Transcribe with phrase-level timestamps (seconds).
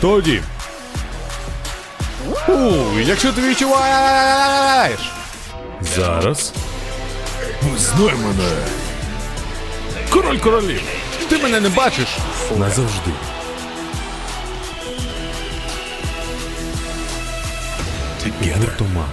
[0.00, 0.42] Тоді.
[2.48, 5.00] У, якщо ти відчуваєш.
[5.96, 6.52] Зараз.
[7.76, 8.50] Знай мене.
[10.10, 10.82] Король королів.
[11.28, 12.08] Ти мене не бачиш.
[12.58, 13.10] Назавжди.
[18.60, 19.06] Гуртома.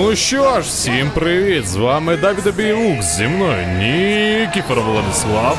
[0.00, 1.68] Ну що ж, всім привіт!
[1.68, 5.58] З вами Давид Бабіюк, зі мною Нікіфор Владислав.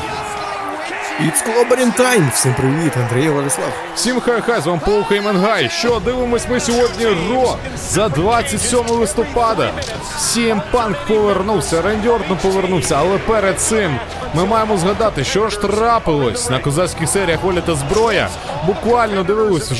[1.20, 2.32] It's Clobbering Time!
[2.32, 3.72] Всім привіт, Андрій Владислав.
[3.94, 5.68] Всім хай-хай, з вами Paul Heyman guy.
[5.68, 9.72] Що дивимось ми сьогодні Raw за 27 листопада.
[10.18, 13.98] CM Punk повернувся, Ренді Ортон повернувся, але перед цим
[14.34, 18.28] ми маємо згадати, що ж трапилось на Survivor Series Воля та зброя.
[18.66, 19.72] Буквально дивились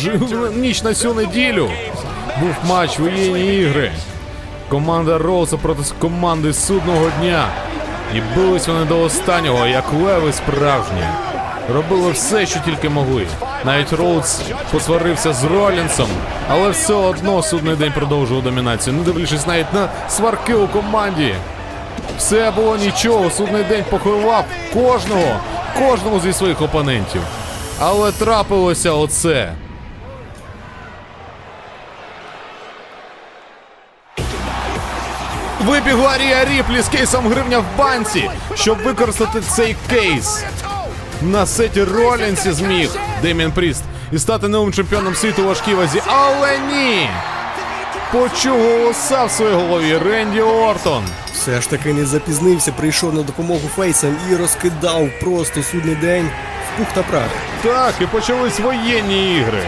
[0.56, 1.70] ніч на цю неділю.
[2.40, 3.92] Був матч воєнні ігри.
[4.70, 7.48] Команда Роуса проти команди судного дня.
[8.14, 11.02] І бились вони до останнього, як леви справжні.
[11.74, 13.26] Робили все, що тільки могли.
[13.64, 14.40] Навіть Роудс
[14.72, 16.08] посварився з Ролінсом,
[16.48, 21.34] але все одно судний день продовжував домінацію, не дивлячись навіть на сварки у команді.
[22.18, 25.40] Все було нічого, судний день поховав кожного,
[25.78, 27.22] кожному зі своїх опонентів.
[27.80, 29.52] Але трапилося оце.
[35.70, 40.44] Вибігла Рія Ріплі з кейсом гривня в банці, щоб використати цей кейс.
[41.22, 42.90] На сеті Ролінсі зміг
[43.22, 46.02] Демін Пріст і стати новим чемпіоном світу у важкій вазі.
[46.06, 47.08] Але ні!
[48.12, 51.04] Почув голоса в своїй голові Ренді Ортон.
[51.32, 56.30] Все ж таки не запізнився, прийшов на допомогу фейсам і розкидав просто судний день
[56.74, 57.30] в пух та прах.
[57.62, 59.62] Так, і почались воєнні ігри.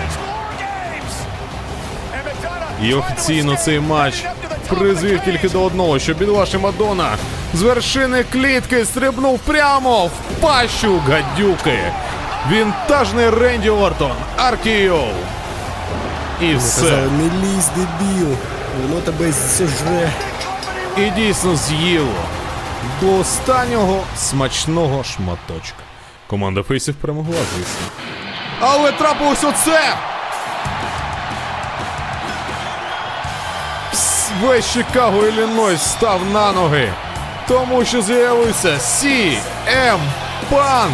[2.82, 4.24] І офіційно цей матч
[4.74, 7.16] призвів тільки до одного, що бідолашний Мадонна
[7.54, 10.10] з вершини клітки стрибнув прямо в
[10.40, 11.78] пащу гадюки.
[12.50, 14.12] Вінтажний Ренді Ортон.
[14.36, 15.04] Аркіо.
[16.40, 16.90] І все.
[16.90, 18.36] Не лізь, дебіл,
[18.82, 20.10] воно тебе зжре.
[20.96, 22.14] І дійсно з'їло.
[23.00, 25.78] До останнього смачного шматочка.
[26.26, 27.86] Команда фейсів перемогла, звісно.
[28.60, 29.94] Але трапилось оце!
[34.40, 36.92] Весь Чикаго Іллінойс став на ноги.
[37.48, 39.98] Тому що з'явився CM
[40.50, 40.90] Punk.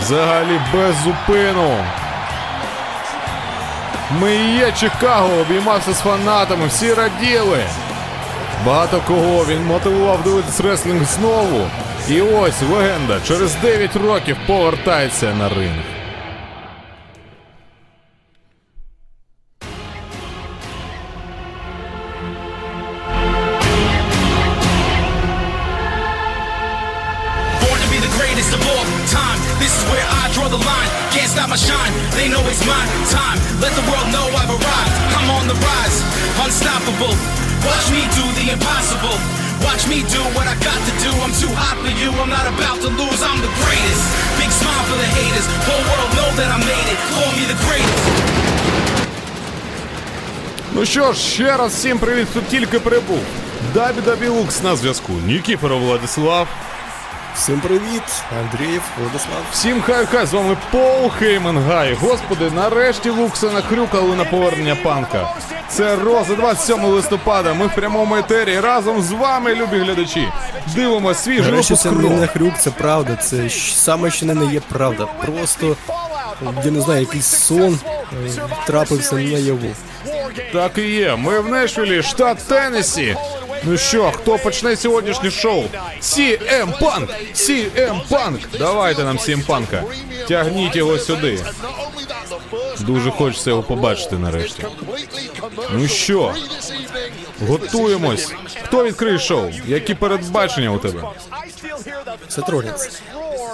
[0.00, 1.76] Взагалі без зупину.
[4.20, 7.64] Ми є Чикаго, обіймався з фанатами, всі раділи.
[8.66, 11.66] Багато кого він мотивував дивитись реслінг знову.
[12.08, 16.01] І ось легенда через 9 років повертається на ринг.
[50.92, 53.20] Що ж, ще раз всім привіт, хто тільки прибув.
[53.74, 55.12] Дабі Дабі Лукс на зв'язку.
[55.26, 56.48] Нікіфоров Владислав.
[57.36, 58.02] Всім привіт,
[58.40, 59.38] Андріїв, Владислав.
[59.52, 61.94] Всім хай-хай, з вами Пол Хеймангай.
[61.94, 65.34] Господи, нарешті Лукса нахрюкали на повернення панка.
[65.68, 67.54] Це Ро за 27 листопада.
[67.54, 70.28] Ми в прямому етері разом з вами, любі глядачі.
[70.74, 73.16] Дивимося свіжий випуск це не нахрюк, це правда.
[73.16, 75.06] Це щ- саме що не є правда.
[75.26, 75.76] Просто,
[76.64, 77.78] я не знаю, якийсь сон
[78.26, 78.30] е,
[78.66, 79.58] трапився наяву.
[80.52, 81.16] Так і є.
[81.16, 83.16] Ми в Нешвілі, штат Теннессі.
[83.64, 85.64] Ну що, хто почне сьогоднішнє шоу?
[86.02, 87.08] CM Punk!
[87.34, 88.38] CM Punk!
[88.58, 89.82] Давайте нам CM Punk.
[90.28, 91.38] Тягніть його сюди.
[92.80, 94.66] Дуже хочеться його побачити нарешті.
[95.72, 96.34] Ну що,
[97.48, 98.32] готуємось.
[98.62, 99.50] Хто відкриє шоу?
[99.66, 101.02] Які передбачення у тебе?
[102.28, 103.00] Це Тролінс.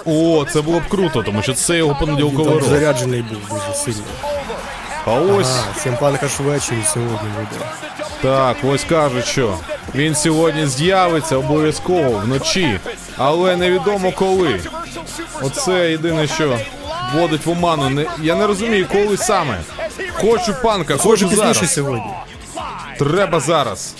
[0.05, 4.03] О, це було б круто, тому що це його понеділковий Там заряджений був дуже сильно.
[5.05, 7.65] А ось А, Сімпанка ж ввечері сьогодні буде.
[8.21, 9.57] Так, ось кажуть, що
[9.95, 12.79] він сьогодні з'явиться обов'язково вночі,
[13.17, 14.59] але невідомо коли.
[15.41, 16.59] Оце єдине, що
[17.13, 17.89] вводить в оману.
[17.89, 19.57] Не, я не розумію, коли саме.
[20.21, 21.73] Хочу панка, Хочу хочу пізніше зараз.
[21.73, 22.11] сьогодні.
[22.99, 23.95] Треба зараз.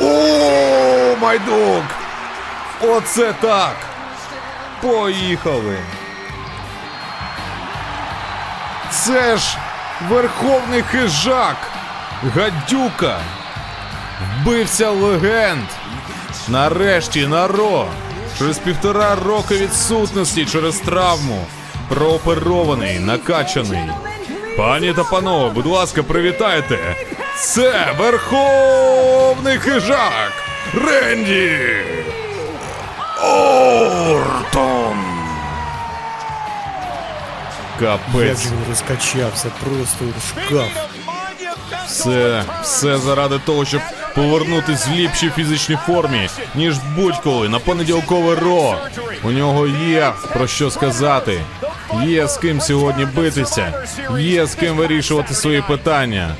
[0.00, 1.84] О, майдук!
[2.82, 3.76] Оце так!
[4.82, 5.76] Поїхали!
[9.02, 9.58] Це ж
[10.10, 11.56] верховний хижак!
[12.34, 13.18] Гадюка!
[14.40, 15.68] Вбився легенд.
[16.48, 17.86] Нарешті на Ро.
[18.38, 21.46] Через півтора роки відсутності через травму.
[21.88, 23.90] Прооперований, накачаний.
[24.56, 26.78] Пані та панове, будь ласка, привітайте.
[27.36, 30.32] Це Верховний хижак
[30.74, 31.58] Ренді
[33.22, 35.03] Ортон.
[37.80, 38.42] Як Капець.
[38.42, 40.70] же він розкачався, просто шкаф.
[41.86, 43.80] Все, все заради того, щоб
[44.14, 48.76] повернутись в ліпшій фізичній формі, ніж будь-коли на понеділкове ро.
[49.24, 51.40] У нього є про що сказати.
[52.04, 53.84] Є з ким сьогодні битися,
[54.18, 56.34] є з ким вирішувати свої питання.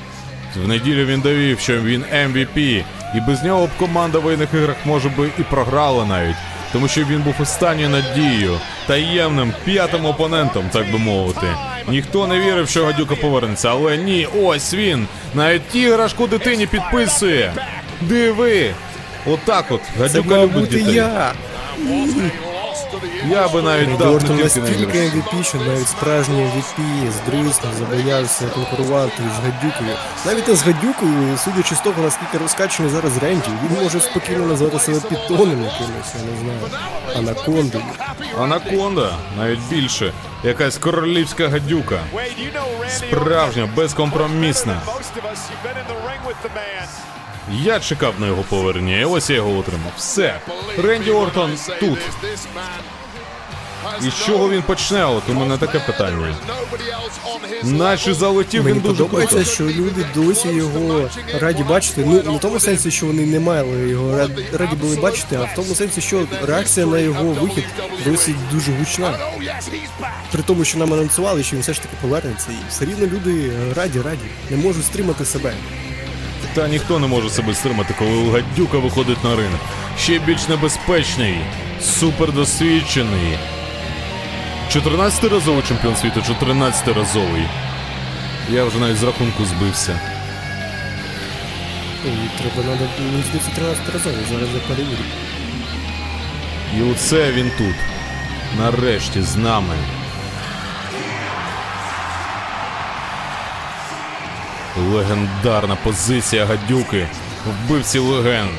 [0.65, 2.85] В неділю він довів, що він MVP,
[3.15, 6.37] і без нього б команда в воєнних іграх може би і програла навіть,
[6.75, 11.47] тому що він був останньою надією, таємним п'ятим опонентом, так би мовити.
[11.89, 15.07] Ніхто не вірив, що гадюка повернеться, але ні, ось він.
[15.35, 17.53] Навіть іграшку дитині підписує.
[18.01, 18.71] Диви.
[19.27, 19.81] Отак от.
[19.99, 20.95] Гадюка любить дітей.
[20.95, 21.33] я.
[23.31, 24.99] Я би навіть дав на настільки.
[24.99, 29.97] MVP, що навіть справжній MVP з Друйсом забоявся конкурувати з гадюкою.
[30.27, 34.79] Навіть не з гадюкою, судячи з того, наскільки розкачаний зараз Ренді, він може спокійно назвати
[34.79, 36.83] себе підтоном якимось, я не знаю,
[37.17, 37.85] анакондою.
[38.41, 40.13] Анаконда, навіть більше.
[40.43, 41.99] Якась королівська гадюка.
[42.89, 44.81] Справжня, безкомпромісна.
[47.53, 49.93] Я чекав на його повернення, і ось я його отримав.
[49.97, 50.41] Все.
[50.83, 51.51] Ренді Ортон
[51.81, 51.99] тут.
[54.07, 55.05] І з чого він почне?
[55.05, 56.37] От у мене таке питання.
[57.63, 59.51] Наче залетів він Мені дуже подобається, круто.
[59.51, 61.09] що люди досі його
[61.41, 62.05] раді бачити.
[62.07, 65.43] Ну, не в тому сенсі, що вони не мали його рад- раді були бачити, а
[65.43, 67.65] в тому сенсі, що реакція на його вихід
[68.07, 69.19] досі дуже гучна.
[70.33, 73.51] При тому, що нам анонсували, що він все ж таки повернеться, і все рівно люди
[73.77, 75.55] раді, раді, не можуть стримати себе.
[76.55, 79.61] Та ніхто не може себе стримати, коли гадюка виходить на ринок.
[79.99, 81.37] Ще більш небезпечний,
[81.83, 83.39] супердосвідчений.
[84.73, 87.47] 14-разовий чемпіон світу, 14-разовий.
[88.51, 90.01] Я вже навіть з рахунку збився.
[92.05, 92.09] І
[92.39, 95.05] треба надо, мені здається, 13 разів, зараз я перевірю.
[96.79, 97.75] І оце він тут.
[98.59, 99.75] Нарешті з нами.
[104.77, 107.07] Легендарна позиція гадюки.
[107.47, 108.51] Вбивці легенд.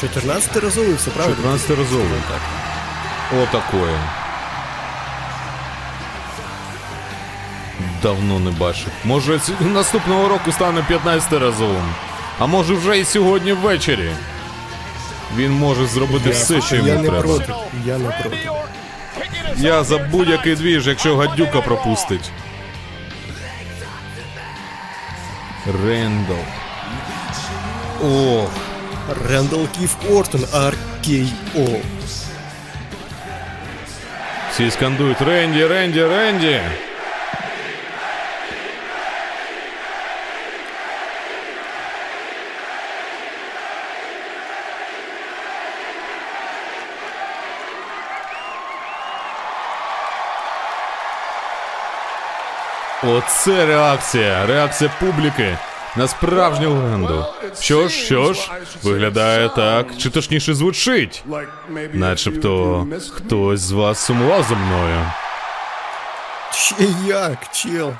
[0.00, 1.36] 14 разовий, все правильно?
[1.36, 2.06] 14 разовий.
[2.28, 2.40] Так.
[3.42, 3.98] Отакое.
[8.02, 8.88] Давно не бачив.
[9.04, 11.94] Може, наступного року стане 15 разовим.
[12.38, 14.10] А може вже і сьогодні ввечері.
[15.36, 17.22] Він може зробити все, що я йому не треба.
[17.22, 17.54] проти,
[17.86, 18.48] я не проти.
[19.56, 22.30] Я за будь-який двіж, якщо гадюка пропустить.
[25.66, 26.44] Рендал.
[28.02, 28.50] Ох,
[29.28, 31.80] Рендал Кіф Ортон, RKO.
[34.50, 36.60] всі скандують Ренді, Ренді, Ренді.
[53.04, 55.58] Оце реакція, реакція публіки
[55.96, 57.24] на справжню легенду.
[57.60, 58.50] Що ж, що ж,
[58.82, 61.24] виглядає так, чи точніше звучить.
[61.92, 65.06] Начебто хтось з вас сумував за мною.
[66.52, 66.74] Ще
[67.06, 67.92] як, чел.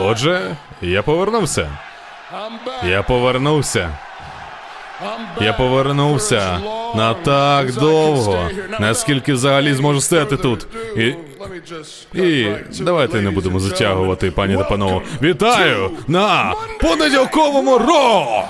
[0.00, 1.70] Отже, я повернувся.
[2.84, 3.90] Я повернувся.
[5.40, 6.60] Я повернувся
[6.94, 8.50] на так довго,
[8.80, 10.66] наскільки взагалі зможу стояти тут.
[10.96, 11.14] І,
[12.14, 12.46] і
[12.80, 15.00] давайте не будемо затягувати, пані та панове.
[15.22, 18.44] Вітаю на понеділковому ро!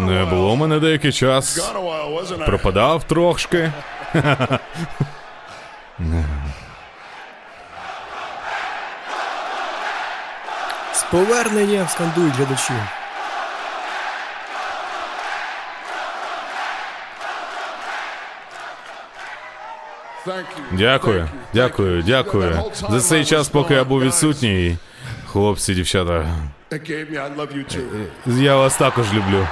[0.00, 1.72] Не було мене деякий час.
[2.46, 3.72] Пропадав трошки.
[10.94, 12.72] З поверненням скандують глядачі.
[20.72, 22.54] Дякую, дякую, дякую.
[22.90, 24.76] За цей час, поки я був відсутній.
[25.26, 26.26] Хлопці, дівчата,
[28.26, 29.46] я вас також люблю.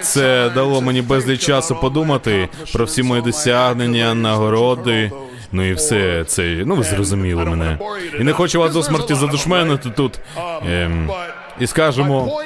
[0.00, 5.10] Це дало мені безліч часу подумати про всі мої досягнення, нагороди.
[5.52, 7.78] Ну і все це, ну ви зрозуміли мене.
[8.20, 10.18] І не хочу вас до смерті задушменити тут.
[10.68, 11.10] Ем,
[11.60, 12.40] і скажемо.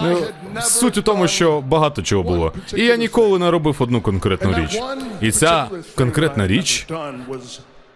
[0.00, 0.18] Ну,
[0.60, 2.52] суть у тому, що багато чого було.
[2.76, 4.80] І я ніколи не робив одну конкретну річ.
[5.20, 5.66] І ця
[5.96, 6.86] конкретна річ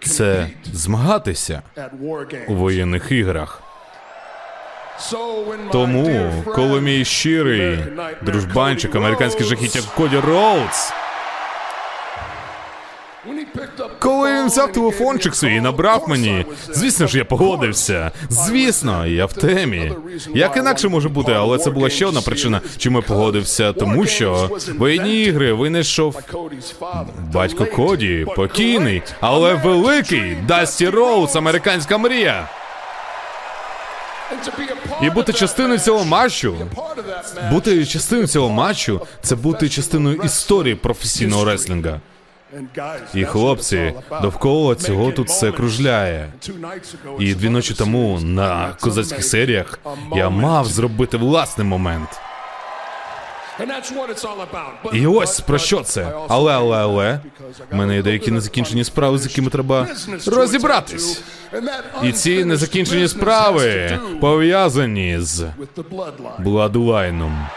[0.01, 1.63] це змагатися
[2.49, 3.63] у воєнних іграх.
[5.73, 7.79] Тому, коли мій щирий
[8.23, 10.93] дружбанчик, американський жахіття Коді Роудс,
[13.99, 18.11] коли він взяв телефончик свій і набрав мені, звісно ж, я погодився.
[18.31, 19.93] Звісно, я в темі.
[20.35, 24.51] Як інакше може бути, але це була ще одна причина, чому я погодився, тому що
[24.79, 26.17] воєнні ігри винайшов
[27.33, 32.49] батько Коді, покійний, але великий Дасті Роуз, американська мрія.
[35.03, 36.57] І бути частиною цього матчу,
[37.51, 42.01] бути частиною цього матчу, це бути частиною історії професійного реслінга.
[43.15, 46.33] І хлопці, довкола цього тут все кружляє.
[47.19, 49.79] І дві ночі тому на козацьких серіях
[50.17, 52.21] я мав зробити власний момент.
[54.93, 56.13] І ось про що це.
[56.29, 57.21] Але, але, але,
[57.71, 59.89] в мене є деякі незакінчені справи, з якими треба
[60.27, 61.23] розібратись.
[62.03, 65.47] І ці незакінчені справи пов'язані з
[66.39, 67.47] Бладлайном.
[67.47, 67.49] І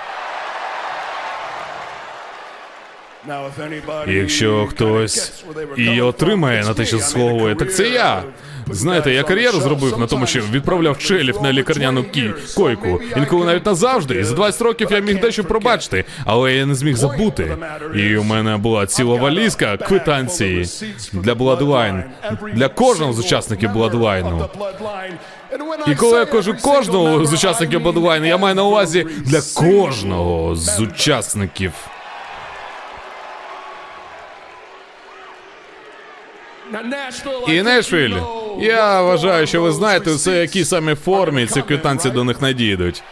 [4.07, 5.33] Якщо хтось
[5.77, 8.23] і отримає на те, що заслуговує, так це я.
[8.71, 12.05] Знаєте, я кар'єру зробив на тому, що відправляв челів на лікарняну
[12.55, 13.01] койку.
[13.17, 14.19] Інколи навіть назавжди.
[14.19, 17.57] І за 20 років я міг дещо пробачити, але я не зміг забути.
[17.95, 20.65] І у мене була ціла валізка квитанції
[21.13, 22.03] для Bloodline,
[22.53, 24.47] для кожного з учасників Bloodline.
[25.87, 30.79] І коли я кажу кожного з учасників Bloodline, я маю на увазі для кожного з
[30.79, 31.71] учасників.
[37.47, 38.15] І Нешвіль.
[38.59, 43.03] Я вважаю, що ви знаєте все, які саме формі ці квитанції до них надійдуть.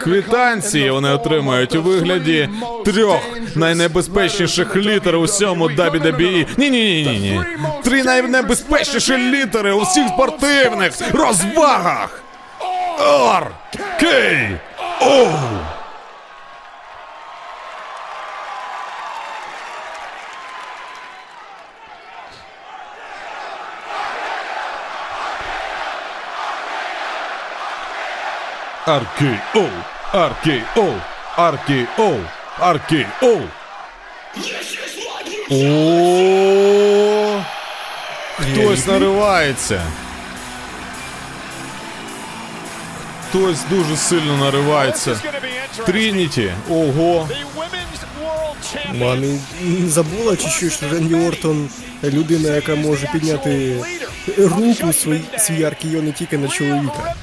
[0.00, 2.48] Квитанції вони отримають у вигляді
[2.84, 3.20] трьох
[3.54, 6.46] найнебезпечніших літер у всьому WWE.
[6.56, 7.40] Ні, ні, ні, ні, ні.
[7.84, 12.22] Три найнебезпечніші літери у всіх спортивних розвагах.
[13.36, 13.46] Р,
[14.00, 14.48] Кей,
[15.00, 15.28] О.
[28.86, 29.68] RKO,
[30.12, 31.00] RKO,
[31.36, 32.20] RKO,
[32.60, 33.42] RKO.
[35.50, 37.42] О,
[38.38, 39.82] хтось наривається.
[43.28, 45.20] Хтось дуже сильно наривається.
[45.86, 47.28] Трініті, ого.
[48.94, 49.38] Мамі
[49.86, 51.68] забула чи що що Ренді Ортон
[52.04, 53.84] людина, яка може підняти
[54.38, 57.14] руку свій, свій RKO не тільки на чоловіка.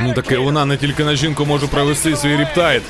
[0.00, 2.82] Ну таке вона не тільки на жінку може провести свій Riptide.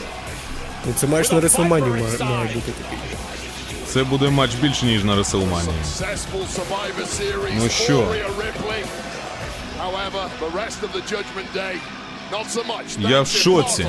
[0.86, 2.98] Ну це маєш на Реслманію має, має бути такий.
[3.86, 5.74] Це буде матч більше, ніж на Реслманії.
[7.54, 8.14] Ну що?
[12.98, 13.86] Я в шоці.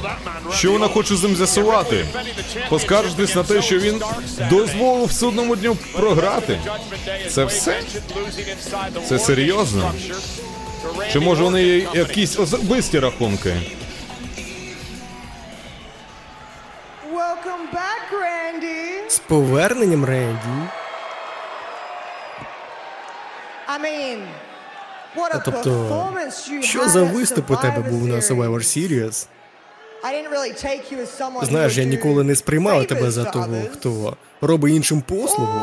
[0.54, 2.06] Що вона хоче з ним з'ясувати?
[2.70, 4.02] Поскаржитись на те, що він
[4.50, 6.60] дозволив судному дню програти.
[7.30, 7.82] Це все?
[9.10, 9.92] Це серйозно?
[11.12, 11.64] Чи може вони
[11.94, 13.56] якісь особисті рахунки?
[17.14, 19.10] Welcome back, Randy.
[19.10, 20.70] З поверненням Ренді.
[23.68, 24.18] I mean,
[25.16, 26.14] what a Тобто,
[26.62, 28.36] що за виступ у тебе Survivor був на Series.
[28.36, 29.28] Survivor Series?
[31.44, 35.62] Знаєш, я ніколи не сприймала тебе за to того, хто робить іншим послугу,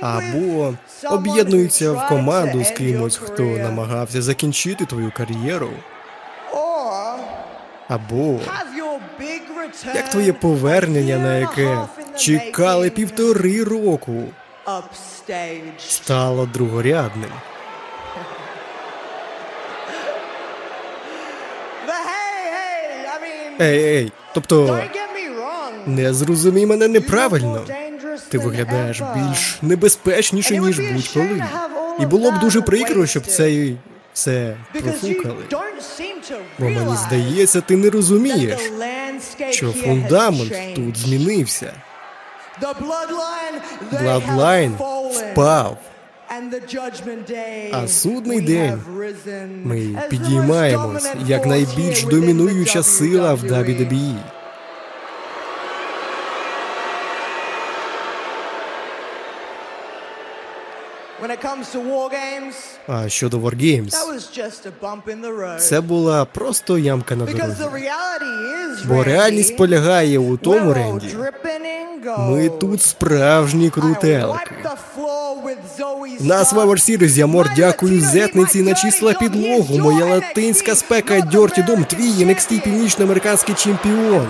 [0.00, 5.70] або who в команду з кимось, хто намагався закінчити твою кар'єру,
[7.88, 8.38] або
[9.94, 11.78] як твоє повернення, на яке
[12.16, 14.22] чекали півтори року,
[15.78, 17.30] стало другорядним.
[23.60, 24.78] Ей, ей, тобто,
[25.86, 27.64] не зрозумій мене неправильно.
[28.28, 31.44] Ти виглядаєш більш небезпечніше, ніж будь-коли.
[32.00, 33.72] І було б дуже прикро, щоб це
[34.12, 35.44] все профукали.
[36.58, 38.60] Бо мені здається, ти не розумієш,
[39.50, 41.72] що фундамент тут змінився.
[43.92, 44.72] Fallen.
[45.32, 45.78] впав.
[47.72, 48.80] А судний день
[49.64, 53.86] Ми підіймаємось як найбільш домінуюча сила в WWE.
[53.86, 54.14] WWE.
[61.15, 61.15] when it comes to war games,
[62.88, 63.94] А щодо Wargames,
[65.58, 67.64] це була просто ямка на дорозі.
[68.84, 71.06] Бо реальність полягає у тому, Ренді.
[72.18, 74.50] Ми тут справжні крутелки.
[76.20, 76.42] На.
[76.44, 76.66] Survivor
[76.98, 79.78] Series я мор дякую зетниці на числа підлогу.
[79.78, 84.28] Моя латинська спека Дьорті Дом, твій NXT північноамериканський чемпіон.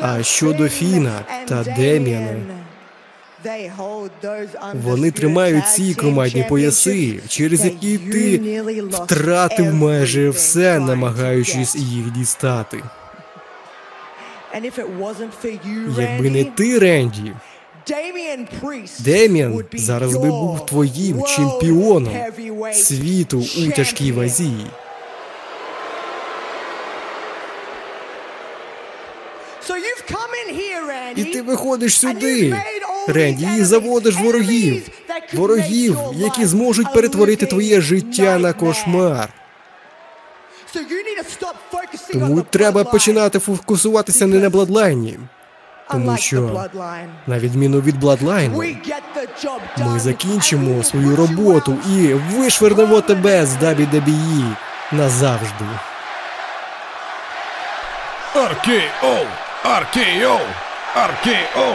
[0.00, 2.36] А щодо Фіна та Деміана,
[4.74, 8.40] Вони тримають ці командні пояси, через які ти
[8.92, 12.82] втратив майже все, намагаючись їх дістати.
[15.98, 17.32] Якби не ти, Ренді,
[18.98, 22.14] Деміан зараз би був твоїм чемпіоном
[22.72, 24.52] світу у тяжкій вазі.
[31.16, 32.54] І ти виходиш сюди,
[33.08, 34.88] Ренді, і заводиш ворогів.
[35.32, 39.28] Ворогів, які зможуть перетворити твоє життя на кошмар.
[42.12, 45.18] Тому треба починати фокусуватися не на Бладлайні.
[45.90, 46.68] тому що-
[47.26, 48.62] На відміну від Бладлайну,
[49.78, 54.56] ми закінчимо свою роботу і вишвернемо тебе з WWE
[54.92, 55.64] назавжди.
[58.34, 59.26] RKO!
[59.64, 60.38] RKO!
[60.96, 61.74] RKO!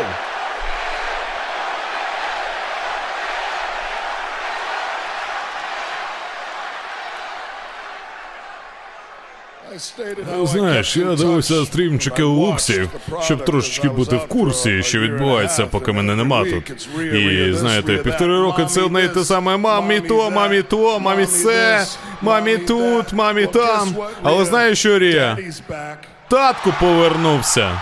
[10.43, 12.89] Знаєш, я дивився стрімчики у Луксі,
[13.23, 16.87] щоб трошечки бути в курсі, що відбувається, поки мене нема тут.
[17.13, 21.85] І знаєте, півтори роки це одне і те саме мамі то, мамі то, мамі це,
[22.21, 23.95] мамі тут, мамі там.
[24.23, 25.37] Але знаєш що, Рія?
[26.29, 27.81] Татку повернувся.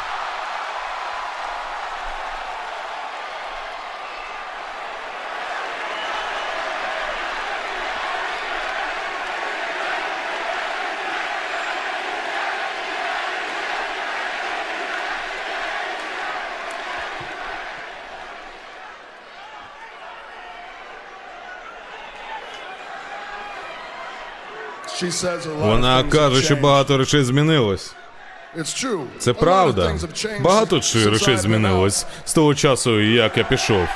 [25.60, 27.96] Вона каже, що багато речей змінилось.
[29.20, 29.96] Це правда.
[30.42, 33.88] Багато чи речей змінилось з того часу, як я пішов.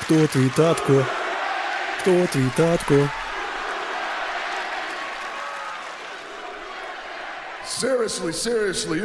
[0.00, 1.06] Хто твій татко?
[2.00, 3.08] Хто твій татко?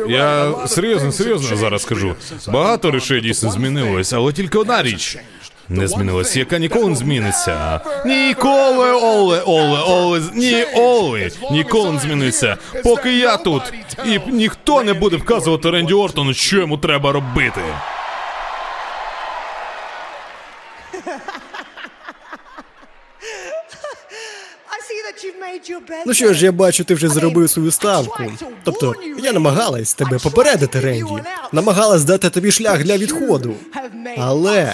[0.08, 2.16] Я серйозно, серйозно зараз скажу.
[2.48, 5.18] Багато речей дійсно змінилось, але тільки одна річ
[5.70, 7.82] не змінилась, яка ніколи не зміниться.
[8.06, 12.58] Ніколи, Оле, Оле, Оле, ні, Оле, ніколи не зміниться.
[12.84, 13.62] Поки я тут,
[14.06, 17.62] і ніхто не буде вказувати Ренді Ортону, що йому треба робити.
[26.06, 28.24] Ну що ж, я бачу, ти вже зробив свою ставку.
[28.64, 31.14] Тобто, я намагалась тебе попередити, Ренді.
[31.52, 33.54] Намагалась дати тобі шлях для відходу.
[34.18, 34.74] Але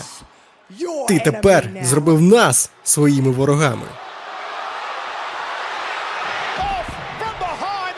[1.07, 3.85] ти тепер зробив нас своїми ворогами.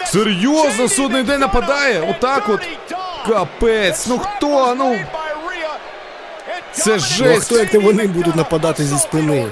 [0.06, 2.02] Серйозно, судний день нападає?
[2.10, 2.62] Отак от?
[3.28, 4.76] Капець, ну хто?
[4.76, 5.00] Ну
[6.72, 9.48] це Ну хто як не вони будуть нападати зі спини?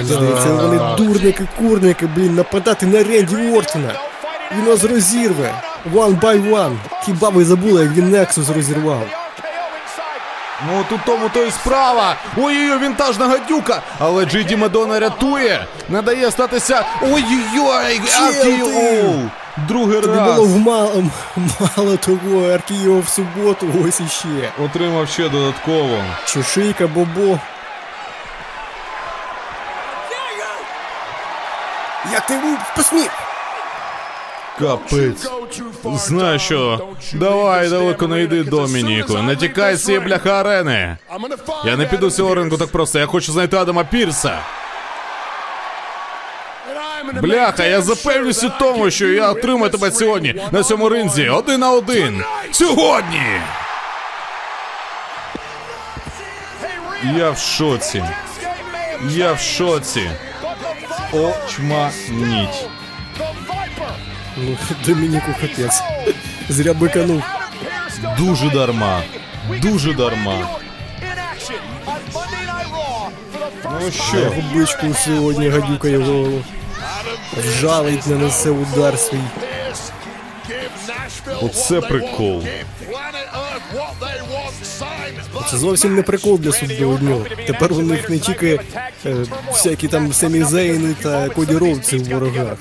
[0.00, 3.92] Здається, вони дурники, курники, блін, нападати на Ренді Ортона.
[4.56, 5.54] Він нас розірве.
[5.94, 6.76] One by one.
[7.04, 9.23] Хіба ви забули, як він Нексус розірвав?
[10.68, 12.16] Ну тут тому то і справа.
[12.36, 13.82] Ой-ой-ой, вінтажна гадюка.
[13.98, 15.66] Але Джиді Мадонна рятує.
[15.88, 16.84] Не дає статися.
[17.02, 19.14] Ой-ой-ой, Аркіоу.
[19.56, 20.38] Другий Тобі раз.
[20.38, 21.04] в мало,
[21.76, 24.52] мало того, Аркіо в суботу, ось іще.
[24.64, 25.98] Отримав ще додатково.
[26.26, 27.38] Чешийка, Бобо.
[32.12, 32.34] Як ти
[32.76, 33.10] посмів?
[34.58, 35.28] Капець.
[35.84, 36.88] Знаю що.
[37.12, 39.18] Давай далеко не йди, Домініку.
[39.18, 40.96] Не тікай з цієї бляха арени.
[41.64, 42.98] Я не піду з цього ринку так просто.
[42.98, 44.38] Я хочу знайти Адама Пірса.
[47.22, 51.70] Бляха, я запевнюсь у тому, що я отримаю тебе сьогодні на цьому ринзі один на
[51.70, 52.24] один.
[52.50, 53.22] Сьогодні!
[57.16, 58.04] Я в шоці.
[59.08, 60.10] Я в шоці.
[61.12, 62.68] Очманіть.
[64.36, 65.82] Ну, Домініку капець.
[66.48, 67.22] Зря биканув.
[68.18, 69.02] Дуже дарма.
[69.62, 70.48] Дуже дарма.
[73.64, 74.16] Ну що?
[74.30, 76.42] Губичку бичку сьогодні гадюкає голову.
[77.36, 79.18] Вжалить, нанесе удар свій.
[81.42, 82.44] Оце прикол.
[85.54, 87.26] Це зовсім не прикол для судового дню.
[87.46, 88.60] Тепер у них не тільки
[89.06, 89.16] е,
[89.50, 92.58] всякі там Семі Зейни та Коді Роудси в ворогах.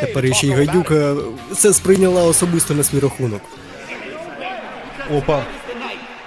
[0.00, 1.14] Тепер ще й Гайдюка
[1.56, 3.40] це сприйняла особисто на свій рахунок.
[5.16, 5.42] Опа.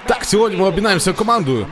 [0.06, 1.68] Так, сьогодні ми обмінаємося командою.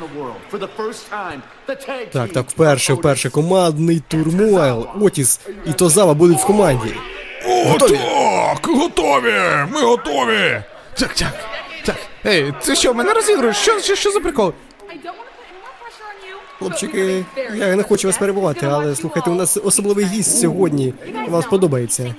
[2.12, 4.88] Так, так, вперше, вперше командний турмуайл.
[5.02, 6.94] Отіс і Тозава будуть в команді.
[7.46, 7.98] Готові?
[7.98, 9.34] Так, готові!
[9.74, 10.62] Ми готові!
[11.00, 11.57] Так.
[12.28, 13.58] Ей, ти що, мене розігруєш?
[13.58, 14.54] Що, що, що за прикол?
[16.60, 20.94] Хлопчики, я не хочу вас перебувати, але слухайте, у нас особливий гість сьогодні.
[21.30, 22.16] Вам сподобається.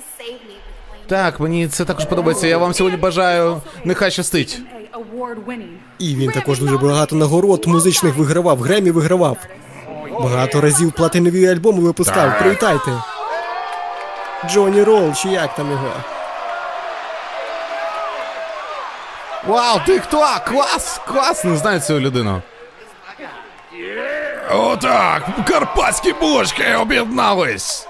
[1.06, 2.46] Так, мені це також подобається.
[2.46, 3.60] Я вам сьогодні бажаю.
[3.84, 4.60] Нехай щастить.
[5.98, 9.36] І він також дуже багато нагород музичних вигравав, Гремі вигравав.
[10.20, 12.38] Багато разів платинові альбоми випускав.
[12.38, 12.92] Привітайте.
[14.50, 15.92] Джоні Ролл, чи як там його?
[19.46, 20.26] Вау, ти хто?
[20.46, 21.00] Клас!
[21.06, 21.44] Клас!
[21.44, 22.42] Не знаю цю людину.
[24.50, 25.22] Отак!
[25.48, 27.88] Карпатські бочки об'єднались!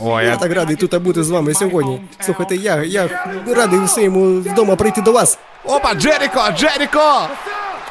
[0.00, 2.00] Ой, Я так радий тут бути з вами сьогодні.
[2.20, 3.08] Слухайте, я, я
[3.46, 5.38] радий всім вдома прийти до вас.
[5.64, 6.44] Опа, Джеріко!
[6.56, 7.28] Джеріко!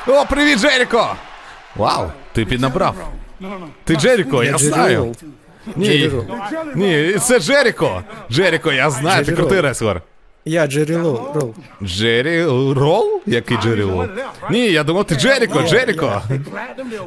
[0.07, 1.15] О, привіт, Джеріко!
[1.75, 2.95] Вау, ти піднабрав.
[3.83, 5.15] Ти Джеріко, я знаю.
[5.75, 6.11] Ні,
[6.75, 8.03] ні, це Джеріко.
[8.31, 10.01] Джеріко, я знаю, ти крутий Ролл.
[10.49, 10.95] Я Джері.
[10.95, 11.53] Ролл.
[11.83, 13.21] Джері Ролл?
[13.25, 14.05] Який Джері Ролл?
[14.49, 16.21] Ні, я думав, ти Джеріко, Джеріко.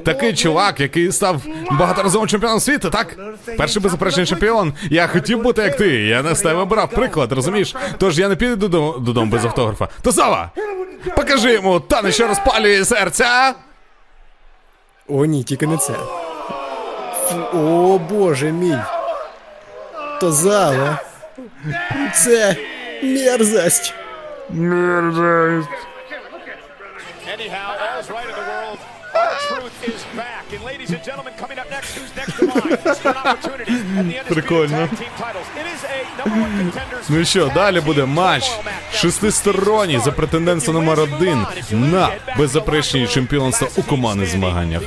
[0.05, 3.17] Такий чувак, який став багаторазовим чемпіоном світу, так?
[3.59, 4.73] Перший беззаперечний чемпіон.
[4.91, 5.89] Я хотів бути як ти.
[5.89, 7.75] Я не з тебе брав приклад, розумієш?
[7.99, 9.89] Тож я не піду додому, додому без автографа.
[10.03, 10.51] Тосава!
[11.17, 13.55] Покажи йому танець, що розпалює серця.
[15.09, 15.93] О, ні, тільки не це.
[17.55, 18.79] О, боже мій.
[20.21, 20.99] Тозава.
[22.15, 22.57] Це
[23.03, 23.95] мерзость.
[27.33, 28.79] Anyhow, all's right in the world.
[34.29, 34.89] Прикольно.
[37.09, 38.51] Ну і що, далі буде матч
[38.95, 44.83] шестисторонній за претендентство номер один на беззаперечні чемпіонства у командних змаганнях.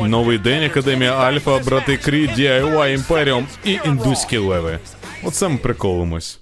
[0.00, 4.78] Новий день Академія Альфа, брати Крі, DIY, Імперіум і індуські леви.
[5.22, 6.41] Оце ми приколимось.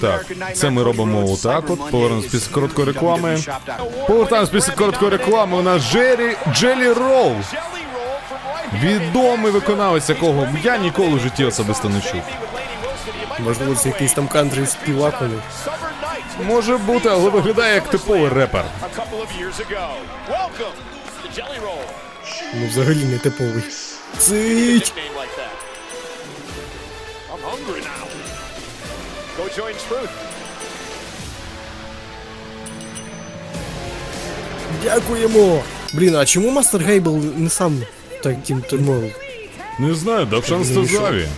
[0.00, 3.38] Так, це ми робимо отак от, повернемось після короткої реклами.
[4.06, 5.56] Повертаємось після короткої реклами.
[5.56, 7.34] У нас Джері Джелі Ролл.
[8.82, 12.20] Відомий виконавець, якого я ніколи в житті особисто не чув.
[13.38, 15.22] Можливо, це якийсь там кантрі співак.
[16.46, 18.64] Може бути, але виглядає як типовий репер.
[22.54, 23.62] Ну, взагалі не типовий.
[24.18, 24.92] Цить!
[29.56, 29.92] Name like that.
[29.92, 30.04] I'm hungry now.
[30.04, 30.10] Go join Truth.
[34.84, 35.62] Дякуємо!
[35.92, 37.82] Блін, а чому Мастер Гейбл не сам
[38.22, 39.10] таким турмом?
[39.78, 41.28] Не знаю, дав шанс Тозаві.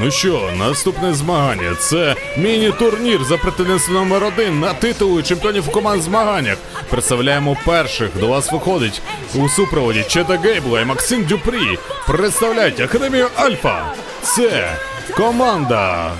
[0.00, 6.56] Ну що, наступне змагання це міні-турнір за претендентство номер один на титули чемпіонів команд змаганнях.
[6.90, 8.10] Представляємо перших.
[8.20, 9.02] До вас виходить
[9.34, 11.78] у супроводі Чета Гейбла і Максим Дюпрі.
[12.06, 13.94] Представляють Академію Альфа.
[14.22, 14.76] Це
[15.16, 16.12] команда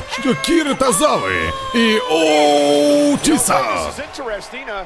[0.47, 1.33] Кіри Тазави
[1.75, 3.55] і Оутіса.
[3.55, 4.67] This is interesting.
[4.69, 4.85] Uh,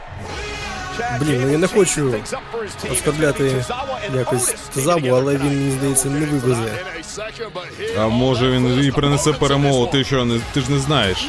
[0.99, 2.93] Chad Блін, ну я не Gable хочу changing things up for his team.
[2.93, 5.39] оскорбляти Tozawa and якось Otis Тозаву, teaming але together.
[5.51, 6.63] він, мені здається, не вивезе.
[6.63, 10.61] In a second, but here А може він і принесе перемогу, ти що не ти
[10.61, 11.29] ж не знаєш.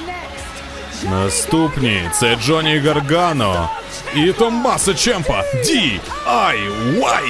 [1.03, 3.69] Наступні це Джоні Гаргано
[4.15, 6.59] і Томаса Чемпа Ді Ай
[6.99, 7.29] Вай.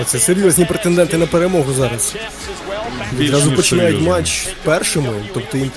[0.00, 2.16] Оце серйозні претенденти на перемогу зараз.
[3.18, 5.70] Відразу починають матч першими, тобто їм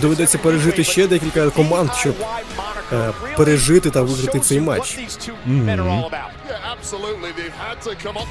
[0.00, 2.14] доведеться пережити ще декілька команд, щоб
[2.92, 4.98] е, пережити та виграти цей матч.
[4.98, 6.37] What these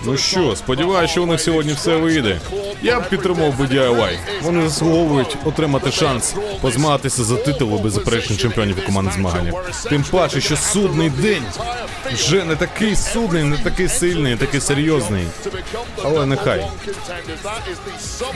[0.05, 2.39] Ну що, сподіваюся, що у них сьогодні все вийде.
[2.81, 4.17] Я б підтримав би DIY.
[4.41, 9.83] Вони заслуговують отримати шанс позмагатися за титул беззаперечних чемпіонів у командних змаганнях.
[9.89, 11.43] Тим паче, що судний день
[12.13, 15.23] вже не такий судний, не такий сильний, не такий серйозний.
[16.03, 16.67] Але нехай.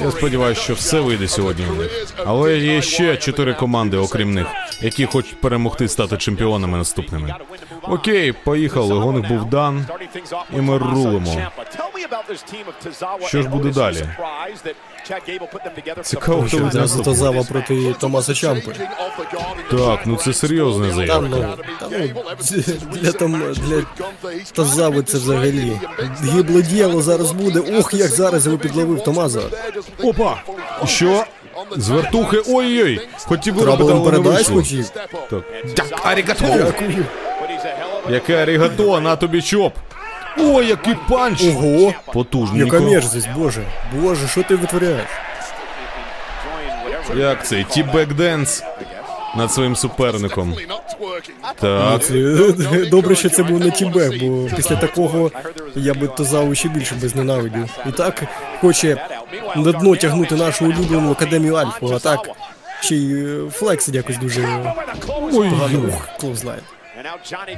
[0.01, 2.07] Я сподіваюся, що все вийде сьогодні у них.
[2.25, 4.47] Але є ще чотири команди, окрім них,
[4.81, 7.35] які хочуть перемогти стати чемпіонами наступними.
[7.83, 8.93] Окей, поїхали.
[8.95, 9.70] Гоник був дан.
[9.71, 11.51] Off І ми рулимо.
[13.25, 14.07] Що ж буде далі?
[16.03, 17.05] Цікаво, Що буде наступний.
[17.05, 18.75] Тозава проти Томаса Чампи.
[19.71, 21.27] Так, ну це серйозна Та заявка.
[21.29, 23.83] ну, та ну, для, том, для
[24.53, 25.79] Тозави це взагалі.
[26.23, 27.79] Гібло діло зараз буде.
[27.79, 29.41] Ох, як зараз його підловив Томазо.
[30.03, 30.41] Опа!
[30.85, 31.25] Що?
[31.69, 32.41] the З вертухи.
[32.47, 33.07] Ой-ой.
[33.25, 34.63] Хотів би робити, але не вийшло.
[35.29, 35.43] Так.
[35.75, 36.15] Дяк.
[36.39, 37.05] Дякую.
[38.09, 39.73] Яке арігато, на тобі чоп.
[40.37, 41.43] Ой, який панч.
[41.43, 42.75] Ого, Потужненько.
[42.75, 43.63] яка мерзость, боже.
[43.95, 45.07] Боже, що ти витворяєш?
[47.15, 48.63] Як цей тібек денс
[49.37, 50.55] над своїм суперником.
[51.59, 52.03] Так.
[52.03, 52.13] Це
[52.91, 55.31] добре, що це був не тібек, бо після такого
[55.75, 57.69] я би Тозаву ще більше би зненавидів.
[57.89, 58.23] І так
[58.61, 59.07] хоче
[59.55, 62.29] на дно тягнути нашу улюблену академію Альфу, а так
[62.81, 63.25] ще й
[63.61, 64.47] е, якось дуже
[65.33, 65.51] Ой.
[66.19, 66.61] Клоузлайн.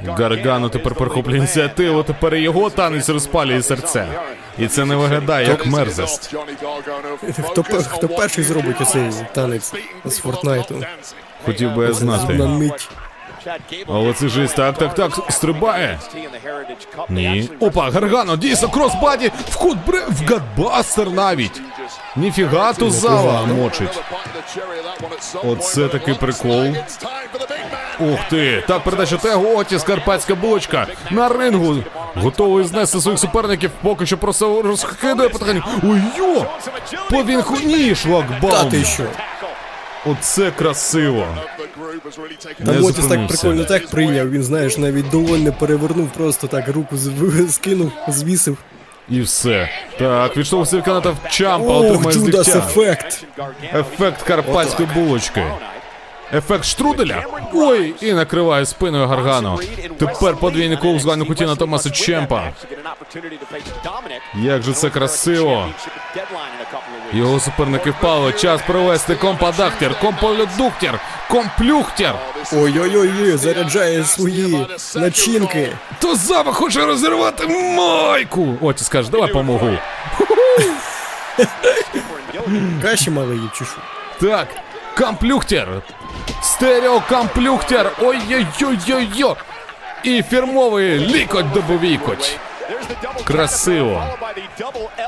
[0.06, 4.08] Гаргано тепер перехоплює ініціативу, тепер його танець розпалює серце.
[4.58, 6.34] І це не виглядає як мерзость.
[7.42, 9.72] Хто, хто перший зробить оцей танець
[10.04, 10.84] з Фортнайту?
[11.44, 12.32] Хотів би я На знати.
[12.32, 12.88] мить.
[13.88, 16.00] Але це ж так, так, так, стрибає.
[17.08, 17.48] Ні.
[17.60, 21.60] Опа, Гаргано, дійсно, кросбаді, в кут бре, в гадбастер навіть.
[22.16, 24.00] Ніфіга Тузава мочить.
[25.44, 26.74] Оце такий прикол.
[28.00, 31.76] Ух ти, так, передача Тегу, Отіс, карпатська булочка на рингу.
[32.14, 35.68] Готовий знести своїх суперників, поки що просто розхидує потихеньку.
[35.82, 36.46] Ой, йо!
[37.10, 38.70] По вінху, ні, Та шлагбаум.
[38.70, 39.04] ти що?
[40.06, 41.26] Оце красиво.
[42.58, 46.96] Не Там Отіс так прикольно так прийняв, він, знаєш, навіть не перевернув, просто так руку
[47.48, 48.56] скинув, звісив.
[49.08, 49.68] І все.
[49.98, 53.24] Так, відштовхнувся від каната в Чампа, отримає з ефект!
[53.74, 55.44] Ефект карпатської булочки.
[56.34, 57.24] Ефект штруделя.
[57.52, 59.58] Ой, і накриває спиною Гаргано.
[59.98, 62.52] Тепер подвійний ковз на куті на Томаса Чемпа.
[64.34, 65.68] Як же це красиво.
[67.12, 68.32] Його суперники впали.
[68.32, 72.14] Час провести компадактер, комполюдуктер, комплюхтер.
[72.52, 74.66] Ой-ой-ой, заряджає свої
[74.96, 75.68] начинки.
[76.00, 78.54] То зава хоче розірвати майку.
[78.60, 79.70] Оті скаже, давай помогу.
[82.82, 83.76] Каші мали їв чи що?
[84.20, 84.48] Так,
[84.98, 85.68] комплюхтер.
[86.42, 87.92] Стереокомплюхтер.
[88.02, 89.34] Ой-ой-ой-ой-ой.
[90.02, 92.38] І фірмовий лікоть добовікоть.
[93.24, 94.02] Красиво.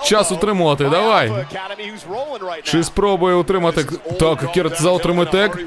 [0.04, 1.32] Час утримувати, давай.
[2.62, 3.84] Чи спробує утримати
[4.20, 5.58] так, Кіртза отримує тег?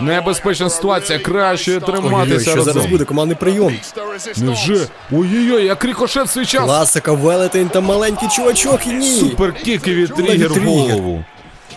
[0.00, 3.74] Небезпечна ситуація, краще триматися що зараз буде командний прийом.
[4.36, 4.86] Невже?
[5.12, 6.64] Ой-ой-ой, як рикошет в свій час.
[6.64, 9.10] Класика, велетень та маленький чувачок і ні.
[9.10, 11.24] Суперкіки від тригер в голову.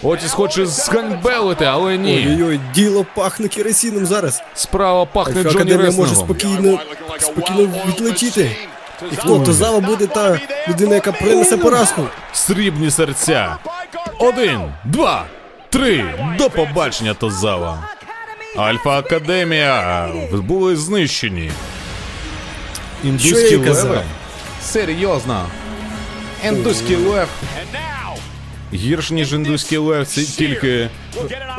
[0.04, 2.28] Отіс хоче зганьбелити, але ні.
[2.28, 4.42] Ой-ой-ой, діло пахне керосином зараз.
[4.56, 6.26] Справа пахне Що Джоні академія може Ресногом.
[6.38, 6.80] спокійно,
[7.20, 8.56] спокійно відлетіти.
[9.12, 9.40] І хто?
[9.40, 12.02] Тозава буде та людина, яка принесе поразку.
[12.34, 13.58] Срібні серця.
[14.20, 15.26] Один, два,
[15.70, 16.06] три.
[16.38, 17.84] До побачення, Тозава.
[18.58, 21.52] Альфа Академія були знищені.
[23.02, 23.92] Що Індуський я й казав.
[23.92, 24.04] лев.
[24.64, 25.46] Серйозно.
[26.46, 27.28] Індуський лев.
[28.74, 30.90] Гірш, ніж індуський лев, це тільки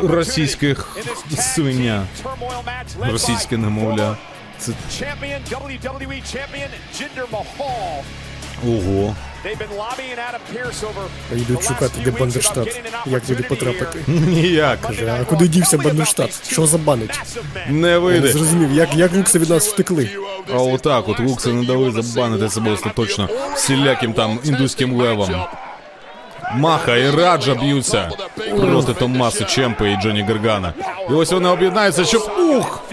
[0.02, 0.96] російських
[1.38, 2.06] свиня.
[3.00, 4.16] Російське немовля.
[4.58, 4.72] Це
[8.66, 9.16] ого.
[11.36, 12.80] Йдуть шукати, де Бандерштат.
[13.06, 13.98] Як туди потрапити?
[14.10, 14.78] Ніяк.
[15.20, 16.50] А куди дівся Бандерштат?
[16.52, 17.20] Що забанить?
[17.68, 18.28] Не Я вийде.
[18.28, 20.10] зрозумів, як, як лукси від нас втекли.
[20.52, 25.44] А отак от Лукси не дали забанити себе остаточно всіляким там індуським левом.
[26.53, 28.11] Маха і Раджа б'ються
[28.57, 30.73] проти Томаса Чемпа і Джоні Гаргана.
[31.09, 32.83] І ось вони об'єднаються, щоб ух!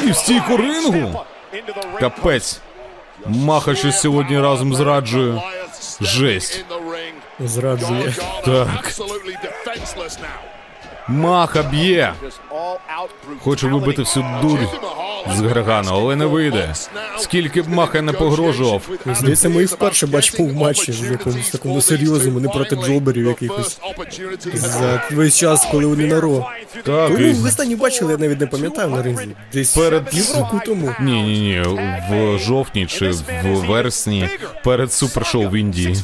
[0.00, 0.92] І в стійку рингу.
[1.54, 2.00] Into the ring.
[2.00, 2.60] Капець.
[3.26, 5.42] Маха щось сьогодні разом з Раджею.
[6.00, 6.64] Жесть.
[7.40, 8.14] Зраджує.
[8.44, 8.92] Так.
[11.07, 12.13] Маха б'є.
[13.43, 14.67] Хоче вибити всю дурь
[15.37, 16.73] з Гаргана, але не вийде.
[17.17, 18.89] Скільки б Маха не погрожував.
[19.05, 23.79] Здається, ми їх вперше бачимо в матчі в якомусь такому серйозному, не проти джоберів якихось.
[24.53, 26.49] За весь час, коли вони на ро.
[26.83, 29.27] Так, Коли і ви останні бачили, я навіть не пам'ятаю на ринзі.
[29.53, 30.95] Десь Перед- півроку тому.
[30.99, 31.63] Ні, ні, ні,
[32.11, 33.11] в жовтні чи
[33.43, 34.29] в вересні
[34.63, 35.95] перед супершоу в Індії.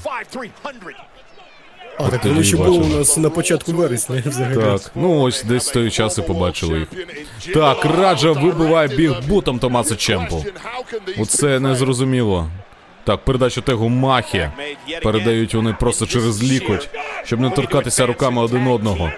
[2.00, 2.06] 5'300.
[2.08, 4.56] А так воно ще було у нас на початку вересня взагалі.
[4.56, 6.88] Так, ну ось десь в той час і побачили їх.
[7.54, 10.46] Так, Раджа вибиває біг бутом Томаса Чемпу.
[11.20, 12.50] Оце незрозуміло.
[13.04, 14.50] Так, передачу тегу Махі.
[15.04, 16.90] Передають вони просто через лікоть,
[17.26, 19.12] щоб не торкатися руками один одного.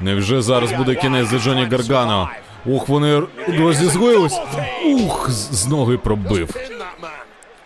[0.00, 2.30] Невже зараз буде кінець за Джоні Гаргано?
[2.66, 3.22] Ух, вони
[3.58, 4.40] розізлились.
[4.86, 6.56] Ух, з з ноги пробив.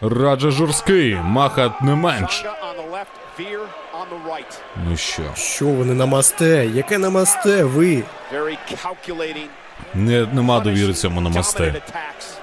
[0.00, 2.44] Раджа жорсткий, Маха не менш.
[4.88, 5.22] Ну що?
[5.36, 6.70] Що вони намасте?
[6.74, 7.64] Яке намасте?
[7.64, 8.02] Ви?
[9.94, 11.74] Не, нема довіри цьому намасте.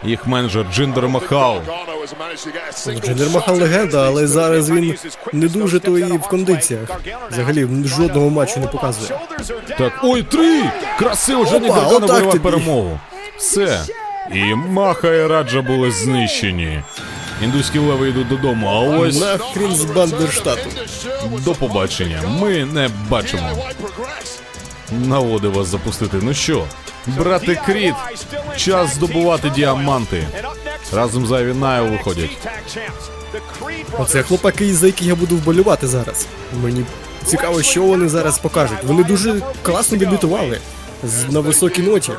[0.04, 1.62] Їх менеджер Джиндер Махал.
[2.74, 4.96] Shot Махал легенда, але зараз він
[5.34, 6.90] не дуже то і в кондиціях.
[7.32, 9.20] Взагалі жодного матчу не показує.
[9.78, 10.64] Так, ой, три!
[11.00, 13.00] Красиво, Гаргано отак виривав перемогу.
[13.38, 13.82] Все.
[14.34, 16.84] І Маха і Раджа були знищені.
[17.44, 20.70] Індуські леви йдуть додому, а ось Нахрін з Бандерштату.
[21.46, 22.22] до побачення.
[22.28, 23.50] Ми не бачимо.
[24.92, 26.18] Наводи вас запустити.
[26.22, 26.64] Ну що,
[27.08, 27.94] брати Кріт,
[28.58, 30.28] час здобувати діаманти.
[30.94, 32.38] Разом з Айві Найл виходять.
[33.98, 36.26] Оце хлопаки, за яких я буду вболювати зараз.
[36.64, 36.84] Мені
[37.26, 38.84] цікаво, що вони зараз покажуть.
[38.84, 40.60] Вони дуже класно дебютували.
[41.30, 42.12] На високій ноті.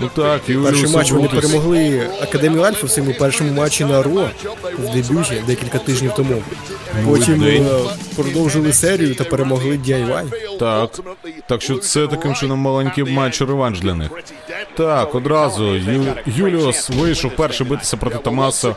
[0.00, 4.28] Ну так, і Перший матч вони перемогли Академію Альфа в своєму першому матчі на Ро
[4.78, 6.42] в дебюті декілька тижнів тому.
[7.06, 7.62] Потім е,
[8.16, 10.24] продовжили серію та перемогли DIY.
[10.58, 10.90] Так.
[11.48, 14.10] Так що це таким чином маленький матч реванш для них.
[14.76, 16.04] Так, одразу Ю...
[16.26, 18.74] Юліус вийшов перший битися проти Томаса.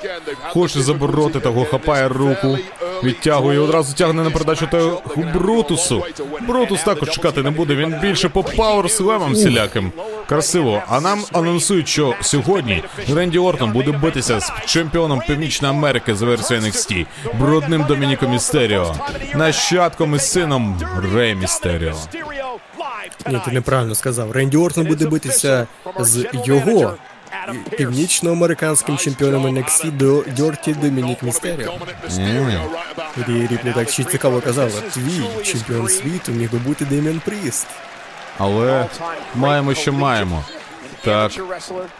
[0.50, 2.58] Хоче забороти того, хапає руку,
[3.04, 4.92] відтягує, одразу тягне на передачу та
[5.34, 6.04] Брутусу.
[6.48, 7.76] Брутус також чекати не буде.
[7.76, 9.92] Він більше по пауерслемам всіляким.
[10.30, 10.84] Красиво.
[10.88, 12.84] А нам анонсують, що сьогодні
[13.16, 17.06] Ренді Ортон буде битися з чемпіоном Північної Америки за версією NXT,
[17.40, 18.96] брудним Домініком Містеріо,
[19.36, 20.82] нащадком і сином
[21.14, 21.96] Рей Містеріо.
[23.28, 24.32] Ні, ти неправильно сказав.
[24.32, 25.68] Ренді Ортон буде битися
[26.00, 26.94] з його
[27.78, 31.74] північноамериканським чемпіоном NXT до Дьорті Домінік Містеріо.
[33.28, 37.68] Ріплі так ще цікаво казала, твій чемпіон світу міг би бути Деміан Пріст.
[38.38, 38.86] Але
[39.36, 40.44] маємо, що маємо.
[41.04, 41.32] Так,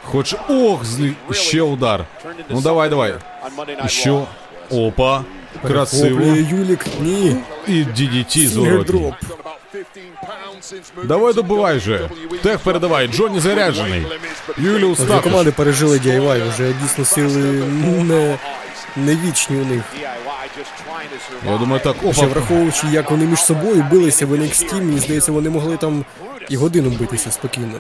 [0.04, 1.14] хоч ох, злі...
[1.32, 2.06] ще удар.
[2.50, 3.14] Ну давай, давай.
[3.88, 4.28] Що?
[4.72, 5.24] Опа,
[5.68, 6.26] красиво.
[6.36, 7.36] Юлік, ні,
[7.68, 9.14] І DDT зворотній.
[11.04, 12.10] Давай добивай же.
[12.44, 14.06] Тех передавай, Джонні заряджений.
[14.58, 15.24] Юліус також.
[15.24, 17.38] команди пережили DIY, вже дійсно сили
[18.04, 18.38] не,
[18.96, 19.84] не вічні у них.
[21.52, 22.34] Я думаю, так, Ще опа.
[22.34, 26.06] враховуючи, як вони між собою билися в NXT, мені здається, вони могли там
[26.50, 27.80] і годину битися спокійно.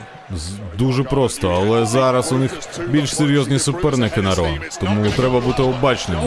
[0.77, 2.51] Дуже просто, але зараз у них
[2.87, 4.47] більш серйозні суперники на Ро.
[4.79, 6.17] Тому треба бути обачним.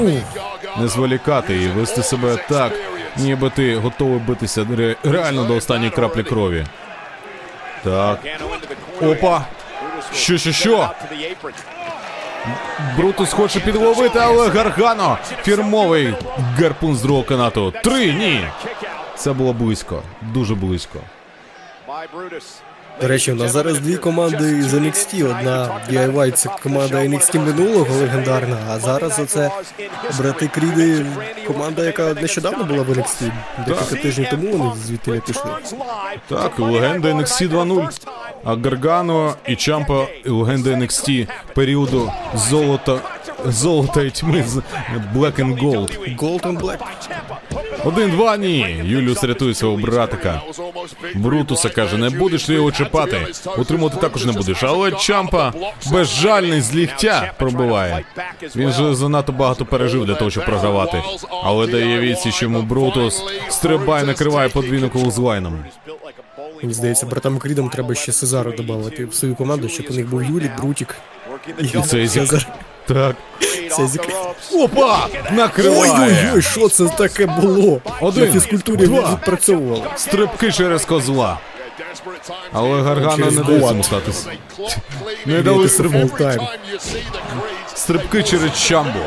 [0.81, 2.73] Не зволікати і вести себе так,
[3.17, 6.67] ніби ти готовий битися ре- реально до останньої краплі крові.
[7.85, 8.19] Так,
[9.03, 9.45] опа.
[10.15, 10.91] Що, що, що?
[12.97, 15.19] Брутус хоче підловити, але Гаргано.
[15.43, 16.15] Фірмовий
[16.59, 17.73] гарпун з другого канату.
[17.85, 18.45] Три, ні.
[19.17, 20.03] Це було близько.
[20.23, 20.99] Дуже близько.
[23.01, 25.31] До речі, у нас зараз дві команди з NXT.
[25.31, 29.51] Одна DIY це команда NXT минулого легендарна, а зараз оце
[30.19, 31.07] брати Кріди,
[31.47, 33.33] команда, яка нещодавно була в NXT.
[33.67, 35.51] Декілька тижнів тому вони звідти пішли.
[36.29, 37.89] Так, легенда NXT 2.0.
[38.45, 43.01] А Гаргано і Чампа і легенда NXT періоду золота.
[43.47, 44.57] Золота і тьми з
[45.15, 46.17] Black and Gold.
[46.19, 46.79] Gold and Black.
[47.85, 48.77] Один-два ні.
[48.85, 50.43] Юліус рятує свого братика.
[51.15, 53.27] Брутуса каже, не будеш ти його чіпати.
[53.59, 54.63] Утримувати також не будеш.
[54.63, 55.53] Але Чампа
[55.93, 58.05] безжальний з лігтя пробиває.
[58.57, 61.03] Він же занадто багато пережив для того, щоб програвати.
[61.45, 63.23] Але дає відсіч що йому Брутус.
[63.49, 65.65] Стрибай, накриває подвійну колузлайном.
[66.63, 70.23] Мені здається, братам Крідам треба ще Сезару додати в свою команду, щоб у них був
[70.25, 70.95] Юлік, Брутік
[71.61, 72.47] і Сезар.
[72.87, 73.17] Так.
[73.71, 74.03] Сезік.
[74.55, 75.09] Опа!
[75.33, 75.93] Накриває!
[75.93, 77.81] Ой-ой-ой, що це таке було?
[78.01, 79.13] Один, На фізкультурі два.
[79.13, 79.83] відпрацьовували.
[79.97, 81.39] Стрибки через козла.
[82.53, 84.29] Але Гаргано Через не дає цьому статись.
[85.27, 86.39] Не дали Бійте стрибки.
[87.75, 88.99] Стрибки через Чамбу.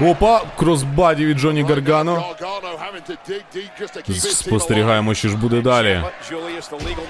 [0.00, 2.24] Опа, кросбаді від Джоні Гаргано.
[4.18, 6.02] Спостерігаємо, що ж буде далі.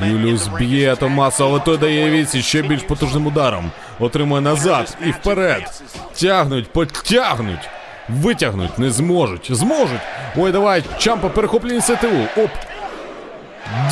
[0.00, 3.70] Юліус б'є Томаса, але той дає відсіч ще більш потужним ударом.
[3.98, 5.82] Отримує назад і вперед.
[6.20, 7.68] Тягнуть, потягнуть.
[8.08, 9.48] Витягнуть, не зможуть.
[9.50, 10.00] Зможуть.
[10.36, 12.24] Ой, давай, Чампа перехоплює ініціативу.
[12.36, 12.50] Оп.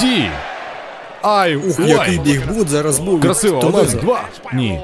[0.01, 0.31] Ді.
[1.25, 3.21] Ай, Ух, який бігбут зараз був.
[3.21, 4.25] Красиво, один, два.
[4.53, 4.81] Ні.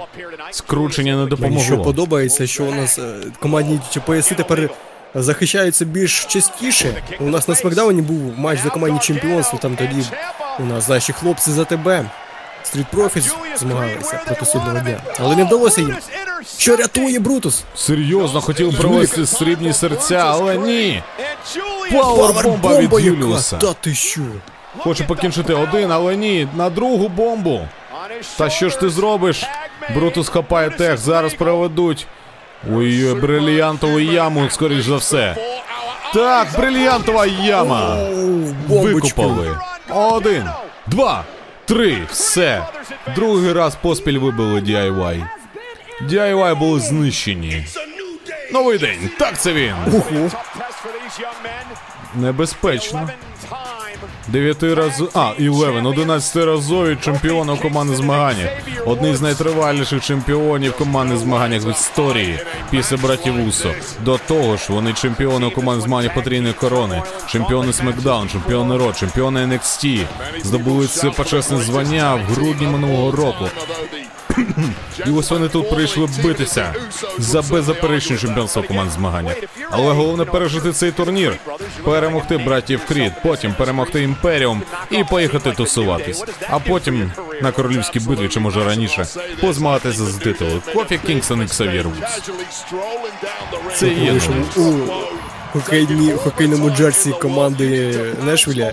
[0.50, 4.70] Скручення не Мені що подобається, що у нас е, командні ЧПСи тепер
[5.14, 7.02] захищаються більш частіше.
[7.20, 10.04] У нас на Смакдауні був матч за командні чемпіонство, там тоді
[10.58, 12.10] у нас наші хлопці за тебе.
[12.62, 15.00] Street Profits змагалися проти судного дня.
[15.18, 15.96] Але не вдалося їм.
[16.58, 17.62] Що рятує Брутус?
[17.76, 21.02] Серйозно хотів провести срібні серця, але ні.
[21.92, 22.92] Павербомба від?
[22.92, 23.56] Юліуса.
[23.56, 24.20] Та ти що?
[24.78, 26.48] Хоче покінчити один, але ні.
[26.56, 27.68] На другу бомбу.
[28.38, 29.44] Та що ж ти зробиш?
[29.94, 32.06] Брутус хапає тег, зараз проведуть.
[32.74, 35.36] Ой-ой, брильянтову яму, скоріш за все.
[36.14, 37.96] Так, брильянтова яма.
[38.68, 39.56] Викупали.
[39.88, 40.48] Один,
[40.86, 41.24] два,
[41.64, 41.98] три.
[42.10, 42.62] Все.
[43.14, 45.26] Другий раз поспіль вибили DIY.
[46.02, 47.64] DIY були знищені.
[48.52, 49.10] Новий день.
[49.18, 49.74] Так це він.
[52.14, 53.08] Небезпечно.
[54.32, 55.08] Дев'яти разу.
[55.14, 58.48] А, Ілевен, 11-разові чемпіон у командних змаганнях.
[58.86, 62.38] Одний з найтриваліших чемпіонів командних змаганнях в історії
[62.70, 63.70] після братів Усо.
[64.04, 69.40] До того ж, вони чемпіони у командних змаганнях потрійної корони, чемпіони Смакдаун, чемпіони Ро, чемпіони
[69.40, 70.04] NXT.
[70.44, 73.48] Здобули це почесне звання в грудні минулого року.
[75.06, 76.74] І ось вони тут прийшли битися
[77.18, 79.34] за беззаперечне чемпіонство команд змагання.
[79.70, 81.36] Але головне пережити цей турнір,
[81.84, 86.24] перемогти братів Крід, потім перемогти імперіум і поїхати тусуватись.
[86.50, 87.12] А потім
[87.42, 89.06] на королівській битві, чи може раніше,
[89.40, 90.60] позмагатися за титули.
[90.74, 92.30] Кофі Кінгстон і Ксав'єр Вудс.
[93.76, 94.12] Це є
[95.52, 97.94] хокейні, хокейному джерсі команди
[98.24, 98.72] Нешвіля.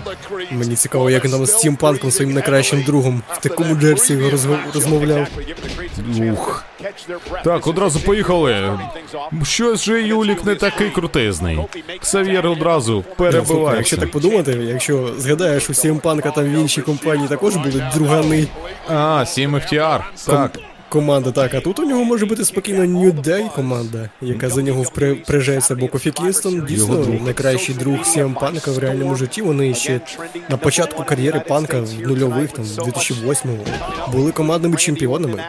[0.50, 4.58] Мені цікаво, як він там з СМ Панком, своїм найкращим другом, в такому джерсі розмов-
[4.74, 5.26] розмовляв.
[6.32, 6.64] Ух.
[7.44, 8.78] Так, одразу поїхали.
[9.44, 11.58] Щось же Юлік не такий крутизний.
[12.00, 13.76] Ксав'єр одразу Слухай, перебивається.
[13.76, 18.46] якщо так подумати, якщо згадаєш, у CM Панка там в іншій компанії також були другани
[18.88, 20.00] А, Сім FTR.
[20.26, 20.58] Так.
[20.88, 24.82] Команда, так, а тут у нього може бути спокійно New Day команда, яка за нього
[24.82, 26.12] впри- прижається, бо Кофі
[26.68, 27.22] дійсно друг.
[27.22, 29.42] найкращий друг Сім Панка в реальному житті.
[29.42, 30.00] Вони ще
[30.48, 33.58] на початку кар'єри панка в нульових, там, 2008-му,
[34.12, 35.42] були командними чемпіонами.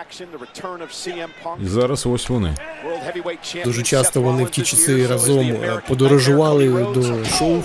[1.64, 2.56] І зараз ось вони.
[3.66, 7.62] Дуже часто вони в ті часи разом е, подорожували до шоу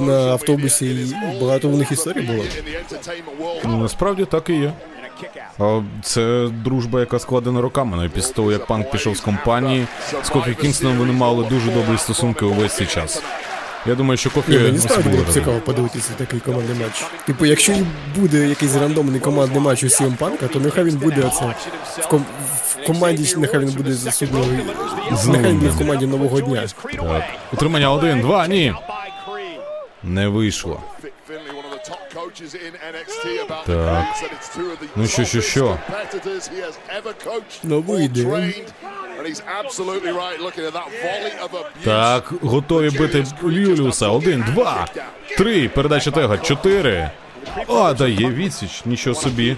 [0.00, 2.44] на автобусі, і багато у них історій було.
[3.64, 4.72] Ну, насправді так і є.
[5.58, 7.96] А це дружба, яка складена роками.
[7.96, 9.86] Навіть після того, як панк пішов з компанії,
[10.22, 13.22] з Кофі Кінгстоном вони мали дуже добрі стосунки увесь цей час.
[13.86, 17.04] Я думаю, що Кофі Ні, мені справді було б цікаво подивитися такий командний матч.
[17.26, 17.72] Типу, якщо
[18.16, 21.54] буде якийсь рандомний командний матч у CM Панка, то нехай він буде оце
[21.98, 22.24] в, ком-
[22.66, 24.44] в команді, нехай він буде за судного.
[25.26, 26.62] Нехай він буде в команді нового дня.
[26.82, 27.24] Так.
[27.52, 28.74] Утримання один, два, ні.
[30.02, 30.80] Не вийшло.
[33.66, 34.04] Так.
[34.96, 35.78] Ну що, що, що?
[37.64, 38.54] Новий день.
[41.84, 44.08] Так, готові бити Юліуса.
[44.08, 44.86] Один, два,
[45.38, 45.68] три.
[45.68, 46.38] Передача тега.
[46.38, 47.10] Чотири.
[47.68, 48.82] А, дає відсіч.
[48.86, 49.56] Нічого собі.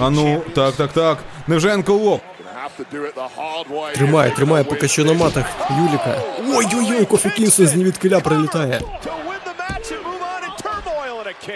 [0.00, 1.18] А ну, так, так, так.
[1.46, 2.20] Невже нокаут?
[3.94, 6.20] Тримає, тримає поки що на матах Юліка.
[6.48, 8.80] Ой-ой-ой, Кофі Кінгстон з невідкиля прилітає.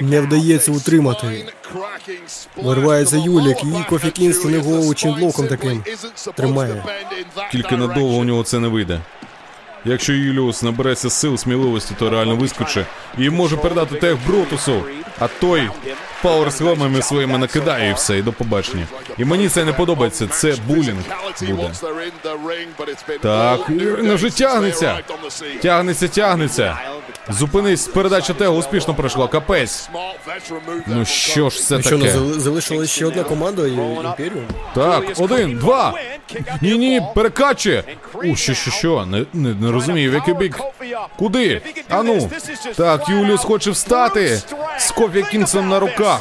[0.00, 1.46] Не вдається утримати.
[2.56, 5.84] Вирвається Юлік, і Кофі Кінгстон його блоком таким
[6.34, 6.84] тримає.
[7.52, 9.00] Тільки надовго у нього це не вийде.
[9.84, 12.86] Якщо Юліус набереться сил, сміливості, то реально вискоче
[13.18, 14.82] і може передати тег Брутусу.
[15.18, 15.70] А той
[16.26, 18.86] пауерслемами своїми накидає і все, і до побачення.
[19.18, 20.26] І мені це не подобається.
[20.26, 21.02] Це булінг
[21.40, 21.70] буде.
[23.20, 23.68] Так,
[24.02, 24.98] не вже тягнеться.
[25.62, 26.78] Тягнеться, тягнеться.
[27.28, 29.28] Зупинись, передача тегу успішно пройшла.
[29.28, 29.88] Капець.
[30.86, 32.18] Ну що ж це Ну що, ну, таке?
[32.18, 34.44] зали- залишилась ще одна команда і Імперіум.
[34.74, 35.94] Так, один, два.
[36.62, 37.84] Ні, ні, перекачує.
[38.14, 39.06] У, що, що, що?
[39.06, 40.60] Не, не, не розумію, в який бік.
[41.18, 41.62] Куди?
[41.88, 42.30] Ану.
[42.76, 44.42] Так, Юліус хоче встати.
[44.78, 46.15] З Кофі Кінсом на руках.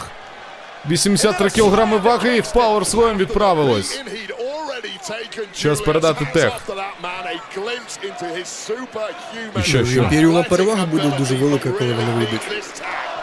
[0.90, 4.02] 83 кілограми ваги і в пауерслоєм відправилось.
[5.54, 6.54] Час передати тех.
[9.58, 10.00] І що, що?
[10.00, 12.42] Імперіума перевага буде дуже велика, коли вони вийдуть.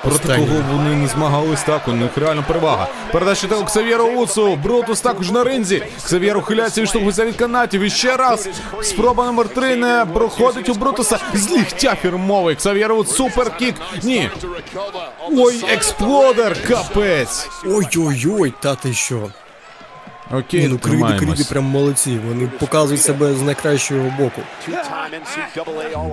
[0.02, 2.88] Проти кого вони не змагались так, у них реально перевага.
[3.12, 5.82] Передача до Ксав'єра Уцу, Брутус також на ринзі.
[6.04, 7.80] Ксав'єр ухиляється, відштовхується від канатів.
[7.80, 8.48] І ще раз.
[8.82, 11.18] Спроба номер три не проходить у Брутуса.
[11.34, 12.56] З лігтя фірмовий.
[12.56, 13.74] Ксав'єр Уц, суперкік.
[14.02, 14.30] Ні.
[15.30, 17.48] Ой, експлодер, капець.
[17.64, 19.30] Ой-ой-ой, та ти що?
[20.30, 22.18] Окей, ну криди, криди прям молодці.
[22.28, 24.42] Вони показують себе з найкращого боку.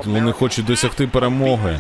[0.06, 1.80] Вони хочуть досягти перемоги,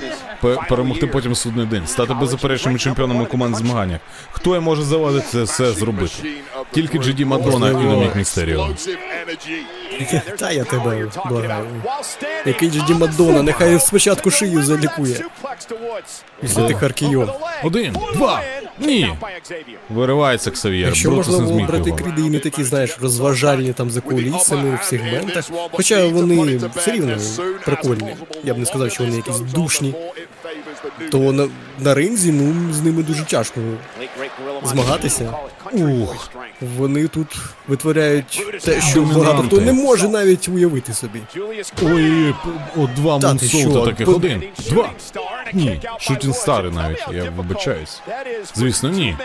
[0.69, 3.99] перемогти потім судний день, стати беззаперечними чемпіонами команд змагання.
[4.31, 6.13] Хто їм може завадити це все зробити?
[6.71, 8.69] Тільки Джеді Мадонна і Домінік Містеріо.
[10.37, 11.65] Та я тебе благаю.
[12.45, 15.21] Який же Дімадона, нехай спочатку шию залікує.
[16.41, 17.29] Після тих аркійон.
[17.63, 18.41] Один, два,
[18.79, 19.13] ні.
[19.89, 20.87] Виривається Ксав'єр.
[20.87, 21.97] Якщо Брутус не можливо зміг його.
[22.21, 25.45] Криди такі, знаєш, розважальні там за кулісами в сегментах.
[25.71, 27.17] Хоча вони все рівно
[27.65, 28.15] прикольні.
[28.43, 29.95] Я б не сказав, що вони якісь душні.
[31.11, 31.49] То на,
[31.79, 33.61] на ринзі, ну, з ними дуже тяжко
[34.63, 35.33] змагатися.
[35.73, 36.29] Ух.
[36.77, 37.27] Вони тут
[37.67, 41.19] витворяють те, що багато хто не може навіть уявити собі.
[41.83, 42.35] Ой,
[42.77, 44.09] о, два Та ти що, мунсолта таких.
[44.09, 44.89] Один, два.
[45.53, 48.01] Ні, шутінг стари навіть, я вибачаюсь.
[48.55, 49.17] Звісно, ні.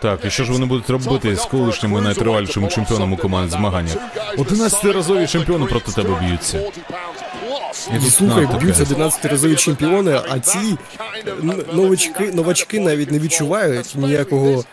[0.00, 3.92] Так, і що ж вони будуть робити з колишніми найтривалішими чемпіонами у команд змагання?
[4.36, 6.62] 11-разові чемпіони проти тебе б'ються.
[7.96, 9.02] І Слухай, б'ються таке.
[9.02, 10.78] 11-разові чемпіони, а ці
[11.72, 14.64] новачки, новачки навіть не відчувають ніякого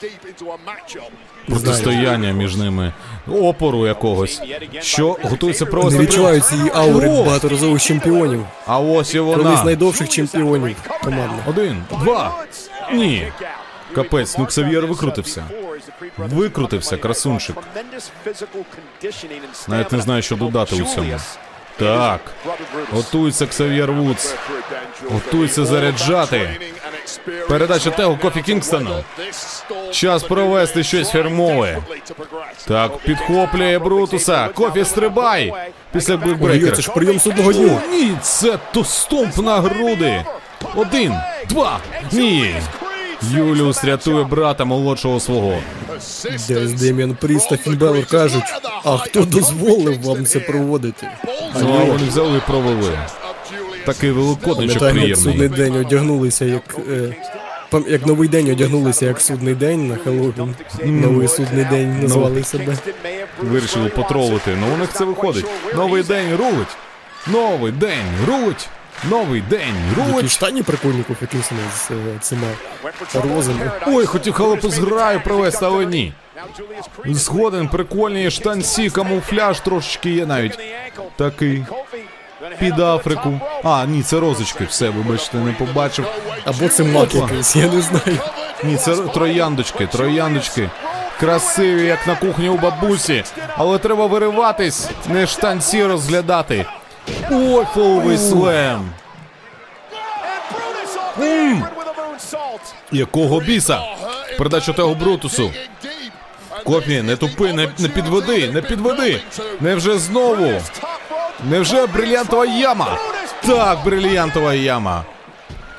[1.47, 2.93] протистояння між ними,
[3.31, 4.41] опору якогось,
[4.81, 7.23] що готується не відчувають цієї аури О!
[7.23, 9.63] багаторазових чемпіонів, А ось і вона.
[9.63, 11.47] найдовших чемпіонів командних.
[11.47, 12.45] Один, два.
[12.93, 13.27] Ні.
[13.95, 15.43] Капець, ну Ксав'єр викрутився.
[16.17, 17.55] Викрутився, красунчик.
[19.67, 21.19] Навіть не знаю, що додати у цьому.
[21.77, 22.19] Так.
[22.91, 24.35] Готується Ксав'єр Вудс.
[25.11, 26.49] Готується заряджати.
[27.49, 29.03] Передача Тегу Кофі Кінгстону.
[29.91, 31.77] Час провести щось фірмове.
[32.67, 34.47] Так, підхоплює Брутуса.
[34.47, 35.53] Кофі стрибай!
[35.91, 36.75] Після бекбрейкера.
[36.75, 37.81] це ж прийом судного дню.
[37.91, 40.25] Ні, це то stomp на груди.
[40.75, 41.13] Один,
[41.49, 41.79] два,
[42.11, 42.55] ні.
[43.21, 45.53] Юліус рятує брата молодшого свого.
[46.47, 48.43] Десь Деміан Пріст та Фін Беллер кажуть,
[48.83, 51.07] а хто дозволив вам це проводити?
[51.61, 52.99] Ну, а вони взяли і провели.
[53.85, 55.69] Такий великодничок Пам'ятаємо, як судний приємний.
[55.71, 56.75] день одягнулися, як.
[56.91, 57.15] Е,
[57.71, 60.55] пам- як новий день одягнулися, як судний день на Хеллоуін.
[60.85, 62.77] Новий судний день назвали себе.
[63.41, 64.57] Вирішили потролити.
[64.59, 65.45] Ну у них це виходить.
[65.75, 66.77] Новий день рулить.
[67.27, 68.67] Новий день рулить.
[69.03, 70.31] Новий день Які рулить.
[70.31, 72.47] штані прикольні Кофі з е, цими
[73.13, 73.71] розами.
[73.87, 76.13] Ой, хотів халепу з граю провести, але ні.
[77.05, 80.59] Згоден, прикольні штанці, камуфляж трошечки є навіть.
[81.15, 81.65] Такий.
[82.59, 83.39] Під Африку.
[83.63, 84.65] А, ні, це розочки.
[84.69, 86.05] Все, вибачте, не побачив.
[86.45, 88.17] Або це мак якийсь, я не знаю.
[88.63, 90.69] Ні, це трояндочки, трояндочки.
[91.19, 93.23] Красиві, як на кухні у бабусі.
[93.57, 96.65] Але треба вириватись, не штанці розглядати.
[97.31, 98.89] Ой, фоловий слем.
[101.21, 101.65] М.
[102.91, 103.81] Якого біса?
[104.37, 105.51] Передача того Брутусу.
[106.63, 109.21] Кофі, не тупи, не, не підведи, не підведи.
[109.59, 110.61] Невже знову?
[111.49, 112.97] Невже брильянтова яма?
[113.47, 115.03] Так, брильянтова яма.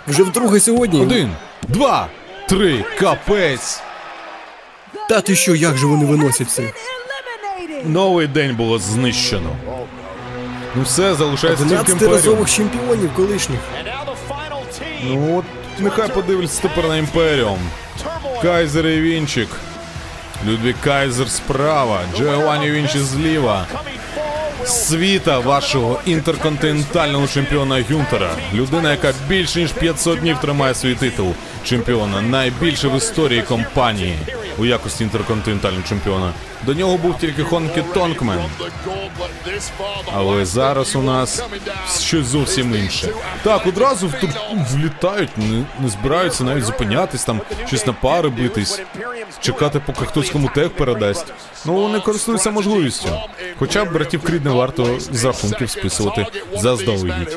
[0.06, 1.02] Вже вдруге сьогодні.
[1.02, 1.30] Один,
[1.68, 2.06] два,
[2.48, 3.80] три, капець.
[5.08, 6.72] Та ти що, як же вони виносять це?
[7.84, 9.50] Новий день було знищено.
[10.76, 12.14] Ну все, залишається тільки 11 імперіум.
[12.14, 13.60] разових чемпіонів колишніх.
[15.04, 15.44] Ну от
[15.78, 17.58] нехай подивляться тепер на імперіум.
[18.42, 19.48] Кайзер і Вінчик.
[20.46, 23.66] Людвік Кайзер справа, Джованні Вінчі зліва.
[24.66, 28.30] Світа вашого інтерконтинентального чемпіона Гюнтера.
[28.54, 32.20] Людина, яка більше ніж 500 днів тримає свій титул чемпіона.
[32.22, 34.18] Найбільше в історії компанії
[34.58, 36.32] у якості інтерконтинентального чемпіона.
[36.62, 38.38] До нього був тільки Хонкі Тонкмен.
[40.14, 41.42] Але зараз у нас
[42.00, 43.08] щось зовсім інше.
[43.42, 48.80] Так, одразу втур- влітають, не, не збираються навіть зупинятись, там щось на пари битись,
[49.40, 51.26] чекати, поки хтось кому тег передасть.
[51.66, 53.08] Ну вони користуються можливістю.
[53.58, 56.26] Хоча б братів Крід не варто з рахунків списувати
[56.56, 57.36] заздалегідь.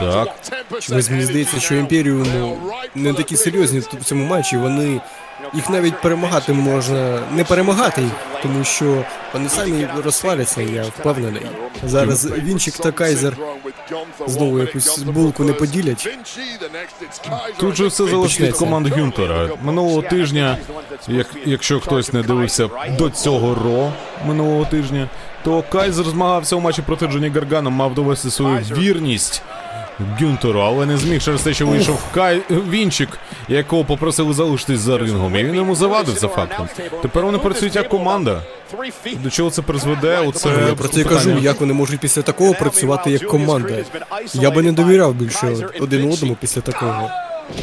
[0.00, 0.28] Так.
[0.92, 2.58] Ось мені здається, що імперію ну,
[2.94, 4.56] не такі серйозні в цьому матчі.
[4.56, 5.00] Вони
[5.54, 8.12] їх навіть перемагати можна не перемагати їх,
[8.42, 11.42] тому що вони самі розсваляться, я впевнений.
[11.84, 13.36] Зараз Вінчик та Кайзер
[14.26, 16.08] знову якусь булку не поділять.
[17.58, 19.48] Тут же все залежить від команди Гюнтера.
[19.62, 20.58] Минулого тижня,
[21.08, 22.68] як, якщо хтось не дивився
[22.98, 23.92] до цього ро
[24.26, 25.08] минулого тижня,
[25.46, 29.42] то Кайзер змагався у матчі проти Джоні Гаргана, мав довести свою вірність
[30.20, 33.08] Гюнтеру, але не зміг через те, що вийшов Кай Вінчик,
[33.48, 36.68] якого попросили залишитись за рингом, і він йому завадив за фактом.
[37.02, 38.42] Тепер вони працюють як команда.
[39.22, 40.18] До чого це призведе?
[40.26, 41.16] Оце Я про це питання.
[41.16, 43.74] кажу, як вони можуть після такого працювати як команда.
[44.34, 47.10] Я би не довіряв більше один одному після такого.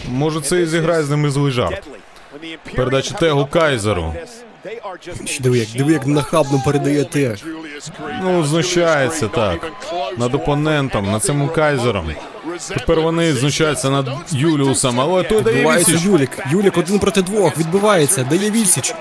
[0.09, 1.87] Може, це і зіграє з ними злий жарт.
[2.75, 4.13] Передача Тегу Кайзеру.
[5.39, 7.37] Диви, як диви, як нахабно передає тег.
[8.23, 9.71] Ну, знущається так.
[10.17, 12.11] Над опонентом, над цим кайзером.
[12.67, 16.01] Тепер вони знущаються над Юліусом, але той дає відсіч.
[16.03, 16.39] Юлік.
[16.51, 17.57] Юлік один проти двох.
[17.57, 18.95] Відбивається, дає відсіч.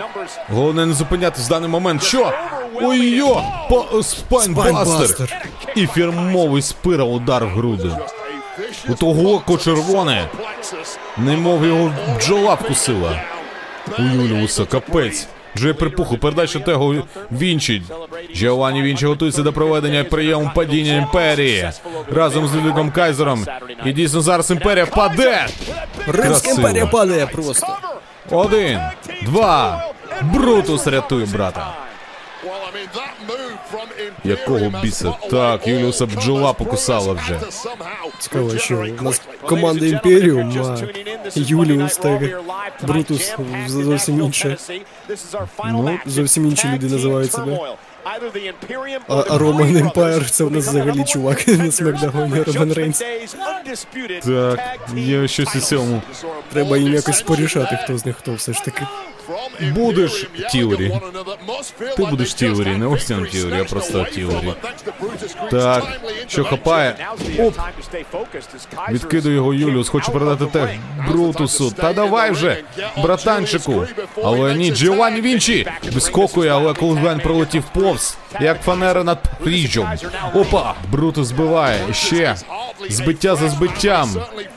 [0.49, 2.03] Головне не зупинятись в даний момент.
[2.03, 2.33] Що?
[2.75, 3.43] Ой-йо!
[3.69, 4.75] По spinebuster!
[4.75, 5.47] Spinebuster.
[5.77, 7.91] І фірмовий спира удар в груди.
[8.89, 10.29] У того око червоне,
[11.19, 13.23] немов його бджола вкусила.
[13.99, 15.27] У Юліуса капець.
[15.55, 16.95] Вже припуху, передача тегу
[17.33, 17.83] Вінчі.
[18.37, 21.71] Джованні Вінчі готується до проведення прийому падіння імперії.
[22.13, 23.47] Разом з Людвігом Кайзером.
[23.85, 25.47] І дійсно зараз імперія паде.
[26.07, 26.57] Римська Красиво.
[26.57, 27.67] імперія падає просто.
[28.31, 28.81] Один,
[29.23, 29.85] два,
[30.23, 31.75] Брутус рятує брата.
[34.25, 35.13] Якого біса?
[35.31, 37.41] Так, Юліуса бджола покусала вже.
[38.19, 40.77] Цікаво, що у нас команда Імперіум, а
[41.35, 42.21] Юліус та
[42.83, 43.35] Брутус
[43.67, 44.57] зовсім інше.
[45.65, 47.59] Ну, зовсім інші люди називають себе.
[49.09, 53.03] А, а Roman Empire це в нас взагалі чувак на Смакдауні Роман Рейнс.
[54.25, 56.03] Так, є щось у цьому.
[56.53, 58.87] Треба їм якось порішати, хто з них хто все ж таки.
[59.75, 60.93] Будеш Теорі.
[61.97, 64.55] Ти будеш Теорі, не Остін Теорі, а просто Теорі.
[65.51, 65.85] Так,
[66.27, 66.97] що хапає?
[67.39, 67.55] Оп!
[68.91, 70.69] Відкидує його Юліус, хоче передати тег
[71.09, 71.71] Брутусу.
[71.71, 72.65] Та давай вже,
[73.03, 73.87] братанчику.
[74.25, 79.89] Але ні, Джованні Вінчі вискокує, але Колгвен пролетів повз, як фанера над Парижом.
[80.35, 80.75] Опа!
[80.91, 81.95] Брутус збиває.
[81.95, 82.37] Ще.
[82.89, 84.17] Збиття за збиттям.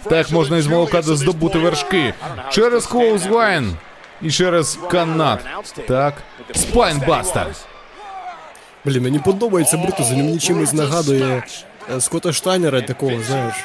[0.09, 2.13] Так можна із молока здобути вершки.
[2.49, 3.77] Через clothesline.
[4.25, 5.39] І через канат.
[5.87, 6.13] Так.
[6.55, 7.47] Spinebuster.
[8.85, 11.43] Блін, мені подобається Брутус, він мені чимось нагадує
[11.95, 13.55] е, Скотта Штайнера такого, знаєш.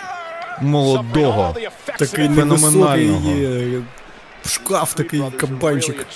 [0.61, 1.54] Молодого.
[1.98, 3.30] Такий Феноменального.
[3.30, 3.82] е,
[4.46, 6.06] шкаф, такий кабанчик.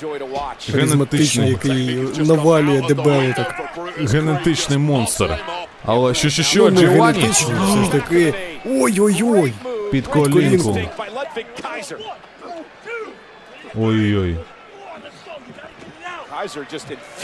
[0.73, 3.79] Харизматичний, який навалює дебело так.
[3.99, 5.39] Генетичний монстр.
[5.85, 7.21] Але що, що, що, Ну, Джованні?
[7.21, 8.35] генетичний, все ж таки.
[8.67, 9.53] Ой-ой-ой!
[9.91, 10.79] Під колінку.
[13.79, 14.37] Ой-ой-ой.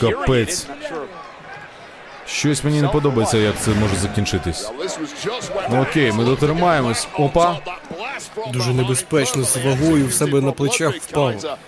[0.01, 0.67] Капець.
[2.27, 4.71] Щось мені не подобається, як це може закінчитись.
[5.71, 7.09] Ну окей, ми дотримаємось.
[7.19, 7.57] Опа.
[8.53, 11.59] Дуже небезпечно з вагою в себе на плечах впав.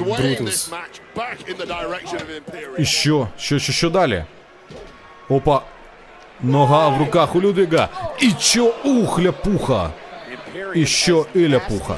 [0.00, 0.72] Брутус.
[2.78, 3.28] І що?
[3.38, 4.24] Що, що, що далі?
[5.28, 5.62] Опа.
[6.40, 7.88] Нога в руках у Людвіга.
[8.20, 8.74] І що?
[8.84, 9.90] Ух, ляпуха.
[10.74, 11.96] І що і ляпуха.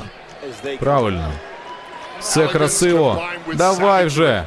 [0.79, 1.33] Правильно.
[2.25, 3.23] Все красиво.
[3.55, 4.45] Давай вже.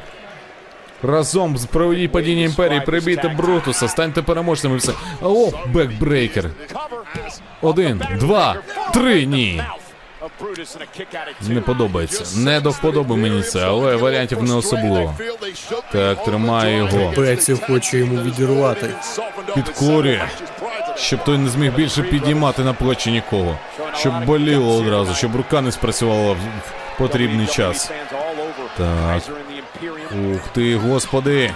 [1.03, 4.91] Разом з проведіть падіння імперії, прибійте Брутуса, станьте переможцями і все.
[5.21, 6.49] О, backbreaker.
[7.61, 8.55] Один, два,
[8.93, 9.63] три, ні.
[11.47, 12.39] Не подобається.
[12.39, 15.15] Не до вподоби мені це, але варіантів не особливо.
[15.91, 17.11] Так, тримає його.
[17.15, 18.89] Пеців хоче йому відірвати.
[19.55, 20.21] Підкорює.
[20.95, 23.57] Щоб той не зміг більше підіймати на плечі нікого.
[23.95, 26.37] Щоб боліло одразу, щоб рука не спрацювала в
[26.97, 27.91] потрібний час.
[28.77, 29.21] Так.
[30.33, 31.51] Ух ти, господи.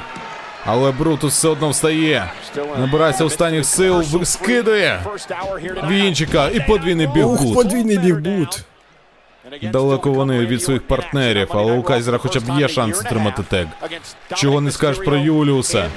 [0.65, 2.31] Але Брутус все одно встає.
[2.79, 5.01] Набирається останніх сил, скидає
[5.89, 7.55] Вінчика і подвійний Ух, бігбут.
[7.55, 8.63] подвійний бігбут.
[9.61, 13.67] Далеко вони від своїх партнерів, але у Кайзера хоча б є шанс отримати тег.
[14.35, 15.89] Чого не скажеш про Юліуса?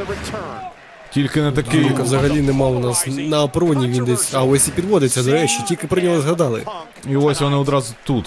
[1.11, 1.81] Тільки не такий.
[1.81, 4.35] Юліка взагалі нема у нас на апроні, він десь.
[4.35, 6.63] А ось і підводиться, до речі, тільки про нього згадали.
[7.09, 8.27] І ось вони одразу тут.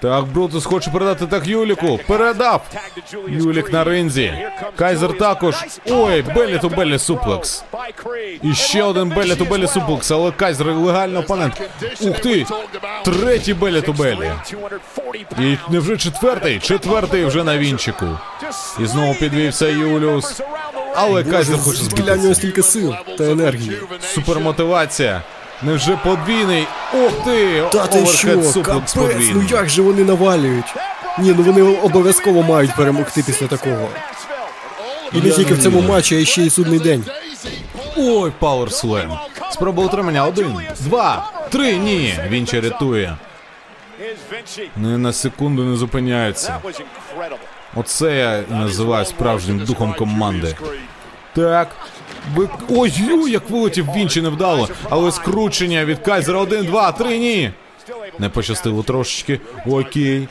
[0.00, 2.00] Так, Брутус хоче передати так Юліку.
[2.06, 2.62] Передав!
[3.28, 4.34] Юлік на ринзі.
[4.76, 5.54] Кайзер також.
[5.90, 7.64] Ой, Беллі ту Беллі суплекс.
[8.42, 11.62] І ще один Беллі ту Беллі суплекс, але Кайзер легальний опонент.
[12.00, 12.46] Ух ти!
[13.04, 14.32] Третій Беллі ту Беллі.
[15.38, 16.58] І невже четвертий?
[16.58, 18.06] Четвертий вже на вінчику.
[18.80, 20.40] І знову підвівся Юліус.
[20.94, 23.72] Але Кайзер хоче Звідки в нього стільки сил та енергії.
[24.14, 25.22] Супермотивація.
[25.62, 26.66] Невже подвійний?
[26.94, 27.62] Ох ти!
[27.72, 30.74] Та ти що, Оверхед суплекс капець, ну як же вони навалюють?
[31.18, 33.88] Ні, ну вони обов'язково мають перемогти після такого.
[35.12, 37.04] І не тільки в цьому матчі, а ще й судний день.
[37.96, 39.18] Ой, Power Slam.
[39.50, 40.26] Спроба утримання.
[40.26, 41.76] Один, два, три.
[41.76, 42.18] Ні.
[42.28, 43.16] Вінчі рятує.
[44.76, 46.58] Ні на секунду не зупиняється.
[47.76, 50.56] Оце я називаю справжнім духом команди.
[51.34, 51.68] Так.
[52.34, 52.48] Ви...
[52.70, 54.68] Ой, ой, як вилетів Вінчі невдало.
[54.90, 56.38] Але скручення від Кайзера.
[56.38, 57.52] Один, два, три, ні.
[58.18, 59.40] Не пощастило трошечки.
[59.66, 60.28] Окей.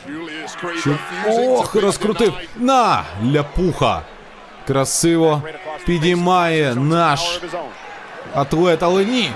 [0.80, 0.90] Що?
[1.28, 2.32] Ох, розкрутив.
[2.56, 3.02] На!
[3.34, 4.02] Ляпуха.
[4.66, 5.42] Красиво.
[5.86, 7.40] Підіймає наш
[8.34, 9.30] атлет, але ні.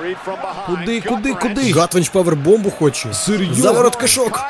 [0.66, 1.72] Куди, куди, куди?
[1.72, 3.14] Гатвенч павербомбу хоче.
[3.14, 3.62] Серйозно?
[3.62, 4.40] Заворот кишок.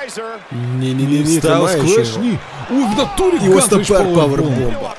[0.53, 2.19] Ні, ні, ні, ні, тримає ще.
[2.21, 2.39] Ні.
[2.71, 4.55] Ой, в натурі І ось Гантрич тепер павербомб.
[4.55, 4.95] павербомба.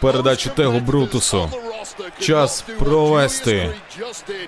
[0.00, 1.50] Передача Тегу Брутусу.
[2.20, 3.70] Час провести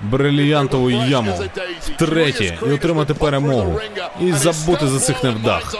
[0.00, 1.40] брильянтову яму
[1.80, 3.80] втретє і отримати перемогу.
[4.20, 5.74] І забути за цих невдах.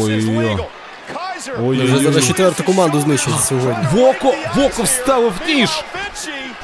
[0.00, 0.56] Ой-ой-ой.
[1.42, 2.22] Вже Ой-ой-ой.
[2.22, 3.84] четверту команду знищить сьогодні.
[3.92, 5.70] Воко, Воко вставив ніж.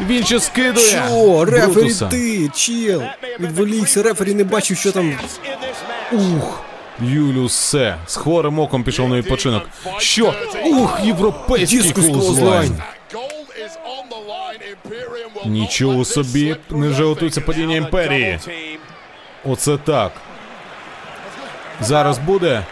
[0.01, 0.87] Він ще скидує.
[0.87, 3.03] Що, рефері ти, чел.
[3.41, 5.13] Відволікся, рефері не бачив, що там.
[6.13, 6.61] Ух.
[7.03, 7.97] Юліус все.
[8.07, 9.63] З хворим оком пішов на відпочинок.
[9.99, 10.35] Що?
[10.65, 12.83] Ух, європейський clothesline.
[15.47, 18.39] Нічого собі, невже готується падіння імперії.
[19.45, 20.13] Оце так.
[21.81, 22.65] Зараз буде.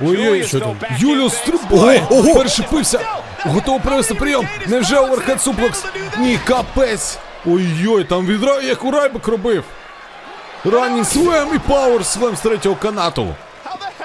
[0.00, 0.76] Ой-ой, Що там?
[0.98, 2.06] Юліус стрибає!
[2.10, 2.34] Ого!
[2.34, 3.00] Перешипився!
[3.44, 4.48] Готовий провести прийом!
[4.66, 5.84] Невже overhead suplex?
[6.18, 7.18] Ні, капець!
[7.46, 9.64] Ой-ой, там відра, як у Райбек робив!
[10.64, 13.34] Running slam і power slam з третього канату.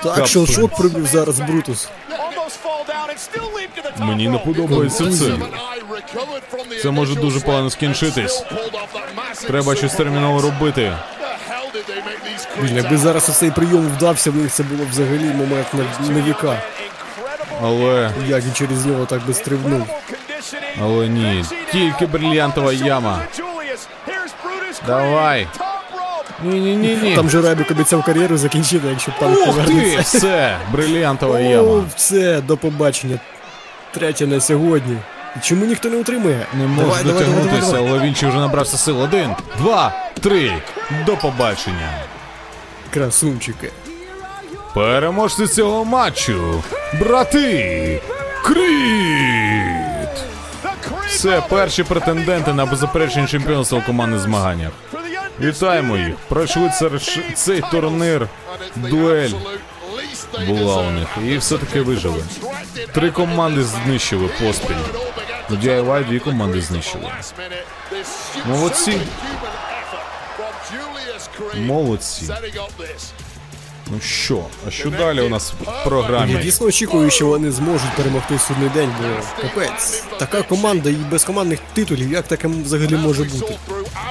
[0.03, 1.87] Так, що шок пробив зараз Брутус.
[3.99, 5.31] Мені не подобається це.
[6.81, 8.43] Це може дуже погано скінчитись.
[9.47, 10.93] Треба щось терміново робити.
[12.61, 16.61] Блін, якби зараз цей прийом вдався, в них це було взагалі момент на, на віка.
[17.61, 19.87] Але, Як він через нього так би стрибнув.
[20.81, 23.21] але ні, тільки брильянтова яма.
[24.87, 25.47] Давай.
[26.43, 27.15] Ні-ні-ні-ні.
[27.15, 30.17] Там же Райбек обіцяв кар'єру закінчити, якщо пан Ух ти, повернеться.
[30.17, 31.83] все, брильянтова О, яма.
[31.95, 33.19] все, до побачення.
[33.93, 34.97] Третє на сьогодні.
[35.41, 36.45] Чому ніхто не утримує?
[36.53, 39.01] Не може дотягнутися, але він ще вже набрався сил.
[39.01, 40.53] Один, два, три.
[41.05, 41.89] До побачення.
[42.89, 43.69] Красунчики.
[44.73, 46.63] Переможці цього матчу.
[46.99, 48.01] Брати.
[48.43, 50.23] Кріт.
[51.17, 54.71] Це перші претенденти на беззаперечення чемпіонства у командних змаганнях.
[55.39, 56.15] Вітаємо їх.
[56.29, 56.89] Пройшли це-
[57.35, 58.27] цей турнір.
[58.75, 59.29] Дуель
[60.47, 61.07] була у них.
[61.25, 62.23] І все-таки вижили.
[62.93, 64.75] Три команди знищили поспіль.
[65.49, 67.11] DIY дві команди знищили.
[68.45, 69.01] Молодці.
[71.55, 72.33] Молодці.
[73.91, 76.33] Ну що, а що далі у нас в програмі?
[76.33, 80.03] Я дійсно очікую, що вони зможуть перемогти судний день, бо капець.
[80.19, 83.55] Така команда і без командних титулів, як таке взагалі може бути?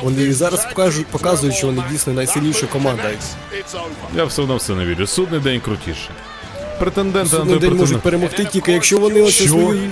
[0.02, 3.10] Вони і зараз покажуть, показують, що вони дійсно найсильніша команда.
[4.16, 5.06] Я все одно в це не вірю.
[5.06, 6.10] Судний день крутіше.
[6.78, 9.90] Претенденти на той день можуть перемогти тільки якщо вони оце свою.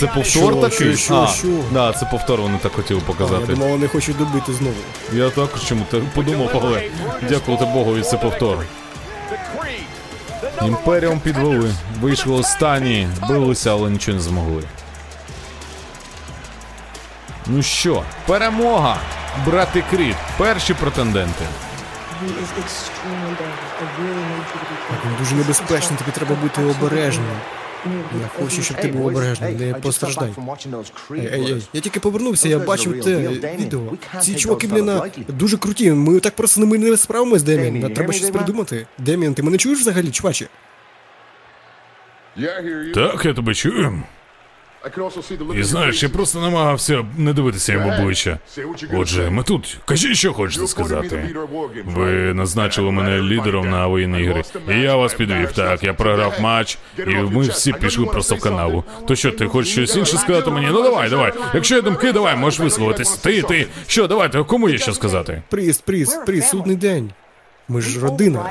[0.00, 0.96] Це повтор такий?
[0.96, 1.48] що, що, а, що?
[1.72, 3.52] Да, це повтор вони так хотіли Я показати.
[3.52, 4.76] думав, вони хочуть добити знову.
[5.12, 6.82] Я також чому те подумав, але
[7.28, 8.58] дякувати Богові, це повтор.
[10.66, 14.62] Імперіум підвели, вийшли останні, билися, але нічого не змогли.
[17.46, 18.96] Ну що, перемога!
[19.46, 21.44] Брати Кріт, перші претенденти.
[25.04, 27.36] Він дуже небезпечний, тобі треба бути обережним.
[27.86, 30.34] Я хочу, щоб ти був обережний, не постраждай.
[31.10, 33.28] Ей, ей, ей, я тільки повернувся, я бачив те
[33.58, 33.80] відео.
[34.20, 35.92] Ці чуваки, блін, дуже круті.
[35.92, 38.86] Ми так просто не, ми не справимось, Нам Треба щось придумати.
[38.98, 40.46] Деміан, ти мене чуєш взагалі, чувачі?
[42.94, 44.02] Так, я тебе чую.
[45.56, 48.38] І знаєш, я просто намагався не дивитися йому обличчя.
[48.94, 49.76] Отже, ми тут.
[49.84, 51.36] Кажіть, що хочете сказати.
[51.84, 54.42] Ви назначили мене лідером на воєнні ігри.
[54.70, 55.52] І я вас підвів.
[55.52, 58.84] Так, я програв матч, і ми всі пішли просто в канаву.
[59.08, 60.66] То що, ти хочеш щось інше сказати мені?
[60.72, 61.32] Ну давай, давай.
[61.54, 63.16] Якщо є думки, давай, можеш висловитись.
[63.16, 63.66] Ти, ти.
[63.86, 65.42] Що, давайте, кому є що сказати?
[65.50, 67.10] Приз, приз, приз, судний день.
[67.72, 68.50] Ми ж родина.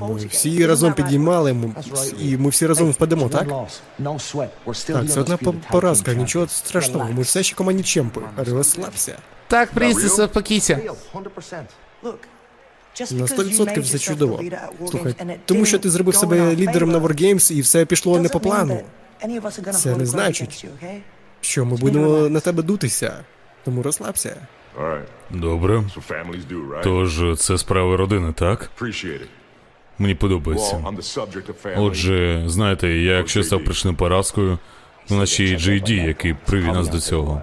[0.00, 1.56] Ми всі разом підіймали,
[2.18, 3.48] і ми всі разом впадемо, так?
[4.86, 5.38] Так, це одна
[5.70, 7.08] поразка, нічого страшного.
[7.10, 8.20] Ми ж все ще командні чемпи.
[8.36, 9.18] Розслабся.
[9.48, 10.80] Так, Пріс, заспокійся.
[13.00, 14.42] На 100% все чудово.
[14.90, 18.80] Слухай, тому що ти зробив себе лідером на Wargames і все пішло не по плану.
[19.72, 20.66] Це не значить,
[21.40, 23.24] Що ми будемо на тебе дутися.
[23.64, 24.36] Тому розслабся.
[25.30, 25.82] Добре.
[26.84, 28.70] Тож це справи родини, так?
[29.98, 30.84] Мені подобається.
[31.76, 34.58] Отже, знаєте, я якщо став причиною поразкою,
[35.08, 37.42] то наче і JD, який привів нас до цього.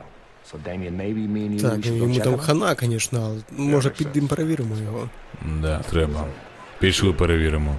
[1.62, 5.10] Так, йому там хана, звісно, але може підемо перевіримо його.
[5.62, 6.26] Да, треба.
[6.80, 7.76] Пішли перевіримо.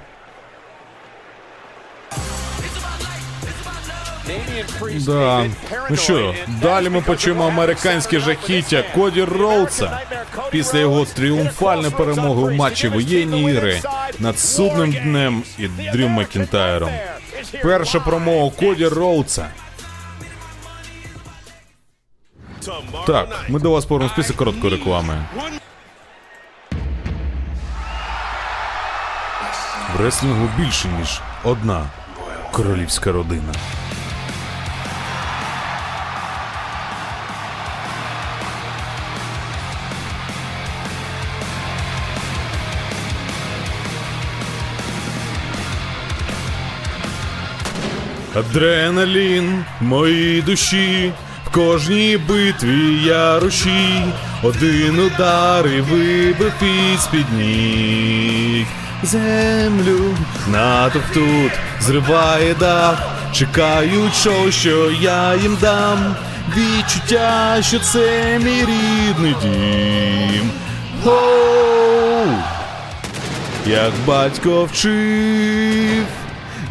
[5.06, 5.44] Да.
[5.90, 9.98] Ну що, далі ми почуємо американське жахіття Коді Роудса
[10.50, 13.80] після його тріумфальної перемоги у матчі воєнні ігри
[14.18, 16.90] над судним днем і Дрю Макінтайром.
[17.62, 19.46] Перша промова Коді Роудса.
[23.06, 25.24] Так, ми до вас повернемось після короткої реклами.
[29.96, 31.90] В реслінгу більше, ніж одна
[32.52, 33.52] королівська родина.
[48.34, 51.12] Адреналін моїй душі,
[51.46, 54.02] в кожній битві я рушій,
[54.42, 58.66] один удар і вибив із-під ніг.
[59.02, 60.16] Землю
[60.48, 63.02] натовп тут зриває дах,
[63.32, 66.16] чекають шоу, що я їм дам.
[66.56, 70.50] Відчуття, що це мій рідний дім.
[71.04, 72.26] Хоу!
[73.66, 76.06] Як батько вчив.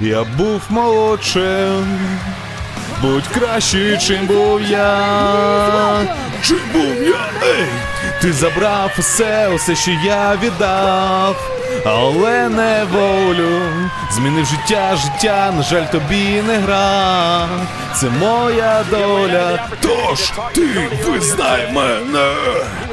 [0.01, 1.99] Я був молодшим,
[3.01, 6.15] будь кращий, чим був я.
[6.43, 7.29] Чим був я?
[7.43, 7.65] Ей!
[8.21, 11.35] Ти забрав усе, усе, що я віддав.
[11.85, 13.61] Але не волю,
[14.11, 17.47] змінив життя, життя, на жаль, тобі не гра.
[17.95, 19.67] Це моя доля.
[19.81, 22.33] Тож ти визнай мене.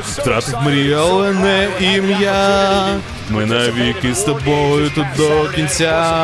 [0.02, 2.86] Втратив мрію, але не ім'я.
[3.30, 6.14] Ми навіки з тобою тут до кінця.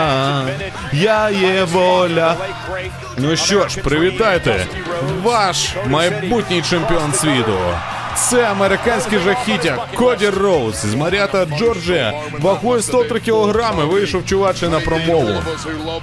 [0.92, 2.34] Я є воля.
[3.18, 4.66] Ну що ж, привітайте,
[5.22, 7.58] ваш майбутній чемпіон світу.
[8.16, 12.12] Це американський жахіття Коді Роуз з Маріата Джорджія.
[12.40, 15.42] Вагою 103 кілограми вийшов чуваче на промову.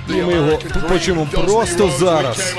[0.09, 2.55] І ми його почуємо просто зараз.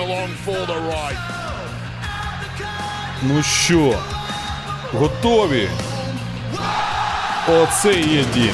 [3.22, 3.94] Ну що,
[4.92, 5.68] готові?
[7.48, 8.52] Оце є дім.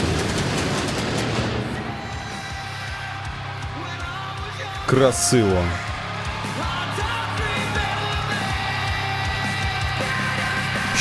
[4.86, 5.62] Красиво.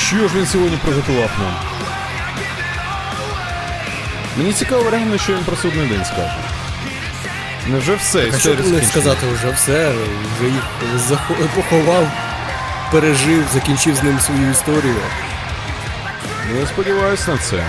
[0.07, 1.53] Що ж він сьогодні приготував нам?
[4.37, 6.37] Мені цікаво реально, що він про судний день скаже.
[7.67, 8.31] Невже все?
[8.35, 9.91] А що про них сказати вже все,
[10.39, 10.63] вже їх
[11.55, 12.07] поховав,
[12.91, 14.95] пережив, закінчив з ним свою історію.
[16.51, 17.63] Ну, Я сподіваюся на це.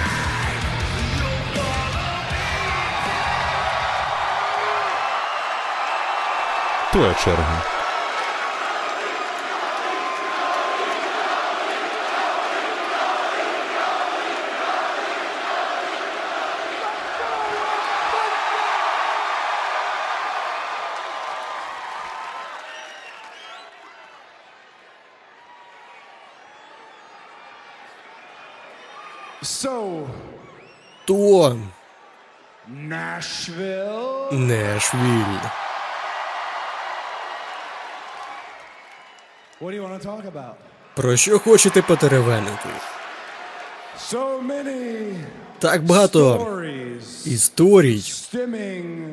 [6.93, 7.76] Твоя черга.
[31.07, 31.57] То
[32.69, 34.33] Nashville.
[34.33, 35.41] Нешвіль.
[39.61, 40.55] What do you want to talk about?
[40.95, 42.69] Про що хочете потеревенити?
[44.11, 44.43] So
[45.59, 46.49] Так багато
[47.25, 48.03] історій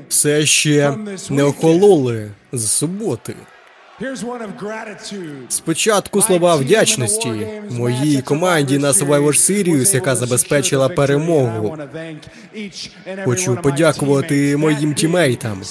[0.10, 0.98] все ще
[1.30, 3.36] не охололи з суботи.
[5.50, 11.78] Спочатку слова вдячності моїй команді на Survivor Series, яка забезпечила перемогу.
[13.26, 15.62] Хочу подякувати моїм тімейтам.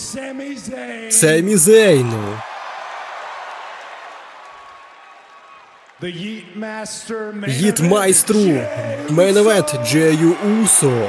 [1.10, 2.38] Семі Зейну,
[7.48, 8.60] Гіт майстру,
[9.10, 11.08] main event Джею Усо,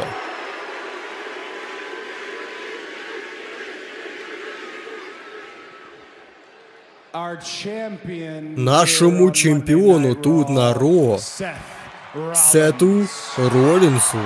[8.57, 11.20] Нашому чемпіону тут на Ро.
[12.34, 13.07] Сету
[13.53, 14.18] Ролінсу.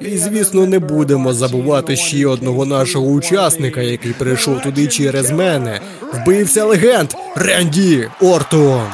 [0.00, 5.80] І, звісно, не будемо забувати ще одного нашого учасника, який прийшов туди через мене.
[6.12, 8.86] Вбився легенд Ренді Ортон.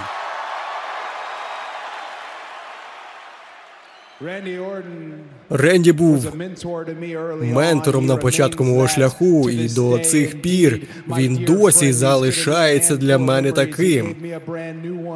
[5.50, 6.32] Ренді був
[7.42, 10.80] ментором на початку мого шляху, і до цих пір
[11.18, 14.16] він досі залишається для мене таким.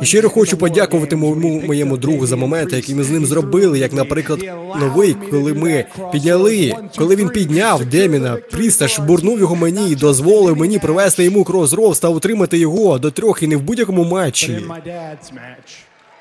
[0.03, 3.93] І щиро хочу подякувати моєму моєму другу за моменти, які ми з ним зробили, як,
[3.93, 4.41] наприклад,
[4.81, 10.78] новий, коли ми підняли, коли він підняв Деміна, Прісташ бурнув його мені і дозволив мені
[10.78, 14.59] провести йому крос-роуз та утримати його до трьох і не в будь-якому матчі,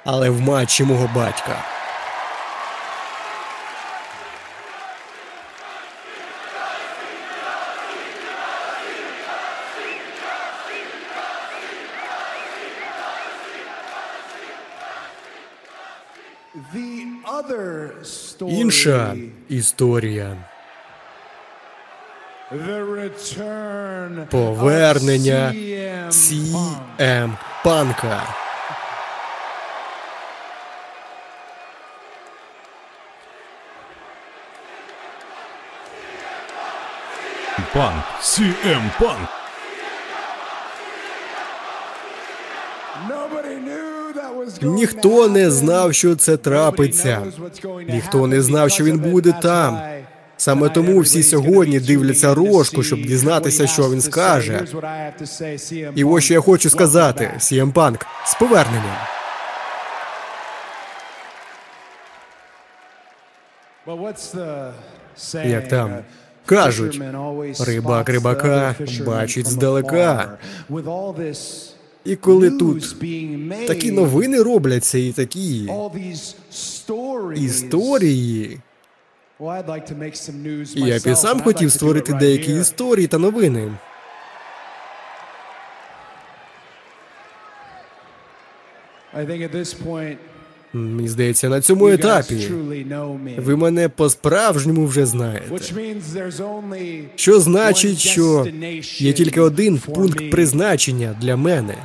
[0.06, 1.79] але в матчі мого батька.
[18.42, 19.16] Інша
[19.50, 20.38] історія.
[24.30, 25.54] Повернення
[26.10, 28.24] CM Панка.
[37.74, 38.06] Панк.
[38.22, 39.39] CM Панк.
[44.62, 47.22] Ніхто не знав, що це трапиться.
[47.90, 49.82] Ніхто не знав, що він буде там.
[50.38, 54.66] Саме тому всі сьогодні дивляться рожку, щоб дізнатися, що він скаже.
[55.96, 58.96] І ось що я хочу сказати: CM Punk з поверненням.
[65.46, 65.98] Як там
[66.46, 67.02] кажуть,
[67.60, 68.76] рибак рибака
[69.06, 70.38] бачить здалека.
[72.06, 72.96] І коли тут
[73.68, 75.70] такі новини робляться і такі
[77.36, 78.60] історії,
[80.76, 83.72] і я б і сам хотів створити деякі історії та новини.
[90.74, 92.36] Мені здається, на цьому етапі
[93.38, 95.46] ви мене по-справжньому вже знаєте.
[97.16, 98.48] Що значить, що
[98.98, 101.76] є тільки один пункт призначення для мене.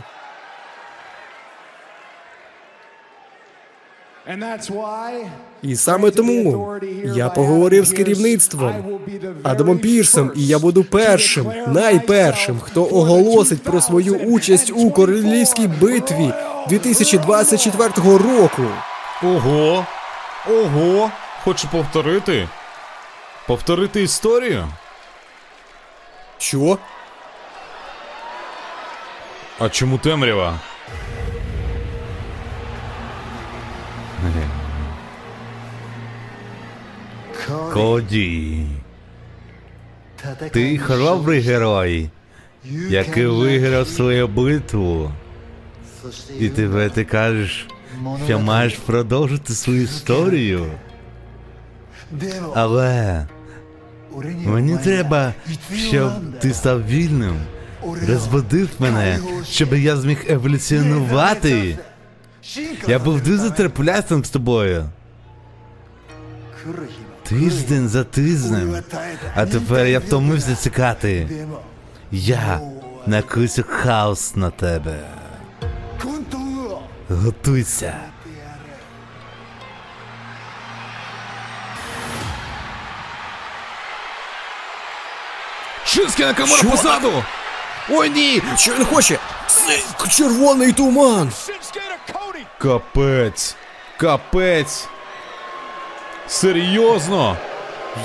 [5.64, 9.00] І саме тому я поговорив з керівництвом
[9.42, 16.32] Адамом Пірсом, і я буду першим, найпершим, хто оголосить про свою участь у королівській битві
[16.68, 18.62] 2024 року.
[19.22, 19.86] Ого!
[20.50, 21.10] Ого!
[21.44, 22.48] Хочу повторити?
[23.46, 24.68] Повторити історію?
[26.38, 26.78] Що?
[29.58, 30.60] А чому темрява?
[37.72, 38.66] Коді.
[40.52, 42.10] Ти хоробрий герой,
[42.88, 45.12] який виграв свою битву.
[46.40, 47.66] І тебе ти кажеш,
[48.26, 50.66] що маєш продовжити свою історію.
[52.54, 53.26] Але
[54.44, 55.34] мені треба,
[55.88, 57.36] щоб ти став вільним,
[58.08, 59.18] розбудив мене,
[59.50, 61.78] щоб я зміг еволюціонувати.
[62.88, 64.84] Я був дуже терплячим з тобою.
[67.28, 68.76] Тиждень за тижнем.
[69.34, 71.28] А тепер я втомився чекати.
[72.10, 72.60] Я
[73.06, 75.00] накусю хаос на тебе.
[77.08, 77.94] Готуйся.
[85.84, 86.70] Шинський Накамура Що?
[86.70, 87.24] позаду!
[87.90, 88.42] Ой ні!
[88.56, 89.18] Що він хоче?
[89.46, 91.32] Це червоний туман.
[92.58, 93.56] Капець!
[93.96, 94.88] Капець!
[96.26, 97.36] Серйозно?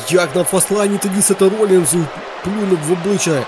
[0.10, 2.06] Як на фаслані тоді Сета Ролінзу
[2.44, 3.44] плюнув в обличчя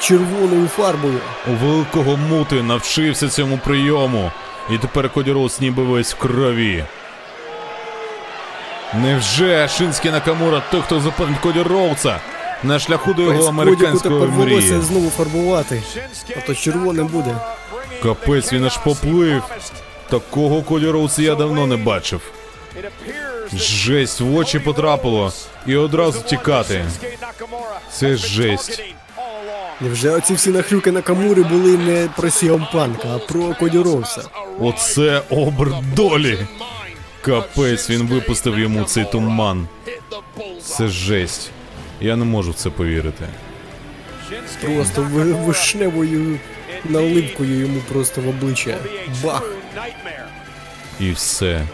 [0.00, 1.18] червоною фарбою.
[1.48, 4.30] У великого мути навчився цьому прийому.
[4.70, 6.84] І тепер Коді ніби весь в крові.
[8.94, 12.20] Невже Шинський Накамура той, хто зупинить Коді Роуца
[12.62, 14.50] на шляху до його американської тепер мрії?
[14.50, 15.82] волосся знову фарбувати.
[16.36, 17.36] А то червоним буде.
[18.02, 19.42] Капець, він аж поплив.
[20.10, 22.20] Такого Коді Роуса я давно не бачив.
[23.54, 25.32] Жесть в очі потрапило.
[25.66, 26.84] І одразу тікати.
[27.90, 28.82] Це жесть.
[29.80, 34.22] Невже оці всі нахрюки на камури були не про Сіам Панка, а про Коді Роуса?
[34.60, 36.38] Оце оберт долі.
[37.20, 39.68] Капець, він випустив йому цей туман.
[40.62, 41.50] Це жесть.
[42.00, 43.24] Я не можу в це повірити.
[44.62, 45.02] Просто
[45.46, 46.38] вишневою
[46.84, 48.76] наливкою йому просто в обличчя.
[49.24, 49.42] Бах!
[51.02, 51.66] І все.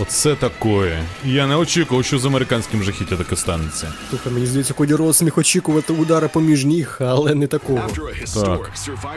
[0.00, 0.98] Оце такое.
[1.24, 3.92] Я не очікував, що з американським жахіття таке станеться.
[4.10, 7.88] Слухай, мені здається, Коді Роуз міг очікувати удара поміж ніг, але не такого.
[8.34, 8.72] Так.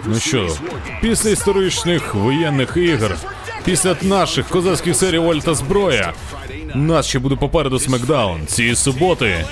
[0.06, 0.58] Ну що,
[1.02, 3.16] після історичних воєнних ігор,
[3.66, 6.14] після наших козацьких серій Воль та зброя,
[6.76, 9.46] нас ще буде попереду Смакдаун цієї суботи.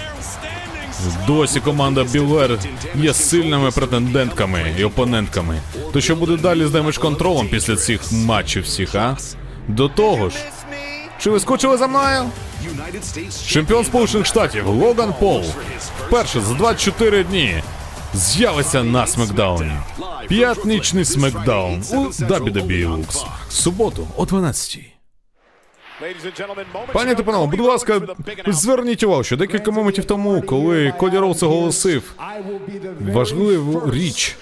[1.28, 2.60] Досі команда Белер
[2.96, 5.60] є сильними претендентками і опонентками.
[5.94, 9.18] То що буде далі з Damage контролом після цих матчів всіх, а?
[9.70, 10.36] До того ж,
[11.20, 12.30] чи ви скучили за мною?
[13.48, 15.44] Чемпіон Сполучених Штатів Логан Пол
[16.08, 17.64] вперше за 24 дні
[18.14, 19.72] з'явиться на Смакдауні.
[20.28, 23.26] П'ятнічний Смакдаун у WWE Lux.
[23.50, 24.80] Суботу о 12
[26.93, 28.02] Пані та панове, будь ласка,
[28.47, 32.14] зверніть увагу, що декілька моментів тому, коли Коді Роуз оголосив
[33.14, 34.38] важливу річ,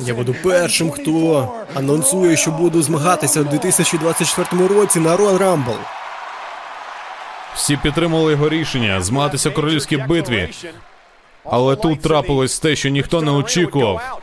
[0.00, 5.78] Я буду першим, хто анонсує, що буду змагатися у 2024 році на Royal Rumble.
[7.54, 10.48] всі підтримали його рішення змагатися в королівській битві.
[11.44, 14.20] Але тут трапилось те, що ніхто не очікував.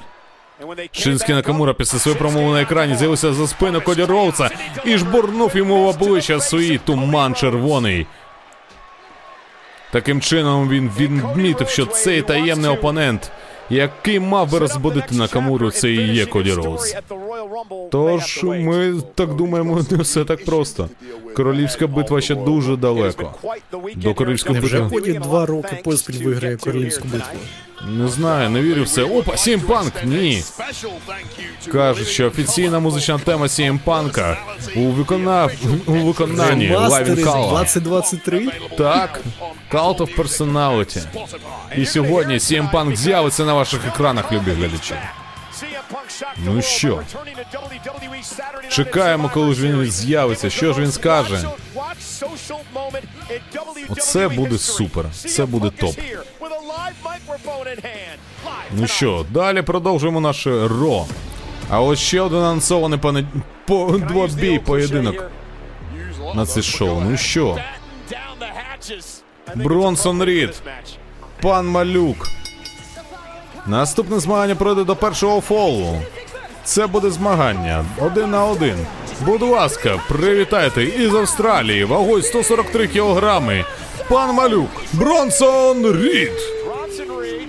[0.91, 4.49] Шинський Накамура після своєї промови на екрані з'явився за спину Коді Роуца
[4.85, 8.07] і жбурнув йому в обличчя свій туман червоний.
[9.91, 13.31] Таким чином він відмітив, що цей таємний опонент,
[13.69, 16.95] який мав би розбудити Накамуру, це і є Коді Роуз.
[17.91, 20.89] Тож ми так думаємо, не все так просто.
[21.35, 23.33] Королівська битва ще дуже далеко.
[23.95, 24.89] До королівської битви.
[24.91, 27.39] Коді два роки поспіль виграє королівську битву?
[27.87, 29.03] Не знаю, не вірю в це.
[29.03, 29.93] Опа, CM Punk!
[30.03, 30.43] Ні.
[31.71, 34.37] Кажуть, що офіційна музична тема CM Панка
[34.75, 35.51] у виконав
[35.85, 37.47] у виконанні Living Colour.
[37.47, 38.47] 2023.
[38.77, 39.21] Так,
[39.71, 41.03] Cult of Personality.
[41.77, 44.93] І сьогодні CM Punk з'явиться на ваших екранах, любі глядачі.
[46.37, 47.01] Ну що?
[48.69, 50.49] Чекаємо, коли ж він з'явиться.
[50.49, 51.47] Що ж він скаже?
[53.89, 55.05] Оце буде супер.
[55.13, 55.95] Це буде топ.
[58.71, 61.05] Ну що, далі продовжуємо наше Ро.
[61.69, 63.25] А ось ще один анонсований пане...
[63.65, 63.91] по...
[63.97, 65.31] двобій поєдинок
[66.35, 67.01] на це шоу.
[67.09, 67.57] Ну що,
[69.55, 70.61] Бронсон Рід.
[71.41, 72.27] пан Малюк.
[73.65, 76.01] Наступне змагання пройде до першого фолу.
[76.63, 78.75] Це буде змагання один на один.
[79.21, 83.65] Будь ласка, привітайте із Австралії вагою 143 кілограми.
[84.09, 86.31] Пан Малюк, Бронсон Рід.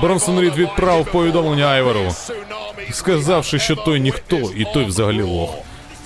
[0.00, 2.14] Бронсон Рід відправив повідомлення Айвару,
[2.92, 5.54] сказавши, що той ніхто, і той взагалі лох.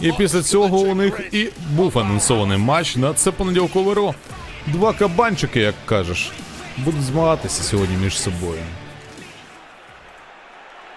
[0.00, 4.14] І після цього у них і був анонсований матч на це понеділкове ро.
[4.66, 6.32] Два кабанчики, як кажеш,
[6.78, 8.60] будуть змагатися сьогодні між собою.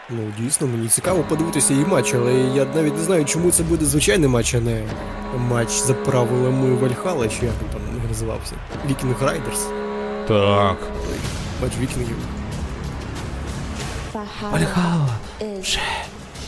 [0.09, 3.85] Ну, дійсно, мені цікаво подивитися її матч, але я навіть не знаю, чому це буде
[3.85, 4.83] звичайний матч, а не
[5.37, 8.53] матч за правилами Вальхала, чи як він там називався.
[8.89, 9.67] Viking Raiders.
[10.27, 10.77] Так.
[11.61, 12.36] Матч вікінгів.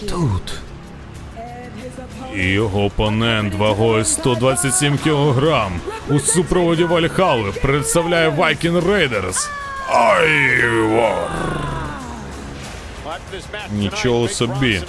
[0.10, 0.54] Тут.
[2.36, 5.72] І його опонент вагою 127 кілограм
[6.10, 9.50] у супроводі Вальхали представляє Viking Raiders.
[9.90, 11.79] Айвар.
[13.74, 14.82] Нічого собі.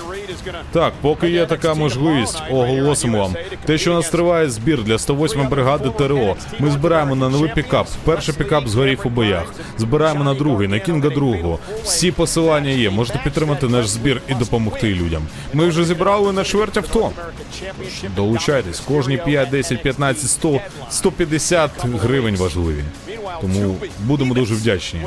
[0.72, 3.34] Так, поки є така можливість, оголосимо вам.
[3.64, 6.36] Те, що нас триває збір для 108 бригади ТРО.
[6.58, 7.86] Ми збираємо на новий пікап.
[8.04, 9.54] Перший пікап згорів у боях.
[9.78, 11.58] Збираємо на другий, на кінга другого.
[11.84, 12.90] Всі посилання є.
[12.90, 15.22] Можете підтримати наш збір і допомогти людям.
[15.54, 17.10] Ми вже зібрали на чверть авто.
[18.16, 20.60] Долучайтесь, кожні 5, 10, 15, 100,
[20.90, 22.84] 150 гривень важливі.
[23.40, 25.00] Тому будемо дуже вдячні.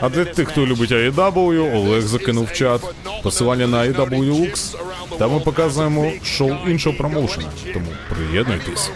[0.00, 2.80] А для тих, хто любить AEW, Олег закинув чат
[3.22, 4.76] посилання на AEW Lux.
[5.18, 7.48] Там ми показуємо шоу іншого промоушена.
[7.72, 8.90] Тому приєднуйтесь.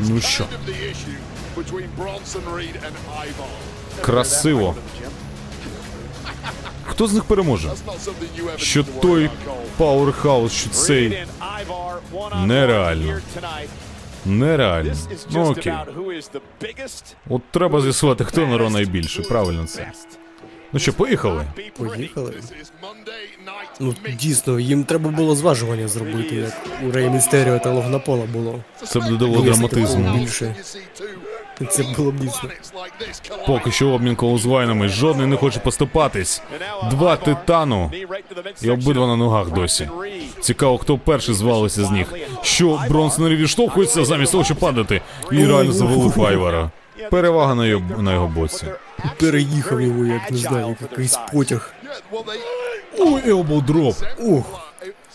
[0.00, 0.44] Ну що?
[4.00, 4.74] Красиво.
[6.84, 7.70] Хто з них переможе?
[8.56, 9.30] Що той
[9.78, 11.24] Powerhouse, що цей
[12.44, 13.20] Нереально.
[14.26, 14.94] Нереально.
[15.30, 15.72] Ну окей.
[17.28, 19.22] От треба з'ясувати, хто Неро Ро найбільше.
[19.22, 19.92] Правильно це.
[20.72, 21.46] Ну що, поїхали?
[21.76, 22.34] Поїхали.
[23.80, 26.52] Ну, дійсно, їм треба було зважування зробити, як
[26.88, 28.64] у Рей Містеріо та Логнапола було.
[28.86, 30.18] Це буде доволі Висити драматизму.
[30.18, 30.54] Більше.
[31.70, 32.48] Це було б дійсно.
[33.46, 36.42] Поки що обмін колозвайнами, жодний не хоче поступатись.
[36.90, 37.92] Два титану
[38.62, 39.88] і обидва на ногах досі.
[40.40, 42.14] Цікаво, хто перший звалиться з них.
[42.42, 45.00] Що Бронсон відштовхується замість того, щоб падати.
[45.32, 46.70] І реально завалив Айвара.
[47.10, 48.66] Перевага на його, на його боці.
[49.20, 51.74] Переїхав його, як не знаю, як якийсь потяг.
[52.98, 53.94] Ой, elbow drop.
[54.28, 54.69] Ох,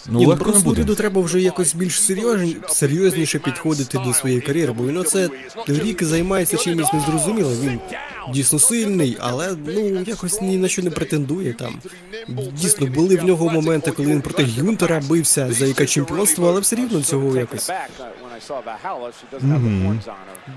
[0.10, 0.96] Ну Ні, ну не просто буде.
[0.96, 5.30] Треба вже якось більш серйозні, серйозніше підходити до своєї кар'єри, бо він оце
[5.68, 7.58] рік займається чимось незрозумілим.
[7.62, 7.80] Він
[8.34, 11.80] дійсно сильний, але ну якось ні на що не претендує там.
[12.54, 16.76] Дійсно, були в нього моменти, коли він проти Гюнтера бився за яке чемпіонство, але все
[16.76, 17.72] рівно цього якось.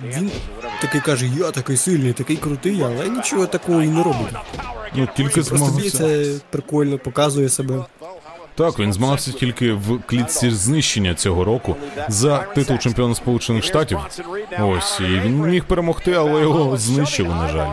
[0.04, 0.30] Він
[0.80, 4.34] такий каже, я такий сильний, такий крутий, але нічого такого і не робить.
[4.94, 7.84] Ну тільки Просто б'ється прикольно, показує себе.
[8.58, 11.76] Так, він змагався тільки в клітці знищення цього року
[12.08, 13.98] за титул чемпіона Сполучених Штатів.
[14.60, 17.70] Ось і він міг перемогти, але його знищили, на жаль.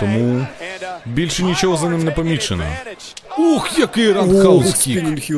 [0.00, 0.46] Тому
[1.06, 2.64] більше нічого за ним не помічено.
[3.38, 4.12] Ух, який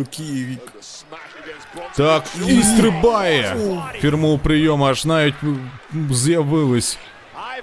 [0.04, 0.72] kick!
[1.96, 3.56] Так, і стрибає.
[4.00, 5.34] Фірмовий прийом, аж навіть
[6.10, 6.98] з'явились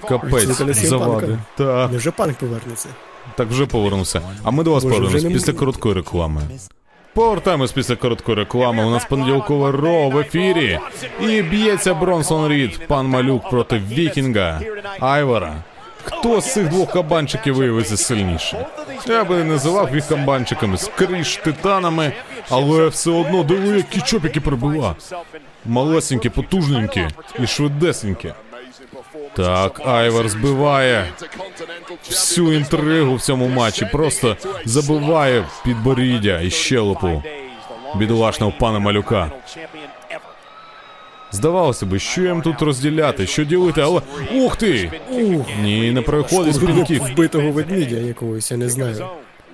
[0.09, 1.37] капець завади.
[1.57, 2.89] Так, Невже панк повернеться?
[3.35, 4.21] так вже повернувся.
[4.43, 6.41] А ми до вас повернемось після короткої реклами.
[7.13, 8.85] Повертаємось після короткої реклами.
[8.85, 10.79] У нас понеділкове Raw в ефірі.
[11.21, 14.61] І б'ється Бронсон Рід, пан Малюк проти Вікінга,
[14.99, 15.55] Айвара.
[16.03, 18.65] Хто з цих двох кабанчиків виявиться сильніше?
[19.07, 22.13] Я би не називав їх кабанчиками, скоріш титанами,
[22.49, 24.95] але все одно диви, які чопіки прибула.
[25.65, 27.07] Малесенькі, потужненькі
[27.39, 28.33] і швидесенькі.
[29.35, 31.05] Так, Айвар збиває
[32.09, 33.85] всю інтригу в цьому матчі.
[33.91, 37.23] Просто забиває підборіддя і щелепу
[37.95, 39.31] бідолашного пана малюка.
[41.31, 44.01] Здавалося би, що їм тут розділяти, що ділити, але
[44.33, 44.91] ух ти!
[45.11, 46.55] Ух, ні, не проходить.
[46.89, 49.07] Вбитого ведмідя якогось, я не знаю.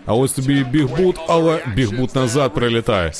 [0.09, 3.11] А ось тобі big boot, але big boot назад прилітає.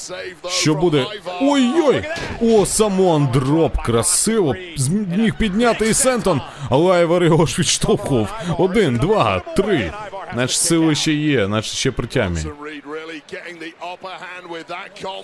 [0.50, 1.06] Що буде?
[1.42, 2.04] Ой-ой!
[2.42, 4.56] О, Samoan drop, красиво.
[4.78, 8.42] Зміг підняти і senton, але його ж відштовхував.
[8.58, 9.94] Один, два, три.
[10.36, 12.40] Наче сили ще є, наче ще при тямі.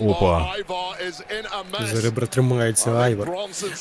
[0.00, 0.54] Опа.
[1.92, 3.28] За ребра тримається Айвар.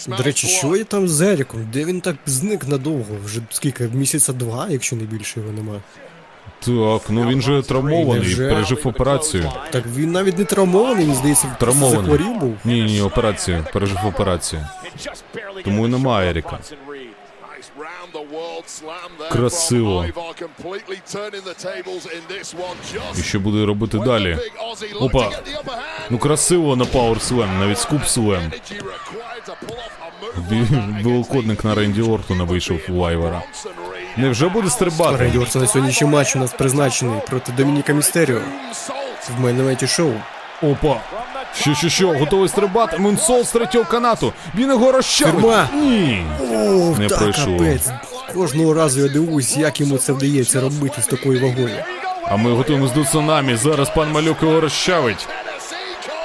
[0.07, 1.69] До речі, що є там з Еріком?
[1.73, 3.17] Де він так зник надовго?
[3.25, 3.87] Вже скільки?
[3.87, 5.81] Місяця два, якщо не більше його нема.
[6.59, 8.49] Так, ну він же травмований, Невже?
[8.49, 9.51] пережив операцію.
[9.71, 12.01] Так він навіть не травмований, він здається, Травмований.
[12.01, 12.57] захворів був.
[12.65, 14.65] Ні, ні, операцію, пережив операцію.
[15.63, 16.59] Тому і немає Еріка.
[19.31, 20.05] Красиво.
[23.17, 24.37] І що буде робити далі?
[24.99, 25.29] Опа.
[26.09, 28.51] Ну красиво на Power Slam, навіть скуп Slam.
[30.49, 30.67] Бі-
[31.03, 33.41] Білокодник на Ренді Ортона вийшов у Айвара.
[34.17, 35.17] Невже буде стрибати?
[35.17, 38.39] Рейді на сьогоднішній матч у нас призначений проти Домініка Містеріо
[39.37, 40.11] в мейн шоу.
[40.61, 40.99] Опа.
[41.55, 42.97] Що, що, що, готовий стрибати?
[42.97, 44.33] Мунсол з третього канату.
[44.55, 45.35] Він його розчавить.
[45.35, 45.67] Фірма.
[45.73, 46.25] Ні.
[46.51, 47.57] О, Не так пройшло.
[47.57, 47.89] капець.
[48.33, 51.83] Кожного разу я дивуюсь, як йому це вдається робити з такою вагою.
[52.23, 53.55] А ми готуємось до цунамі.
[53.55, 55.27] Зараз пан малюк його розчавить.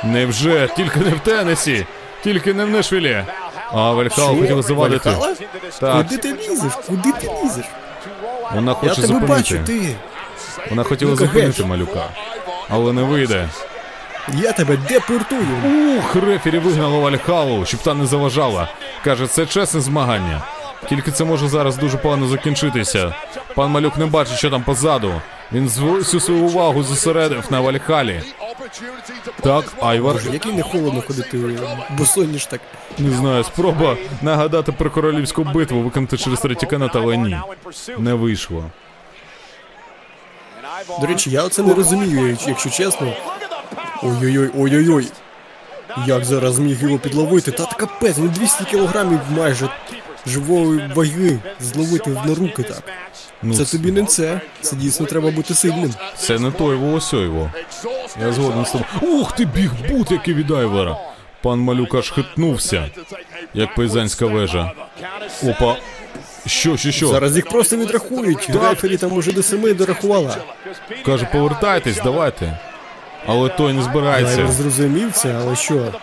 [0.05, 0.69] Невже?
[0.77, 1.87] Тільки не в Теннесі.
[2.25, 3.25] Тільки не в Нешвілі.
[3.73, 5.11] А Вальхал хотів завадити.
[5.11, 5.35] Вальхала?
[5.81, 6.73] Так, Куди ти лізеш?
[6.87, 7.65] Куди ти лізеш?
[8.55, 9.27] вона Я хоче тебе зупинити.
[9.33, 9.97] бачу, ти.
[10.71, 12.05] Вона хотіла Ну-ка, зупинити малюка.
[12.69, 13.49] Але не вийде.
[14.35, 15.47] Я тебе депортую.
[15.99, 18.69] Ух, рефері вигнало Вальхалу, щоб та не заважала.
[19.05, 20.43] Каже, це чесне змагання.
[20.89, 23.15] Тільки це може зараз дуже погано закінчитися.
[23.55, 25.13] Пан малюк не бачить, що там позаду.
[25.53, 28.23] Він всю свою увагу зосередив на Вальхалі.
[29.41, 31.39] Так, Айвар, Боже, який не холодно ходити
[31.91, 32.61] босоніж так.
[32.99, 37.39] не знаю, спроба нагадати про королівську битву, виконати через третій канат, але ні.
[37.99, 38.65] Не вийшло.
[41.01, 43.13] До речі, я оце не розумію, якщо чесно.
[44.03, 45.09] Ой-ой-ой, ой-ой-ой.
[46.07, 47.53] Як зараз зміг його підловити?
[47.53, 49.69] Та капець, ну 200 кілограмів майже
[50.27, 52.83] живої ваги зловити на руки так.
[53.43, 54.41] Ну, Це тобі не це.
[54.61, 55.95] Це дійсно треба бути сильним.
[56.17, 57.51] Це не той Волосьойво.
[58.21, 59.21] Я згоден з тобою.
[59.21, 60.97] Ух ти, біг бут, який від Айвара.
[61.43, 62.91] Пан малюк аж хитнувся,
[63.55, 64.73] як пейзанська вежа.
[65.45, 65.77] Опа.
[66.47, 67.09] Що, що, що?
[67.09, 68.51] Зараз їх просто відрахують.
[68.51, 70.37] Рефері там уже до семи дорахувала.
[71.07, 72.59] Каже, повертайтесь, давайте.
[73.27, 74.49] Але той не збирається.
[74.49, 75.95] зрозумів це, але що?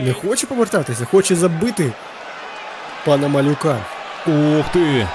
[0.00, 1.92] Не хоче повертатися, хоче забити
[3.04, 3.76] пана малюка.
[4.26, 5.08] Ух ти.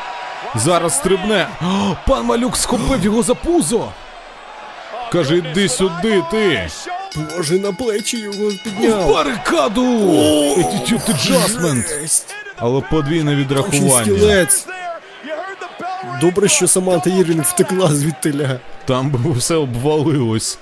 [0.55, 1.47] Зараз стрибне.
[1.61, 3.87] О, пан малюк схопив його за пузо.
[5.11, 6.69] Каже, іди сюди, ти.
[7.15, 9.81] Боже, на плечі його В барикаду!
[9.81, 12.23] Attitude Adjustment.
[12.57, 14.47] Але подвійне відрахування.
[16.21, 18.59] Добре, що Саманта Єрвін втекла звідтиля.
[18.85, 20.59] Там би все обвалилось.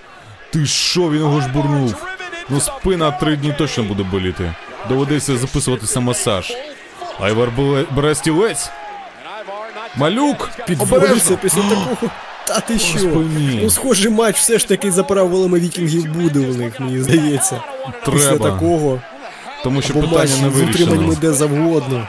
[0.53, 2.05] Ти що, він його ж бурнув?
[2.49, 4.53] Ну спина три дні точно буде боліти.
[4.89, 6.53] Доведеться записуватися масаж.
[7.19, 8.15] Айвар бере- бере.
[9.95, 10.49] Малюк!
[10.68, 12.11] Підводиться після такого.
[12.48, 13.23] Та ти що?
[13.61, 17.61] Ну, схожий матч все ж таки за правилами вікінгів буде у них, мені здається.
[18.11, 19.02] Після такого.
[19.64, 22.07] тому що Бо матч питання не з утриманням де завгодно.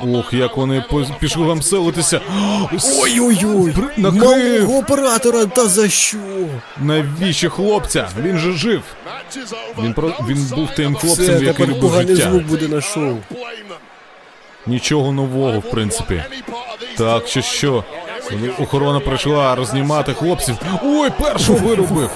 [0.00, 0.84] Ох, як вони
[1.20, 2.20] пішли вам селитися.
[2.98, 3.74] Ой-ой-ой!
[3.96, 6.18] Малого оператора, та за що?
[6.78, 8.08] Навіщо хлопця?
[8.22, 8.82] Він же жив.
[9.82, 13.16] Він про він був тим хлопцем, Все, який тепер любив поганий звук буде на шоу.
[14.68, 16.24] Нічого нового, в принципі.
[16.98, 17.84] Так, що що?
[18.58, 20.56] Охорона прийшла рознімати хлопців.
[20.82, 22.10] Ой, першого вирубив.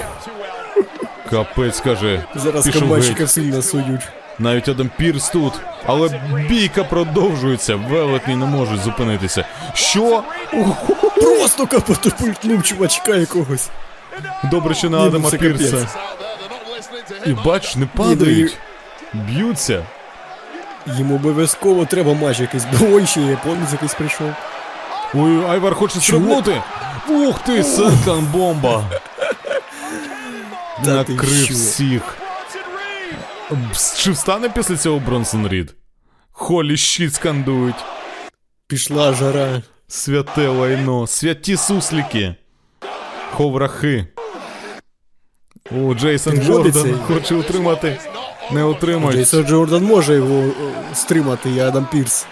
[1.29, 2.23] Капець каже.
[2.35, 4.01] Зараз пішов кабачика сильно сують.
[4.39, 5.53] Навіть Адам Пірс тут.
[5.85, 7.75] Але бійка продовжується.
[7.75, 9.45] Велетні не можуть зупинитися.
[9.73, 10.23] Що?
[11.15, 13.69] Просто капотопультнув чувачка якогось.
[14.51, 15.87] Добре, що на ну Адама Пірса.
[17.25, 18.57] І бач, не падають.
[19.13, 19.85] Б'ються.
[20.87, 22.63] Їм обов'язково треба матч якийсь.
[22.81, 24.29] Ой, ще японець якийсь прийшов.
[25.13, 26.61] Ой, Айвар хоче стрибнути.
[27.09, 28.89] Ух ти, Сенкан бомба.
[30.85, 31.53] Та ти Накрив що?
[31.53, 32.17] всіх.
[33.97, 35.75] Чи встане після цього Бронсон Рід?
[36.31, 37.75] Холі щит скандують.
[38.67, 39.61] Пішла жара.
[39.87, 42.35] Святе лайно, святі сусліки.
[43.33, 44.07] Ховрахи.
[45.71, 46.79] О, Джейсон Підводиться.
[46.79, 47.99] Джордан хоче утримати.
[48.51, 49.15] Не утримують.
[49.15, 52.25] Джейсон Джордан може його о, стримати, і Адам Пірс.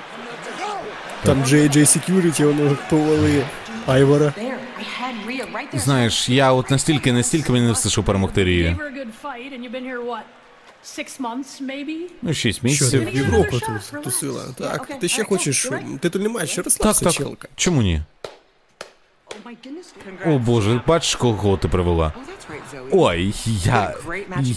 [1.23, 3.43] Там JJ Security, воно повали
[3.87, 4.33] Айвора.
[5.73, 8.77] Знаєш, я от настільки, настільки мені не все, що перемогти Рію.
[12.21, 13.09] Ну, шість Що ти місяців.
[13.11, 14.43] в Європу тут тусила?
[14.57, 15.69] Так, ти ще хочеш
[15.99, 17.13] титульний матч, Так, розслабся, так.
[17.13, 17.47] челка.
[17.55, 18.01] Чому ні?
[20.25, 22.13] О боже, бачиш, кого ти привела?
[22.91, 23.95] Ой, я...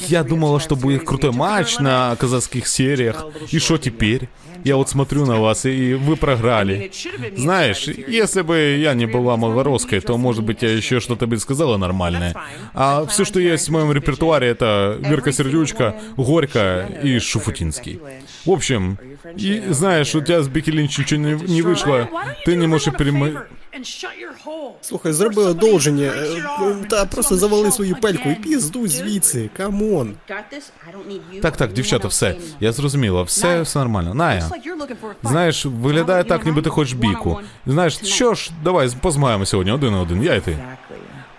[0.08, 3.24] Я думала, что будет крутой матч на казахских сериях.
[3.52, 4.28] И что теперь?
[4.64, 6.90] Я вот смотрю на вас, и вы проиграли.
[7.36, 11.76] Знаешь, если бы я не была малороской, то, может быть, я еще что-то бы сказала
[11.76, 12.34] нормальное.
[12.72, 18.00] А все, что есть в моем репертуаре, это Верка Сердючка, Горько и Шуфутинский.
[18.46, 18.98] В общем,
[19.37, 21.99] и знаешь, у тебя с Бекки Линч ничего не, не вышло.
[21.99, 23.23] Why don't you Ты do не her можешь a перем...
[23.23, 24.73] favor and shut your hole?
[24.81, 30.15] Слухай, зроби одолження, е, е, та просто завали свою пельку і піздуй звідси, камон.
[30.29, 30.63] Got this?
[30.89, 31.41] I don't need you.
[31.41, 32.25] Так, так, or дівчата, anyone все.
[32.27, 34.13] else Я зрозуміла, все, все нормально.
[34.13, 34.39] Ная.
[34.39, 35.29] Looks like you're looking for a fight.
[35.29, 37.39] Знаєш, виглядає так, ніби ти хочеш бійку.
[37.65, 40.57] Знаєш, що ж, давай позмагаємо сьогодні один на один, я і ти.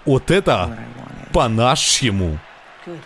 [0.07, 0.77] От это
[1.33, 2.39] по-нашому.
[2.87, 2.97] Good.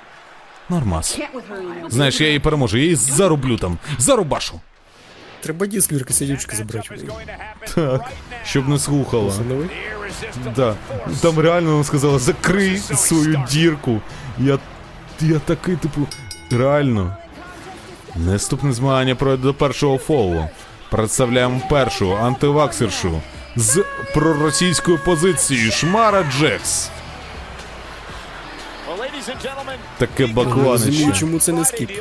[0.69, 1.19] Нормас.
[1.19, 1.91] Can't with her anymore.
[1.91, 4.61] Знаєш, я її переможу, я її зарублю там, зарубашу.
[5.42, 7.00] Треба диск Вірка Сидючка забрати.
[7.76, 8.02] Так,
[8.46, 9.34] щоб не слухала.
[10.56, 10.76] Да.
[11.22, 14.02] Там реально вона сказала, закрий свою дірку.
[14.40, 14.60] Я.
[15.22, 16.08] Я такий, типу,
[16.52, 17.18] реально.
[18.16, 20.50] Наступне змагання пройде до першого фолу.
[20.92, 23.22] Представляємо першу антиваксершу
[23.56, 26.90] з проросійської позиції Шмара Джекс.
[29.98, 31.12] Таке бакланище.
[31.12, 31.92] чому це не скіп.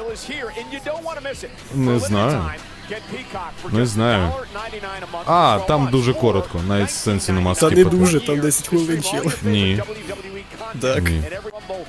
[1.74, 2.44] Не знаю.
[3.72, 4.22] Не знаю.
[4.22, 4.32] $1.99
[5.02, 7.96] a month А, там дуже коротко, навіть сенсі нема Та не скіпати.
[7.96, 9.24] дуже, там 10 хвилин чел.
[9.42, 9.82] Ні.
[10.80, 11.02] Так.
[11.02, 11.22] Ні.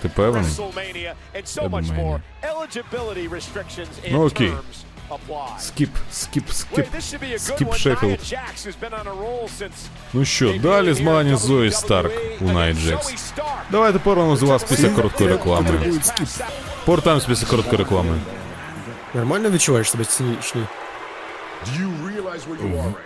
[0.01, 0.43] Ти певен?
[0.45, 1.13] WrestleMania,
[4.11, 4.53] Ну, окей.
[5.59, 6.85] Скіп, скіп, скіп.
[7.37, 7.73] Скіп.
[7.75, 8.19] Шеффілд.
[10.13, 12.11] Ну що, далі змагання з Зої Старк
[12.41, 13.33] у Найт Джекс.
[13.71, 15.93] Давайте повернемо з вас після короткої реклами.
[16.85, 18.15] Повертаємось після короткої реклами.
[19.13, 20.61] Нормально відчуваєш себе сильніший?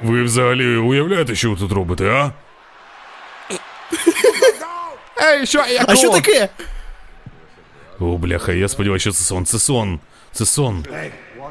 [0.04, 2.32] Ви взагалі уявляєте, що ви тут робите, а?
[5.24, 6.50] Ей, що, як А що таке?
[8.00, 10.00] О, бляха, я сподіваюся, що це сон, це сон.
[10.32, 10.86] Це сон.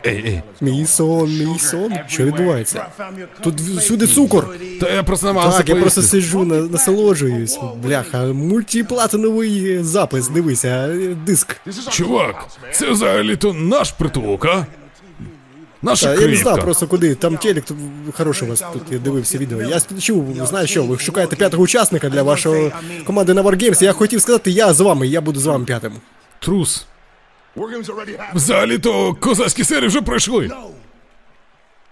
[0.06, 0.42] Ей, ей.
[0.60, 1.92] Мій сон, мій сон.
[2.08, 2.86] Що відбувається?
[3.40, 4.48] Тут всюди цукор.
[4.80, 6.00] Та я просто намагався Так, я поїсти.
[6.00, 7.58] просто сиджу, на, насолоджуюсь.
[7.76, 11.56] Бляха, мультиплатиновий запис, дивися, е, диск.
[11.90, 14.66] Чувак, це взагалі-то наш притулок, а?
[15.82, 17.14] Наша Та, я не знав просто куди.
[17.14, 17.64] Там телек
[18.16, 19.62] хороший у вас тут я дивився відео.
[19.62, 22.72] Я чув, знаю що, ви шукаєте п'ятого учасника для вашої
[23.06, 23.82] команди на Wargames.
[23.84, 25.92] Я хотів сказати, я з вами, я буду з вами п'ятим.
[26.38, 26.86] Трус.
[28.34, 30.50] Взагалі-то козацькі серії вже пройшли.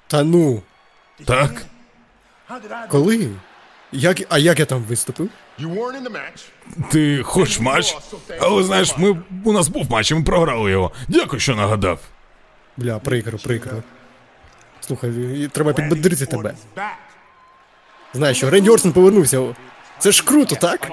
[0.07, 0.63] Та ну,
[1.25, 1.63] Так?
[2.89, 3.29] коли?
[3.93, 5.29] Як, а як я там виступив?
[6.91, 7.97] Ти хочеш матч?
[8.41, 10.93] Але знаєш, ми, у нас був матч, і ми програли його.
[11.09, 12.01] Дякую, що нагадав.
[12.80, 13.72] Бля, прикро, прикро.
[14.82, 16.54] Слухай, і- треба підбодрити тебе.
[18.14, 19.56] Знаєш що, Ренді Ортон повернувся.
[20.00, 20.92] Це ж круто, так?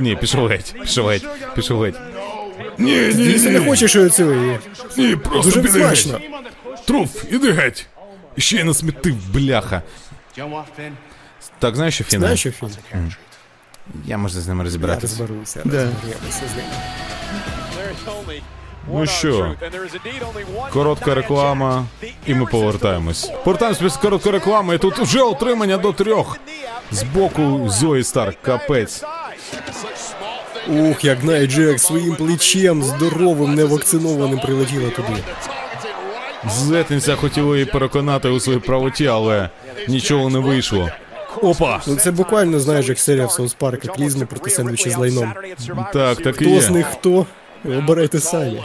[0.00, 1.96] Ні, пішов геть, пішов геть, пішов геть.
[2.78, 4.58] Ні, ні, Якщо не хочеш що цього.
[4.96, 6.12] ні, просто Дуже піди смачно.
[6.12, 6.86] геть.
[6.86, 7.86] Труф, іди геть.
[8.36, 9.82] І ще й насмітив, бляха.
[11.58, 12.20] Так, знаєш, що Фіна?
[12.20, 12.70] Знаєш що фільм?
[14.06, 15.06] Я можу з ними Я розібратися.
[15.18, 16.64] розберуся, розберемося з ним.
[18.87, 19.55] Ну що,
[20.73, 21.85] коротка реклама,
[22.27, 23.31] і ми повертаємось.
[23.43, 26.37] Повертаємось після короткої реклами, і тут вже отримання до трьох.
[26.91, 29.03] З боку Зої Старк, капець.
[30.67, 35.23] Ух, як Найт Джекс своїм плечем здоровим, невакцинованим прилетіла туди.
[36.49, 39.49] Зятниця хотіла її переконати у своїй правоті, але
[39.87, 40.89] нічого не вийшло.
[41.41, 41.81] Опа!
[41.87, 45.33] Ну це буквально, знаєш, як серія в South Парка, клізми проти сендвічі з лайном.
[45.93, 47.25] Так, так і Хто з них хто?
[47.65, 48.63] Обирайте самі.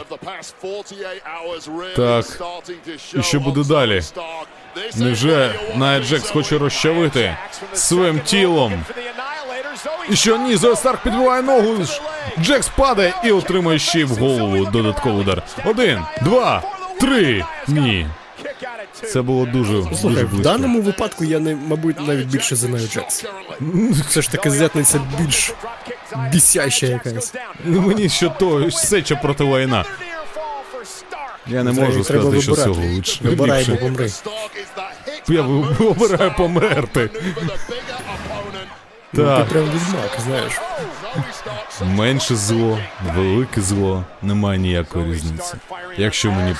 [1.95, 2.25] Так,
[3.13, 4.01] і що буде далі?
[4.95, 7.37] Невже Найт Джекс хоче розчавити
[7.73, 8.83] своїм тілом?
[10.09, 11.75] І що ні, Зоя Старк підбиває ногу.
[12.39, 15.43] Джекс падає і отримує ще й в голову додатковий удар.
[15.65, 16.63] Один, два,
[16.99, 17.45] три.
[17.67, 18.07] Ні.
[18.93, 23.25] Це було дуже, дуже в даному випадку я не, мабуть, навіть більше за Найт Джекс.
[24.07, 25.53] Все ж таки зятниця більш
[26.31, 27.33] бісяща якась.
[27.65, 29.85] Ну, Мені що то сеча проти лайна.
[31.47, 33.19] Я не можу сказати, що цього лучше.
[33.23, 34.11] Вибирай, бо помри.
[35.27, 35.41] я
[35.89, 37.09] обираю померти.
[39.13, 39.47] Ну, Так.
[39.47, 40.53] ти прям відьмак, знаєш.
[41.85, 42.79] Менше зло,
[43.15, 45.53] велике зло, немає ніякої різниці.
[45.97, 46.55] Якщо мені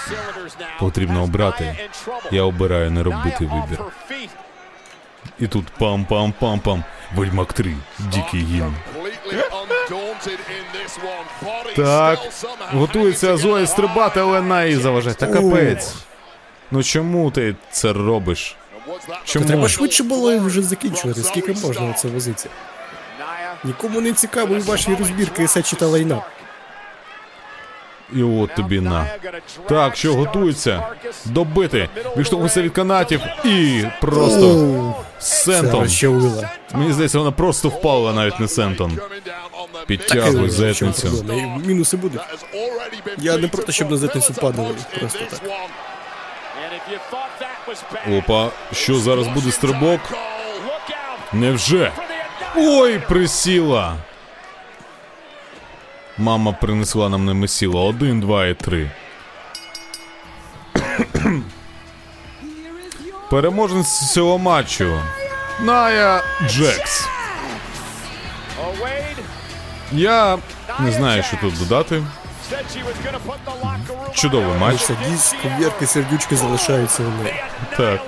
[0.79, 1.75] потрібно обрати,
[2.31, 3.79] я обираю не робити вибір.
[5.39, 6.84] І тут пам-пам-пам-пам.
[7.15, 7.73] Ведьмак 3.
[7.99, 8.76] Дикий гімн.
[11.76, 12.19] Так,
[12.73, 15.15] готується Зоя стрибати, але на її заважає.
[15.15, 15.93] Та капець.
[16.72, 18.55] Ну чому ти це робиш?
[19.26, 19.45] Чому?
[19.45, 22.49] Треба швидше було вже закінчувати, скільки можна це возитися.
[23.64, 26.22] Нікому не цікаві ваші розбірки сечі та лайна.
[28.15, 29.07] І от тобі на.
[29.69, 30.84] Так, що готується?
[31.25, 31.89] Добити.
[32.17, 35.88] Відштовхується від канатів і просто Сентон.
[36.73, 38.99] Мені здається, вона просто впала, навіть не Сентон.
[39.88, 41.25] Підтягуй зетницю.
[41.65, 42.21] Мінуси будуть.
[43.17, 44.75] Я не проти, щоб на зетницю падали.
[44.99, 45.41] Просто так.
[48.17, 49.99] Опа, що зараз буде стрибок?
[51.34, 51.91] Невже?
[52.55, 53.95] Ой, присіла.
[56.18, 57.81] Мама принесла нам немесіла.
[57.81, 58.91] Один, два і три.
[63.30, 64.99] Переможець цього матчу.
[65.60, 67.07] Ная Джекс.
[69.91, 70.38] Я
[70.80, 72.03] не знаю, що тут додати.
[74.14, 74.81] Чудовий матч.
[74.81, 77.35] Садісь, ковірки, сердючки залишаються у неї.
[77.77, 78.02] Так.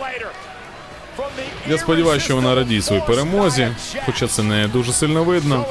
[1.69, 3.67] Я сподіваюся, що вона радіє своїй перемозі,
[4.05, 5.65] хоча це не дуже сильно видно.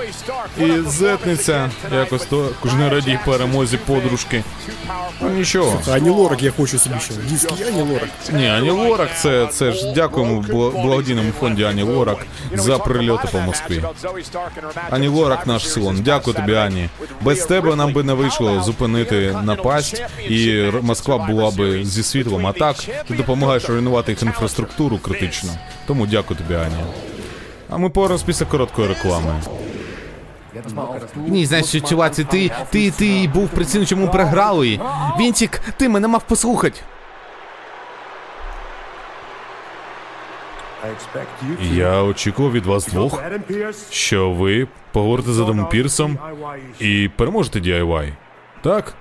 [0.61, 4.45] І зетниця якось також не радіє перемозі подружки.
[5.21, 5.81] Ну нічого.
[5.93, 7.15] Ані Лорак я хочу собі ще.
[7.31, 8.09] Диск є Ані Лорак.
[8.33, 12.19] Ні, Ані Лорак, це, це ж дякуємо бла- благодійному фонді Ані Лорак
[12.55, 13.83] за прильоти по Москві.
[14.91, 15.99] Ані Лорак наш слон.
[16.05, 16.89] Дякую тобі, Ані.
[17.21, 22.47] Без тебе нам би не вийшло зупинити напасть, і Москва була би зі світлом.
[22.47, 22.77] А так
[23.09, 25.51] ти допомагаєш руйнувати їх інфраструктуру критично.
[25.89, 26.75] Тому дякую тобі, Ані.
[27.71, 29.41] А ми повернемось після короткої реклами.
[31.17, 34.81] Ні, знаєш, ситуація, ти, ти, ти був причиною, чому програли.
[35.21, 36.81] Вінтік, ти мене мав послухати.
[41.73, 43.23] Я очікував від вас двох,
[43.91, 46.19] що ви поговорите з Адамом Пірсом
[46.81, 48.13] і переможете DIY.
[48.63, 48.95] Так?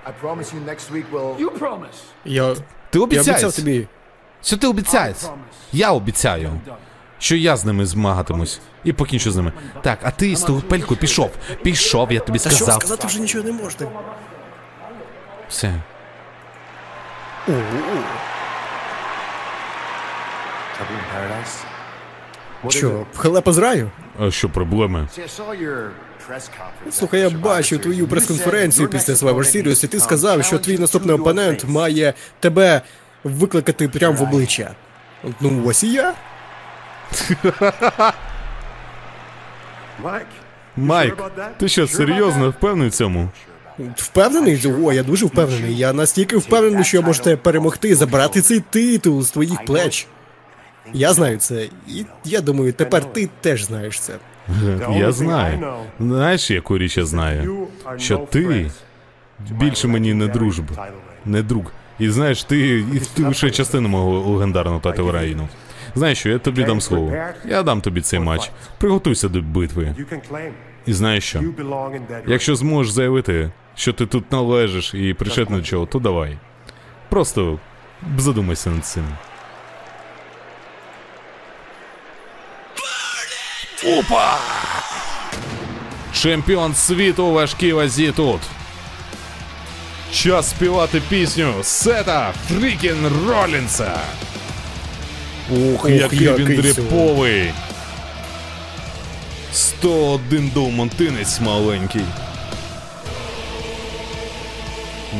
[2.24, 2.54] Я,
[2.90, 3.86] Ти я обіцяв тобі.
[4.44, 5.16] Що ти обіцяєш?
[5.72, 6.60] Я обіцяю.
[7.18, 9.52] Що я з ними змагатимусь і покінчу з ними.
[9.82, 11.30] Так, а ти з тою пелькою пішов.
[11.62, 12.80] Пішов, я тобі Та що сказав.
[12.82, 13.86] сказати вже нічого не можна.
[15.48, 15.74] Все.
[22.68, 23.90] Що, халепа з раю?
[24.20, 25.08] А що проблеми?
[26.90, 31.64] Слухай, я бачив твою прес-конференцію після Survivor Series, і ти сказав, що твій наступний опонент
[31.64, 32.82] має тебе
[33.24, 34.70] викликати прямо в обличчя.
[35.40, 36.14] Ну, ось і я.
[40.76, 41.22] Майк,
[41.58, 43.28] ти що, серйозно впевнений в цьому?
[43.96, 44.62] Впевнений?
[44.84, 45.76] О, я дуже впевнений.
[45.76, 50.06] Я настільки впевнений, що можете перемогти, забрати цей титул з твоїх плеч.
[50.92, 54.14] Я знаю це, і я думаю, тепер ти теж знаєш це.
[54.90, 55.74] Я знаю.
[56.00, 57.66] Знаєш, яку річ я знаю?
[57.96, 58.70] Що ти
[59.50, 60.86] більше мені не дружба,
[61.24, 61.72] не друг.
[61.98, 65.48] І знаєш, ти, і ти лише частина мого легендарного тату Раїну.
[65.94, 67.12] Знаєш що, я тобі дам слово.
[67.48, 68.50] Я дам тобі цей матч.
[68.78, 69.94] Приготуйся до битви.
[70.86, 71.42] І знаєш що?
[72.26, 76.38] Якщо зможеш заявити, що ти тут належиш і причетний до чого, то давай.
[77.08, 77.58] Просто
[78.18, 79.04] задумайся над цим.
[83.98, 84.38] Опа!
[86.12, 88.40] Чемпіон світу у важкій вазі тут.
[90.12, 93.98] Час співати пісню Сета Фрікін Ролінса.
[95.50, 97.52] Ух, який, який він дріповий.
[99.52, 102.04] 101 долмантинець маленький.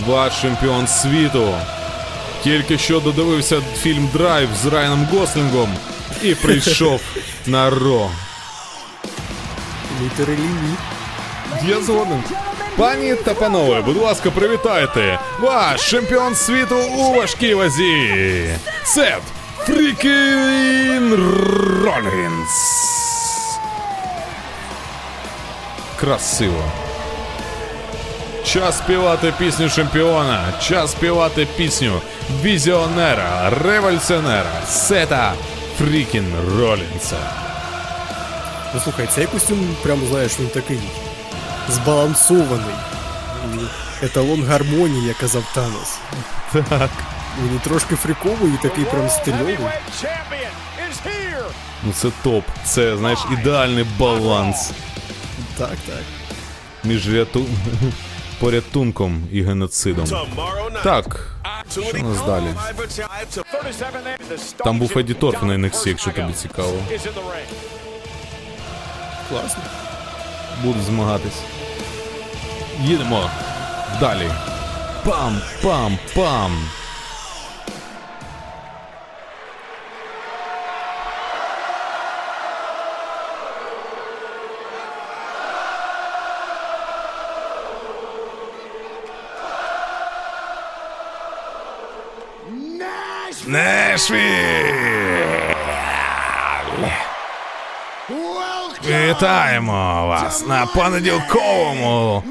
[0.07, 1.55] Ваш чемпіон світу.
[2.45, 5.75] Тільки що додивився фільм Драйв з Райаном Гослінгом
[6.23, 7.01] і прийшов
[7.47, 8.11] на Raw.
[10.03, 10.75] Літери лінії.
[11.69, 12.23] Я згоден.
[12.79, 15.19] Пані та панове, будь ласка, привітайте!
[15.41, 18.51] Ваш чемпіон світу у важкій вазі!
[18.85, 19.23] Сет
[19.59, 21.15] Freakin'
[21.85, 22.79] Ролінс!
[26.01, 26.63] Красиво.
[28.45, 32.01] Час співати пісню чемпіона, час співати пісню
[32.43, 35.33] візіонера, революціонера, Сета
[35.79, 37.17] Фрікін Ролінса.
[38.75, 40.79] Ну слухай, цей костюм, прямо знаєш, він такий
[41.69, 42.75] збалансований.
[43.55, 45.99] І Еталон гармонії, як казав Танос.
[46.69, 46.91] Так.
[47.45, 49.59] Він трошки фріковий і такий прям стильовий.
[51.85, 52.45] Ну це топ.
[52.65, 54.71] Це, знаєш, ідеальний баланс
[55.59, 56.03] Так, так.
[56.85, 57.47] між ряту...
[58.41, 60.07] порятунком і геноцидом.
[60.83, 61.27] Так,
[61.71, 62.45] що у нас далі?
[63.63, 64.33] 37 there.
[64.33, 66.75] The Там був star Еді Торф на NXT, якщо тобі цікаво.
[69.29, 69.63] Класно.
[70.63, 71.41] Буду змагатись.
[72.81, 73.31] Їдемо
[74.01, 74.31] далі.
[75.05, 76.69] Пам, пам, пам.
[93.47, 94.79] Нешвіль!
[98.89, 102.23] Вітаємо вас на понеділковому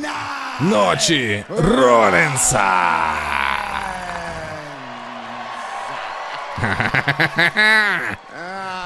[0.59, 2.71] ночі Ролінса!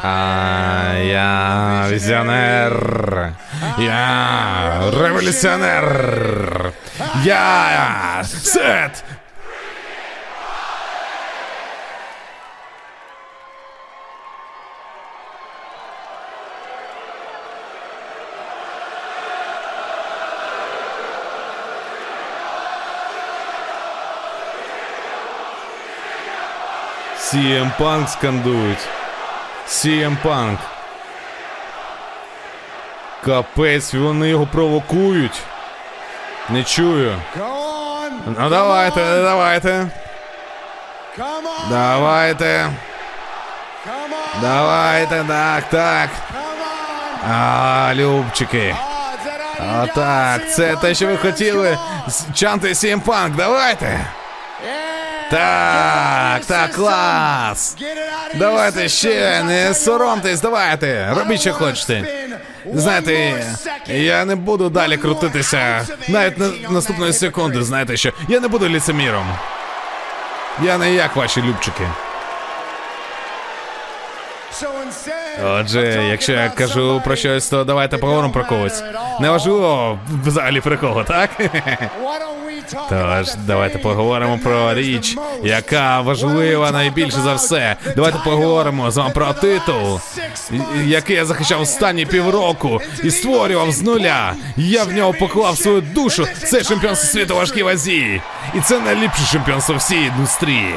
[0.04, 3.34] А я візіонер.
[3.78, 6.72] Я революціонер.
[7.24, 9.04] Я Сет
[27.32, 28.88] CM Punk скандують.
[29.68, 30.58] CM Punk.
[33.26, 35.42] Капець, вони його провокують.
[36.50, 37.18] Не чую.
[38.38, 39.88] Ну давайте, давайте.
[41.70, 42.70] Давайте.
[44.42, 46.10] Давайте, так, так.
[47.32, 48.76] А, любчики.
[49.60, 51.78] А так, це те, що ви хотіли.
[52.34, 54.06] Чанти CM Punk, давайте.
[55.32, 57.78] Так, так, клас.
[58.36, 61.14] Давайте ще, не соромтесь, давайте.
[61.18, 62.04] Робіть, що хочете.
[62.74, 63.44] Знаєте,
[63.88, 65.88] я не буду далі крутитися.
[66.08, 69.26] Навіть на наступної секунди, знаєте що, я не буду ліцеміром.
[70.64, 71.88] Я не як ваші любчики.
[75.46, 78.84] Отже, якщо я кажу про щось, то давайте поговоримо про когось.
[79.20, 81.30] Неважливо взагалі про кого, так?
[82.90, 87.76] Тож, давайте поговоримо про річ, яка важлива найбільше за все.
[87.96, 90.00] Давайте поговоримо з вами про титул,
[90.86, 94.34] який я захищав останні півроку і створював з нуля.
[94.58, 96.28] Я в нього поклав свою душу.
[96.44, 98.22] Це чемпіонство світу важкій вазі.
[98.56, 100.76] І це найліпше чемпіонство всієї індустрії.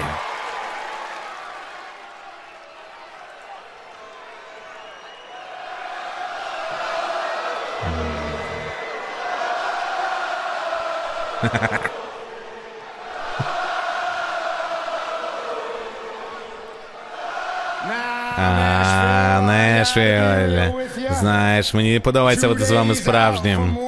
[18.39, 20.73] А, Нешвіль.
[21.21, 23.79] Знаєш, мені подобається бути з вами справжнім.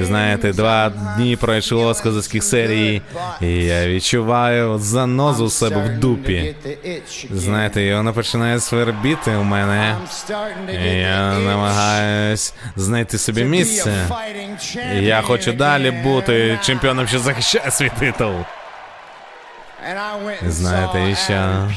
[0.00, 3.02] Знаєте, два дні пройшло з козацьких серій,
[3.40, 6.54] і я відчуваю занозу у себе в дупі.
[7.30, 9.96] Знаєте, і вона починає свербіти у мене.
[10.84, 13.94] І я намагаюсь знайти собі місце.
[15.00, 18.34] І я хочу далі бути чемпіоном, що захищає свій титул.
[20.48, 21.68] Знаєте, і що?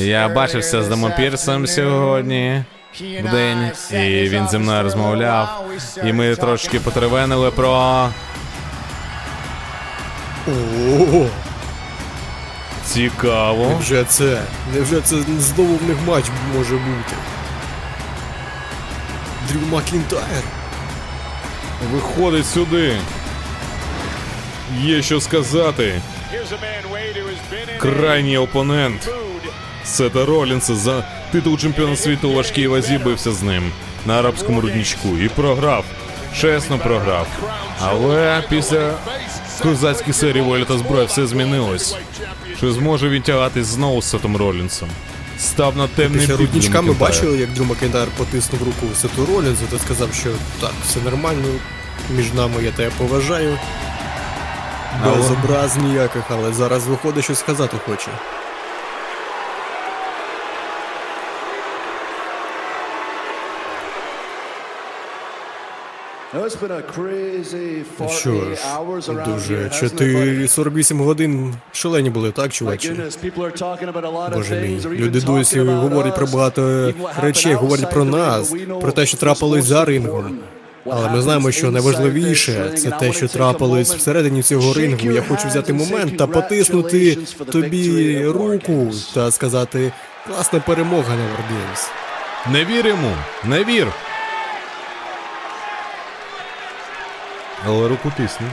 [0.00, 2.64] Я бачився з Адамом Пірсом сьогодні
[3.00, 5.64] в день, і він зі мною розмовляв.
[6.04, 7.70] І ми трошки потеревенили про.
[10.48, 11.26] О,
[12.86, 13.66] Цікаво.
[13.68, 14.42] невже це?
[14.74, 16.24] Невже це знову в них матч
[16.56, 17.14] може бути?
[19.48, 20.42] Дрю Макінтайр.
[21.92, 22.96] Виходить сюди.
[24.80, 26.00] Є що сказати.
[27.78, 29.10] Крайній опонент.
[29.88, 33.72] Сета Ролінса за титул чемпіона світу у важкій вазі бився з ним
[34.06, 35.84] на арабському рудничку і програв.
[36.40, 37.26] Чесно програв.
[37.82, 38.92] Але після
[39.62, 41.96] козацької серії воля та зброя все змінилось.
[42.60, 44.88] Чи зможе він тягатись знову з Сетом Ролінсом?
[45.38, 49.64] Став на темний Після бік рудничка ми бачили, як Дрю Макентайр потиснув руку Сету Ролінзу
[49.70, 51.48] та сказав, що так, все нормально,
[52.16, 53.58] між нами я тебе поважаю.
[55.04, 58.08] Без Але- образ ніяких, але зараз виходить, що сказати хоче.
[68.08, 68.30] Що
[69.00, 72.92] ж, дуже 4-48 годин шалені були, так, чувачі?
[74.34, 76.92] Боже мій, люди досі говорять про багато
[77.22, 80.38] речей, говорять про нас, про те, що трапилось за рингом.
[80.90, 85.10] Але ми знаємо, що найважливіше це те, що трапилось всередині цього рингу.
[85.10, 87.18] Я хочу взяти момент та потиснути
[87.52, 89.92] тобі руку та сказати
[90.26, 91.90] класна перемога, Невердінс.
[92.52, 93.10] Не вір йому,
[93.44, 93.86] не вір.
[97.66, 98.46] Але руку тисне.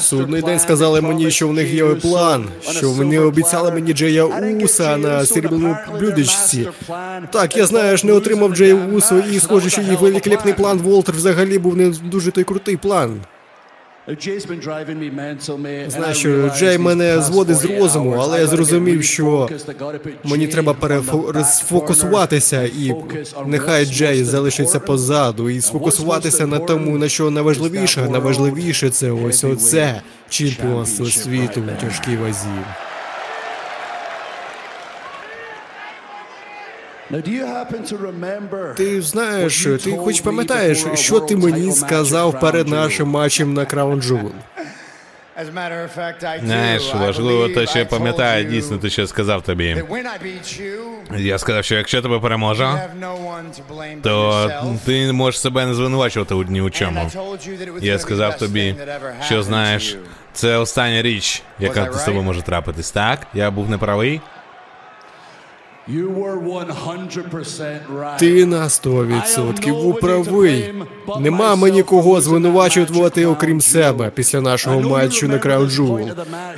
[0.00, 4.96] Судний день сказали мені, що в них є план, що вони обіцяли мені Джея Уса
[4.96, 6.68] на срібному блюдечці.
[7.32, 11.14] Так, я знаю, ж не отримав Джея Уса, і схоже, що їх великолепний план Волтер
[11.14, 13.20] взагалі був не дуже той крутий план.
[15.88, 19.48] Знаю, що Джей мене зводить з розуму, але я зрозумів, що
[20.24, 22.94] мені треба перефокусуватися, і
[23.46, 28.08] нехай Джей залишиться позаду, і сфокусуватися на тому, на що найважливіше.
[28.10, 32.48] Найважливіше це ось оце чемпіонство світу у тяжкій вазі.
[38.76, 44.30] Ти знаєш, ти хоч пам'ятаєш, що ти мені сказав перед нашим матчем на Краун Джул?
[46.44, 49.84] Знаєш, важливо те, що я пам'ятаю дійсно те, що я сказав тобі.
[51.16, 52.68] Я сказав, що якщо тебе переможу,
[54.02, 54.50] то
[54.84, 57.10] ти можеш себе не звинувачувати у ні у чому.
[57.80, 58.74] Я сказав тобі,
[59.26, 59.96] що знаєш,
[60.32, 63.26] це остання річ, яка з тобою може трапитись, так?
[63.34, 64.20] Я був неправий?
[68.18, 70.74] Ти на 100% був правий.
[71.20, 76.00] Нема мені кого звинувачувати, окрім себе, після нашого матчу на Крауд Джул.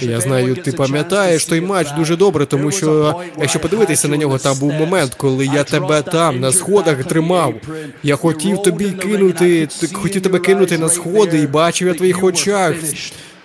[0.00, 4.58] Я знаю, ти пам'ятаєш той матч дуже добре, тому що якщо подивитися на нього, там
[4.58, 7.54] був момент, коли я тебе там на сходах тримав.
[8.02, 12.74] Я хотів тобі кинути, хотів тебе кинути на сходи і бачив я в твоїх очах.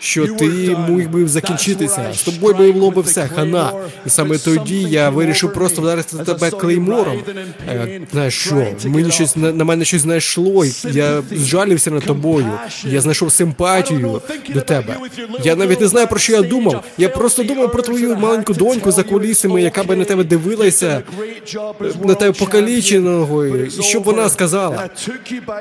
[0.03, 0.45] Що ти
[0.89, 3.71] міг би закінчитися, з тобою би було би все, хана.
[4.05, 7.17] І саме тоді я вирішив просто вдарити тебе клеймором.
[7.69, 12.51] Е, знаєш що, мені щось на, на мене щось знайшло, я зжалився над тобою.
[12.83, 14.97] Я знайшов симпатію до тебе.
[15.43, 16.83] Я навіть не знаю про що я думав.
[16.97, 21.01] Я просто думав про твою маленьку доньку за кулісами, яка би на тебе дивилася,
[22.03, 24.89] на тебе покаліченого, і що б вона сказала.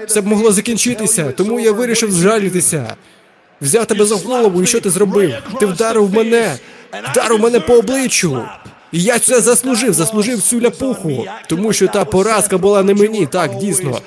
[0.09, 2.97] Це б могло закінчитися, тому я вирішив зжалітися.
[3.63, 5.35] Взяв тебе за голову, і що ти зробив?
[5.61, 6.59] Ти вдарив мене,
[7.13, 8.43] вдарив мене по обличчю.
[8.93, 13.57] І я це заслужив, заслужив цю ляпуху, тому що та поразка була не мені, так
[13.57, 14.01] дійсно.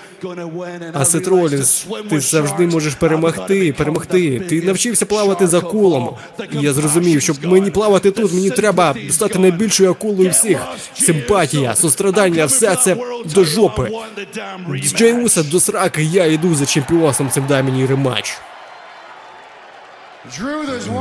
[0.93, 4.39] А Сетроліс, ти завжди можеш перемогти, перемогти.
[4.39, 6.09] Ти навчився плавати за акулом.
[6.51, 10.57] І я зрозумів, щоб мені плавати тут, мені треба стати найбільшою акулою всіх.
[10.93, 13.91] Симпатія, сострадання, все це до жопи.
[14.83, 18.37] З Джейуса до сраки я йду за чемпіонством, цим дай мені рематч.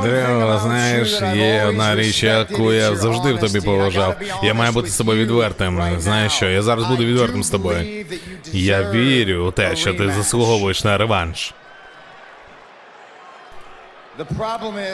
[0.03, 4.15] Древо, знаєш, є одна річ, яку я завжди в тобі поважав.
[4.43, 5.81] Я маю бути з тобою відвертим.
[5.97, 8.05] Знаєш що, я зараз буду відвертим з тобою.
[8.53, 11.53] Я вірю у те, що ти заслуговуєш на реванш.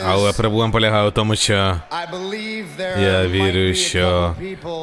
[0.08, 1.54] Але проблема полягає у тому, що
[3.02, 4.36] я вірю, що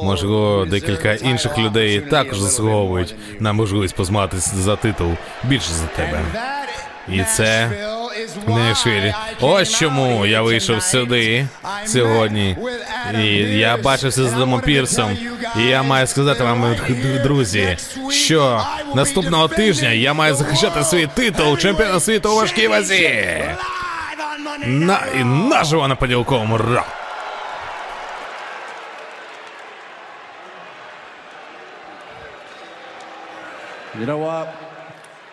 [0.03, 5.11] можливо декілька інших людей також заслуговують на можливість позматися за титул
[5.43, 6.21] більше за тебе.
[7.07, 7.69] І це
[8.47, 9.13] не швілі.
[9.41, 11.47] Ось чому я вийшов сюди
[11.85, 12.57] сьогодні.
[13.19, 13.25] І
[13.57, 15.17] я бачився з Домом Пірсом.
[15.59, 16.75] І я маю сказати вам,
[17.23, 17.77] друзі,
[18.11, 18.65] що
[18.95, 23.43] наступного тижня я маю захищати свій титул чемпіона світу у важкій вазі.
[24.65, 26.85] На і наживо на поділковому ра.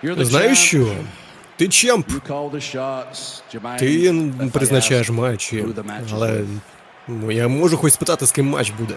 [0.03, 0.87] Знаєш що?
[1.57, 2.07] Ти чемп.
[3.79, 4.15] Ти
[4.53, 5.65] призначаєш матчі,
[6.13, 6.41] але
[7.09, 8.95] ну, я можу хоч спитати, з ким матч буде.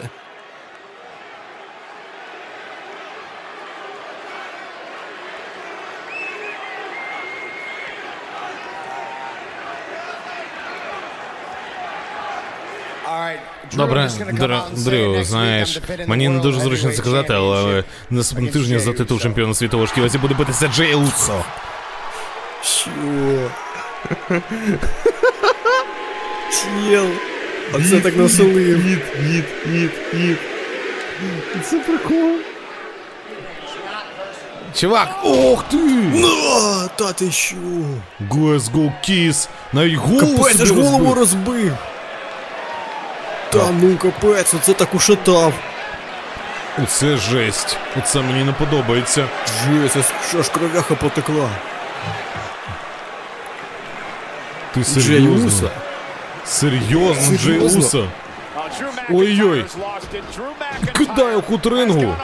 [13.73, 14.09] Добре,
[14.73, 19.79] Дрю, знаєш, мені не дуже зручно це казати, але наступного тижня за титул чемпіона у
[19.79, 20.93] важкій буде битися Джей
[22.63, 22.91] Що?
[26.51, 27.07] Чел.
[27.73, 28.85] Оце так насолив.
[28.85, 30.37] Ніт, ніт, ніт, ніт.
[31.69, 32.31] Це прикол.
[34.75, 35.77] Чувак, ох ти!
[35.77, 37.55] На, та ти що?
[38.29, 39.47] Go kiss.
[39.73, 41.45] Навіть голову Капець, собі аж голову розбив.
[41.47, 41.73] розбив.
[43.51, 45.53] Та ну капець, оце так ушатав.
[46.83, 47.77] Оце жесть.
[47.97, 49.27] Оце мені не подобається.
[49.65, 51.49] Жесть, аж- аж кровяха потекла.
[54.73, 55.47] Ти Джей серйозно?
[55.47, 55.69] Уса?
[56.45, 57.57] Серйозно, Джей?
[57.59, 58.07] Уса?
[59.11, 59.65] Ой-ой.
[60.97, 62.15] Кидає кут рингу.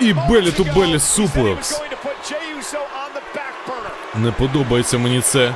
[0.00, 1.80] І белі ту белі суплекс.
[4.14, 5.54] Не подобається мені це.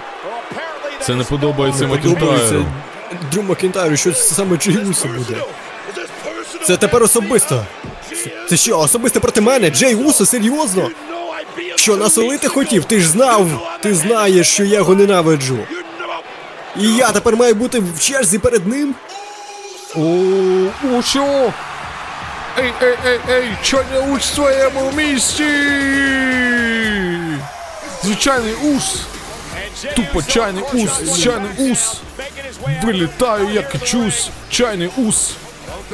[1.00, 2.64] Це не подобається Макінтайру.
[3.32, 5.36] Дрю Макінтайру, що це саме Джей Усо буде.
[6.64, 7.64] Це тепер особисто.
[8.10, 9.70] Це- Це що, особисто проти мене?
[9.70, 10.88] Джей Усо, серйозно?
[11.76, 12.84] Що насолити хотів?
[12.84, 13.46] Ти ж знав,
[13.82, 15.58] ти знаєш, що я його ненавиджу.
[16.76, 18.94] І я тепер маю бути в черзі перед ним?
[19.96, 21.52] О, що?
[22.58, 25.44] Ей, ей, ей, ей, чо не уч в своєму місці?
[28.02, 29.02] Звичайний ус.
[29.96, 32.00] Тупо чайний ус, чайний ус.
[32.82, 34.30] Вилітаю, як чус.
[34.50, 35.32] Чайний ус.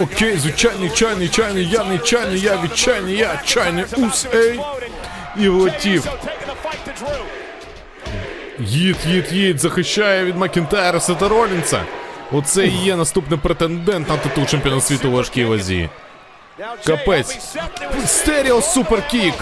[0.01, 4.61] Окей, звичайний чайний, чайний, я не чайний, я відчайний, я чайний ус, ей.
[5.37, 6.05] І влетів.
[8.61, 11.83] Їд, їд, їд, захищає від Макінтайра Сета Ролінса.
[12.33, 15.89] Оце і є наступний претендент на титул чемпіона світу у важкій вазі.
[16.87, 17.57] Капець.
[18.07, 19.35] Стеріо superkick.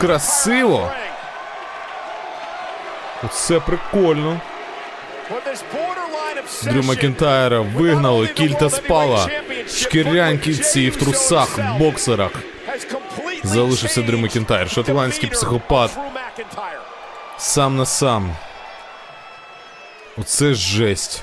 [0.00, 0.92] Красиво.
[3.24, 4.40] Оце прикольно.
[6.62, 9.28] Дрю Макінтайра вигнали, кільта спала.
[9.68, 12.30] Шкірянки ці в трусах, в боксерах.
[13.44, 15.90] Залишився Дрю Макінтайр, шотландський психопат.
[17.40, 18.36] Сам на сам.
[20.18, 21.22] Оце жесть.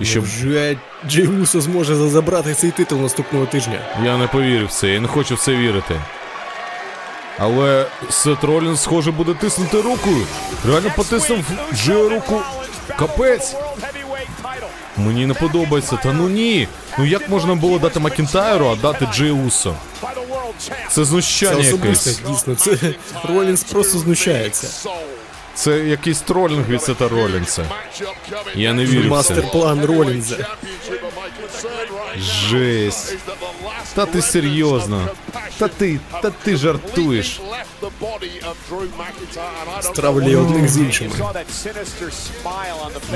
[0.00, 0.76] І щоб Вже
[1.08, 3.80] Джей Усо зможе забрати цей титул наступного тижня.
[4.04, 6.00] я не повірив в це, я не хочу в це вірити.
[7.38, 10.26] Але Сет Ролінс, схоже, буде тиснути рукою.
[10.66, 11.44] Реально потиснув
[11.74, 12.40] Джею руку.
[12.98, 13.54] Капець.
[14.98, 15.96] Мені не подобається.
[16.02, 16.68] Та ну ні.
[16.98, 19.74] Ну як можна було дати Макінтайру, а дати Джей Усо?
[20.58, 22.20] Це Це знущання це якесь.
[22.28, 22.54] дійсно.
[22.54, 22.76] Це
[23.24, 24.90] Ролінс просто знущається.
[25.54, 27.64] Це якийсь тролінг від Сета Ролінса.
[28.54, 29.08] Я не вірю в це.
[29.08, 30.36] Мастер-план Ролінза.
[32.20, 33.16] Жесть.
[33.94, 35.08] Та ти серйозно.
[35.58, 37.40] Та ти, та ти жартуєш.
[39.80, 41.10] Стравлює одних з іншими.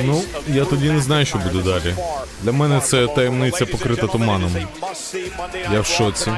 [0.04, 1.94] Ну, я тоді не знаю, що буде далі.
[2.42, 4.56] Для мене це таємниця покрита туманом.
[5.72, 6.32] Я в шоці.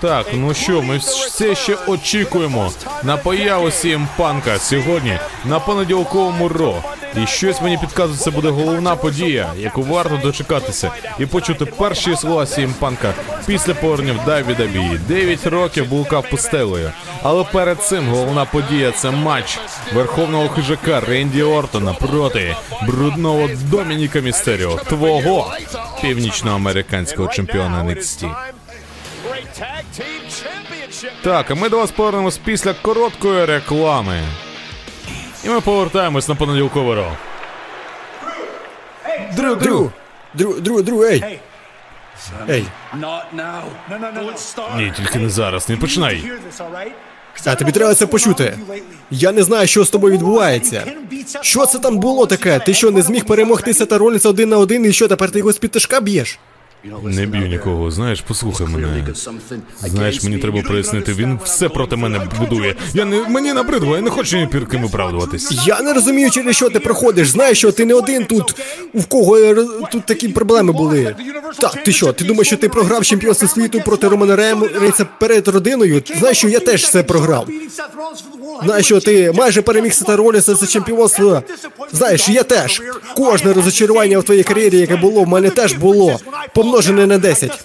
[0.00, 2.72] Так, ну що, ми все ще очікуємо
[3.02, 6.82] на появу CM Панка сьогодні на понеділковому ро.
[7.22, 12.44] І щось мені підказує, це буде головна подія, яку варто дочекатися і почути перші слова
[12.44, 13.14] CM Панка
[13.46, 14.98] після повернення в WWE.
[14.98, 16.92] 9 років блукав пустелею.
[17.22, 19.58] Але перед цим головна подія це матч
[19.94, 22.56] верховного хижака Ренді Ортона проти
[22.86, 25.54] брудного Домініка Містеріо, твого
[26.02, 28.34] північноамериканського чемпіона NXT.
[31.22, 34.22] Так, а ми до вас повернемось після короткої реклами.
[35.44, 37.12] І ми повертаємось на понеділкове ро.
[39.36, 39.92] Дрю, Дрю,
[40.38, 41.24] Дрю, Дрю, Дрю, ей.
[42.48, 42.64] Ей,
[44.76, 46.24] Ні, тільки не зараз, не починай.
[47.44, 48.58] а тобі треба це почути.
[49.10, 50.84] Я не знаю, що з тобою відбувається.
[51.40, 52.58] Що це там було таке?
[52.58, 55.52] Ти що, не зміг перемогти Сета Ролінса один на один, і що, тепер ти його
[55.52, 56.38] з-під тишка б'єш?
[57.02, 59.06] Не б'ю нікого, знаєш, послухай мене.
[59.82, 62.74] Знаєш, мені треба прояснити, він все проти мене будує.
[62.94, 65.66] Я не мені набридло, я не хочу ні перед виправдуватись.
[65.66, 67.28] Я не розумію, через що ти проходиш.
[67.28, 68.54] Знаєш, що ти не один тут,
[68.94, 69.38] у кого
[69.92, 71.16] тут такі проблеми були.
[71.58, 74.36] Так, ти що, ти думаєш, що ти програв чемпіонство світу проти Романа
[74.80, 76.02] Рейнса перед родиною?
[76.18, 77.48] Знаєш, що я теж це програв.
[78.64, 81.42] Знаєш, що ти майже переміг Сета Ролінса за чемпіонство.
[81.92, 82.82] Знаєш, я теж.
[83.16, 86.20] Кожне розочарування в твоїй кар'єрі, яке було, в мене теж було.
[86.66, 87.64] Помножене на 10.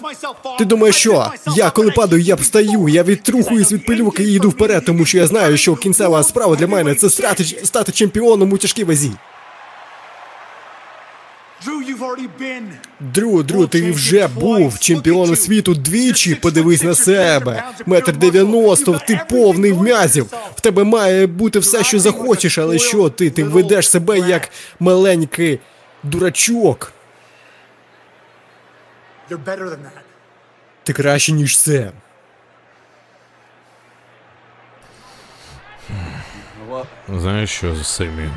[0.58, 1.30] Ти думаєш, що?
[1.56, 5.26] Я коли падаю, я встаю, я відтрухуюсь від пилюки і йду вперед, тому що я
[5.26, 9.12] знаю, що кінцева справа для мене це стати, стати чемпіоном у тяжкій вазі.
[13.00, 16.34] Дрю, Дрю, ти вже був чемпіоном світу двічі.
[16.34, 17.64] Подивись на себе.
[17.86, 20.26] Метр дев'яносто, ти повний м'язів.
[20.56, 23.30] В тебе має бути все, що захочеш, але що ти?
[23.30, 24.48] Ти ведеш себе як
[24.80, 25.58] маленький
[26.02, 26.92] дурачок.
[30.84, 31.92] Ти краще, ніж це.
[37.08, 38.28] Знаєш що, Семі?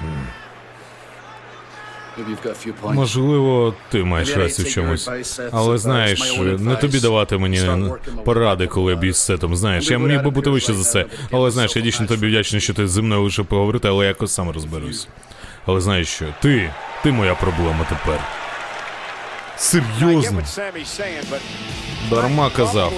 [2.96, 5.10] Можливо, ти маєш рацію в чомусь.
[5.52, 7.58] Але знаєш, не тобі давати мені
[8.26, 9.56] поради, коли я б'ю з сетом.
[9.56, 11.06] Знаєш, я міг би бути вище за це.
[11.32, 14.34] Але знаєш, я дійсно тобі вдячний, що ти зі мною лише поговорити, але я якось
[14.34, 15.08] сам розберусь.
[15.66, 16.72] Але знаєш що, ти,
[17.04, 18.20] ти моя проблема тепер.
[19.58, 20.42] Серйозно,
[22.10, 22.94] дарма казав.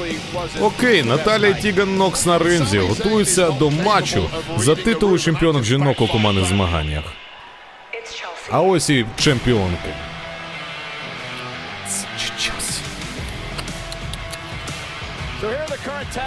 [0.61, 6.45] Окей, Наталія Тіган Нокс на ринзі готується до матчу за титул чемпіонок жінок у командних
[6.45, 7.03] змаганнях.
[8.51, 9.89] А ось і чемпіонки.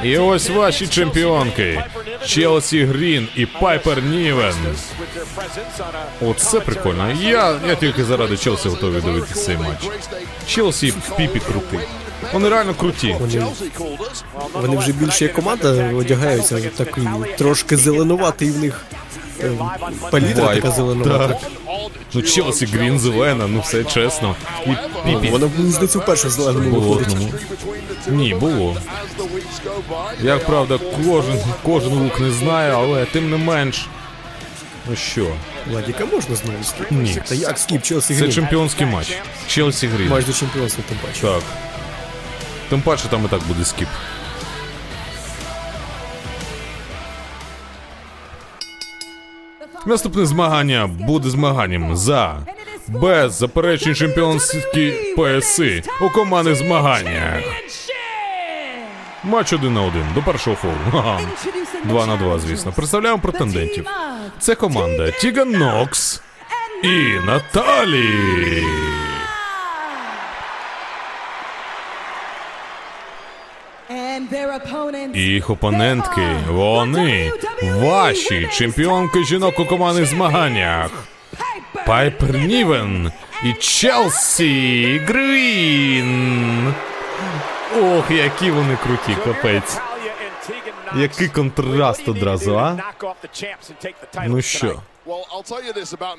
[0.04, 1.84] І ось ваші чемпіонки.
[2.26, 4.54] Челсі Грін і Пайпер Нівен.
[6.20, 7.12] Оце прикольно.
[7.12, 9.88] Я, я тільки заради Челсі готовий дивитися цей матч.
[10.46, 11.80] Челсі Піпі круті.
[12.32, 13.16] Вони реально круті.
[13.20, 13.46] Вони,
[14.52, 17.08] вони вже більше як команда одягаються, такий
[17.38, 18.84] трошки зеленуватий в них.
[20.10, 21.28] Палітра така зеленувата.
[21.28, 21.38] Так.
[22.14, 24.36] Ну, Челсі Грін зелена, ну все чесно.
[24.66, 24.70] І
[25.04, 25.28] Піпі.
[25.28, 27.16] Вона мені здається вперше в зеленому Було виходить.
[28.08, 28.76] Ні, було.
[30.22, 33.86] Як правда, кожен, кожен look не знає, але тим не менш.
[34.88, 35.26] Ну що,
[35.70, 36.90] Владіка можна знову skip?
[36.90, 37.22] Ні.
[37.28, 39.18] Та як skip, Челсі це чемпіонський матч.
[39.46, 40.08] Челсі Грін.
[40.08, 41.20] Матч до чемпіонства, тим паче.
[41.20, 41.42] Так.
[42.68, 43.88] Тим паче там і так буде skip.
[49.86, 52.38] Наступне змагання буде змаганням за
[52.88, 53.44] без
[53.94, 57.42] чемпіонські пояси у командних змаганнях.
[59.24, 61.04] Матч один на один до першого фолу.
[61.84, 62.72] Два на два, звісно.
[62.72, 63.86] Представляємо претендентів.
[64.38, 66.22] Це команда Тіган Нокс
[66.82, 68.64] і Наталі.
[75.14, 77.32] І їх опонентки, вони
[77.62, 80.90] ваші чемпіонки жінок у командних змаганнях.
[81.86, 83.12] Пайпер Нівен
[83.44, 86.74] і Челсі Грін.
[87.82, 89.78] Ох, які вони круті, капець.
[90.96, 92.76] Який контраст одразу, а?
[94.26, 94.82] Ну що,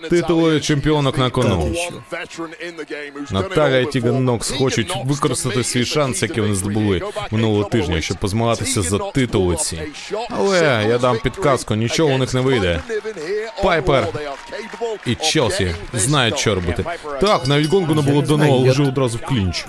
[0.09, 1.75] титули чемпіонок на кону.
[3.31, 7.01] Наталя і Тіган Нокс хочуть використати свій шанс, який вони здобули
[7.31, 9.81] минулого тижня, щоб позмагатися за титули ці.
[10.29, 12.81] Але я дам підказку, нічого у них не вийде.
[13.63, 14.07] Пайпер
[15.05, 16.85] і Челсі знають, що робити.
[17.21, 19.65] Так, навіть гонгу не було дано, але вже одразу в клінч.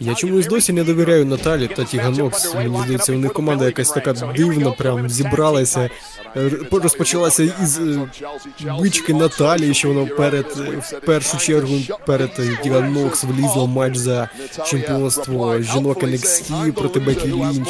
[0.00, 2.54] Я чомусь досі не довіряю Наталі та Тіганокс.
[2.54, 5.90] Мені здається, у них команда якась така дивна, прям зібралася.
[6.70, 8.08] Розпочалася із е,
[8.80, 11.74] бички Наталі, що вона перед е, в першу чергу
[12.06, 14.28] перед е, Тіганокс влізла матч за
[14.66, 17.68] чемпіонство жінок NXT проти Бекі Лінч.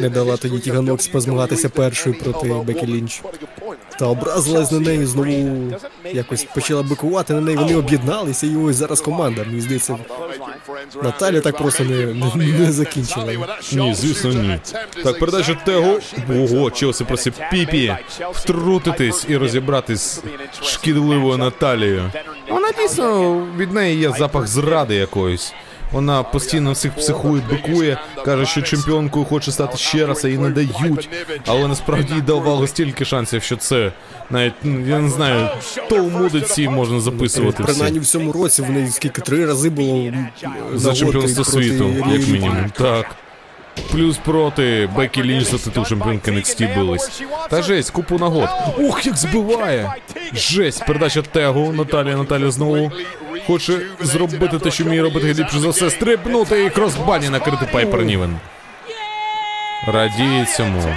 [0.00, 3.22] Не дала тоді Тіганокс позмагатися першою проти Бекі Лінч.
[4.00, 5.72] Та образилась на неї знову
[6.12, 7.56] якось почала бикувати на неї.
[7.56, 9.44] Вони об'єдналися, і ось зараз команда.
[9.46, 9.98] Мені здається,
[11.02, 12.06] Наталя так просто не,
[12.36, 13.32] не, не закінчила.
[13.72, 14.60] Ні, звісно, ні.
[15.04, 15.98] Так, передача Тегу.
[16.30, 17.96] Ого, Челсі просить Піпі
[18.32, 20.22] втрутитись і розібратись
[20.62, 22.12] з шкідливою Наталією.
[22.50, 25.54] Вона дійсно від неї є запах зради якоїсь.
[25.92, 30.50] Вона постійно всіх психує, бикує, каже, що чемпіонкою хоче стати ще раз, а їй не
[30.50, 31.08] дають.
[31.46, 33.92] Але насправді їй давало стільки шансів, що це
[34.30, 35.48] навіть ну, я не знаю,
[35.88, 37.72] толмудиці можна записувати всі.
[37.72, 40.12] Принаймні в цьому році в неї скільки три рази було
[40.74, 42.70] За чемпіонство світу, як мінімум.
[42.76, 43.06] Так.
[43.92, 47.22] Плюс проти Бекі Лінч за титул чемпіонки NXT бились.
[47.50, 48.48] Та жесть, купу нагод.
[48.78, 49.94] Ух, як збиває!
[50.34, 51.72] Жесть, передача Тегу.
[51.72, 52.92] Наталія, Наталія знову
[53.46, 55.90] хоче зробити те, що вміє робити ліпше за все.
[55.90, 58.36] Стрибнути і кросбані накрити Пайпер Нівен.
[59.86, 60.94] Радіє цьому.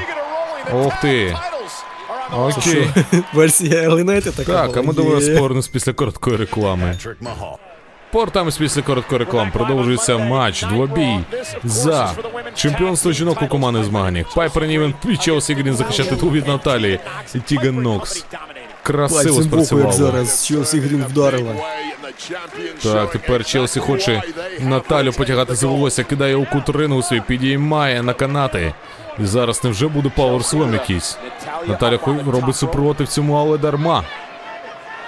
[0.73, 1.37] Ох ти.
[2.37, 2.87] Окей.
[3.33, 4.53] Версія Елінети така.
[4.53, 6.97] Так, а ми довели спорнус після короткої реклами.
[8.13, 11.19] Портамось після короткої реклами продовжується матч двобій
[11.63, 12.11] за
[12.55, 14.33] чемпіонство жінок у командних змаганнях.
[14.35, 16.99] Пайпер Нівен і Челсі Грін захищати титул від Наталії
[17.35, 18.25] і Тіган Нокс.
[18.83, 19.91] Красиво Пальцем боку, як спрацювало.
[20.11, 21.53] зараз Челсі Грін вдарила.
[22.83, 24.21] Так, тепер Челсі хоче
[24.59, 28.73] Наталю потягати за волосся, кидає у кут рингу свій, підіймає на канати.
[29.19, 31.17] І зараз невже буде пауерслом якийсь.
[31.67, 34.03] Наталя хо- робить супротив цьому, але дарма.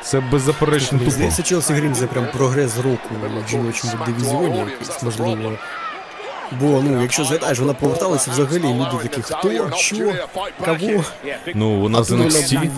[0.06, 1.12] Це беззаперечно тупо.
[1.12, 3.10] здається, Челсі Грін це прям прогрес року
[3.46, 5.52] в жіночому дивізіоні якийсь, можливо.
[6.60, 10.14] Бо, ну, якщо згадаєш, вона поверталася взагалі, люди такі, хто, що,
[10.66, 11.04] кого.
[11.56, 12.70] Ну, вона з NXT.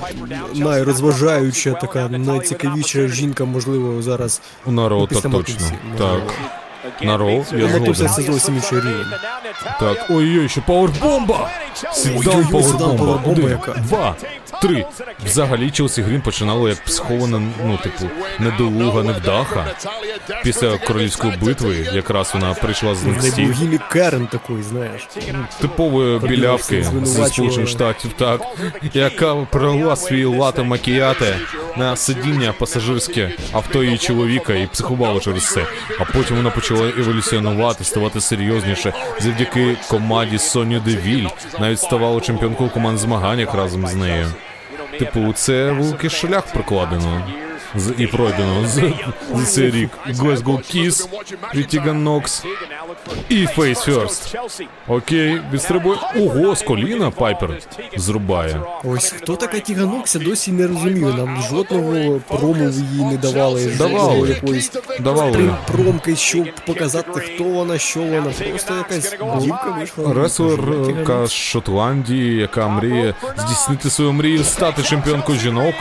[0.55, 4.41] найрозважаюча, така найцікавіша жінка, можливо, зараз.
[4.65, 5.37] У народ, Ну, так точно.
[5.37, 5.73] Матусі,
[6.83, 7.07] Так.
[7.07, 7.95] Народ, я згоден.
[7.95, 9.05] це зовсім інший рівень.
[9.79, 11.49] Так, ой-ой, ще powerbomb а!
[11.93, 13.21] Sit-down powerbomb а.
[13.25, 14.15] Один, два,
[14.61, 14.85] три.
[15.25, 18.05] Взагалі Челсі Грін починало як схована, ну, типу,
[18.39, 19.65] недолуга, невдаха.
[20.43, 25.07] Після королівської битви якраз вона прийшла з В неї був Керен такий, знаєш.
[25.61, 27.25] Типової білявки зі.
[27.27, 28.41] Сполучених Штатів, так,
[28.93, 31.37] яка пролила свій лате макіяте
[31.77, 35.65] на сидіння пасажирське авто її чоловіка і психувала через це.
[35.99, 41.27] А потім вона почала еволюціонувати, ставати серйозніше завдяки команді Соні Девіль.
[41.59, 44.27] Навіть ставало чемпіонкою команд змаганнях разом з нею.
[44.99, 47.21] Типу, це великий шлях прокладено.
[47.75, 48.81] З- і пройдено з,
[49.35, 49.89] за цей рік.
[50.05, 51.07] Glasgow Kiss
[51.55, 52.43] від Тіган Нокс
[53.29, 54.35] і face first.
[54.87, 55.97] Окей, відстрибує.
[56.15, 57.49] Ого, з коліна Пайпер
[57.97, 58.61] зрубає.
[58.83, 61.13] Ось хто така Тіган Нокс, досі не розумію.
[61.17, 63.65] Нам жодного прому їй не давали.
[63.65, 64.29] Давали.
[64.29, 65.53] якоїсь Давали.
[65.71, 68.31] промки, щоб показати, хто вона, що вона.
[68.49, 69.11] Просто якась
[69.41, 70.13] дівка вийшла.
[70.13, 75.75] Реслерка з Шотландії, яка мріє здійснити свою мрію стати чемпіонкою жінок.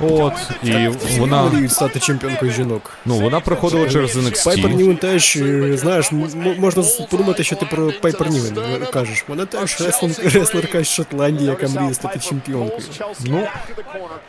[0.00, 0.32] От,
[0.62, 0.88] і
[1.18, 2.90] вона, стати чемпіонкою жінок.
[3.04, 4.74] ну, вона проходила через Пайпер NXT.
[4.74, 6.12] Нівен теж, е, знаєш,
[6.58, 8.56] можна подумати, що ти про Пайпер Нівен
[8.92, 9.24] кажеш.
[9.28, 9.80] Вона теж
[10.24, 12.82] реслерка з Шотландії, яка мріє стати чемпіонкою.
[13.24, 13.46] Ну,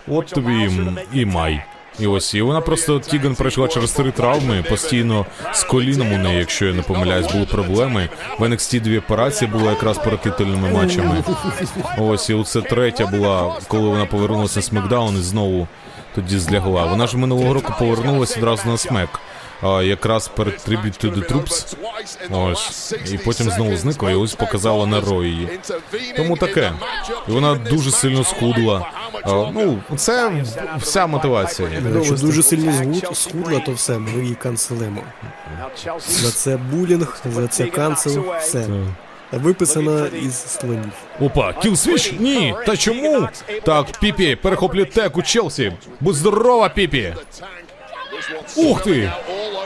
[0.08, 0.72] от тобі
[1.14, 1.66] і маєш.
[2.00, 6.40] І ось, і вона просто Тіган пройшла через три травми, постійно з коліном у неї,
[6.40, 8.10] якщо я не помиляюсь, були проблеми.
[8.40, 11.24] В NXT дві операції були якраз перед титульними матчами.
[11.98, 15.68] Ось, і оце третя була, коли вона повернулася на смакдаун і знову
[16.16, 16.86] тоді злягла.
[16.86, 19.10] Вона ж минулого року повернулася одразу на смек.
[19.62, 21.76] А, якраз перед Tribute to the Troops.
[22.32, 22.96] Ось.
[23.12, 25.60] І потім знову зникла, і ось показала на Ро її.
[26.16, 26.74] Тому таке.
[27.28, 28.92] І вона дуже сильно схудла.
[29.24, 30.44] А, ну, це
[30.80, 31.70] вся мотивація.
[31.96, 35.02] Якщо дуже сильно згуд, схудла, то все, ми її канцелимо.
[36.00, 38.68] За це булінг, за це канцел, все.
[39.32, 40.92] Виписана із слонів.
[41.20, 42.14] Опа, Killswitch?
[42.20, 42.56] Ні.
[42.66, 43.28] Та чому?
[43.64, 45.74] Так, Піпі, перехоплює tag у Челсі.
[46.00, 47.14] Будь здорова, Піпі.
[48.56, 49.12] Ух ти!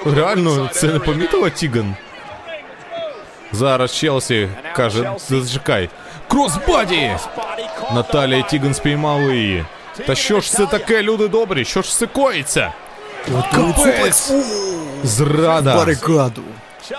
[0.05, 1.95] Реально, це не помітила Тіган?
[3.51, 5.89] Зараз Челсі каже, зачекай.
[6.27, 7.11] Crossbody!
[7.93, 9.65] Наталія Тіган спіймала її.
[10.07, 11.65] Та що ж це таке, люди добрі?
[11.65, 12.73] Що ж це коїться?
[13.55, 14.31] Капець!
[15.03, 15.75] Зрада!
[15.75, 16.41] Барикаду.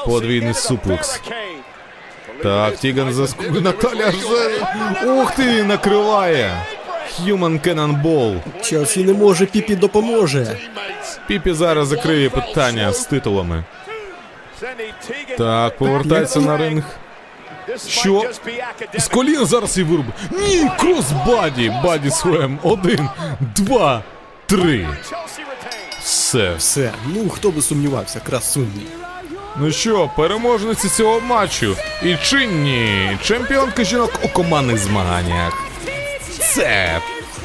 [0.07, 1.21] Подвійний suplex.
[2.43, 3.45] Так, Тіган заску...
[3.61, 5.13] Наталя аж за...
[5.13, 6.63] Ух ти, накриває!
[7.27, 8.41] Human Cannonball.
[8.63, 10.57] Челсі не може, Піпі допоможе.
[11.27, 13.65] Піпі зараз закриє питання з титулами.
[15.39, 16.85] Так, повертається на ринг.
[17.89, 18.31] Що?
[18.99, 20.07] З коліна зараз і вируб.
[20.31, 21.73] Ні, crossbody!
[21.85, 22.59] Body своєм.
[22.63, 23.09] Один,
[23.57, 24.03] два,
[24.47, 24.89] три.
[26.03, 26.55] Все.
[26.55, 28.87] Все, ну хто би сумнівався, красунні.
[29.57, 35.70] Ну що, переможниці цього матчу і чинні чемпіонки жінок у командних змаганнях.
[36.41, 37.01] Це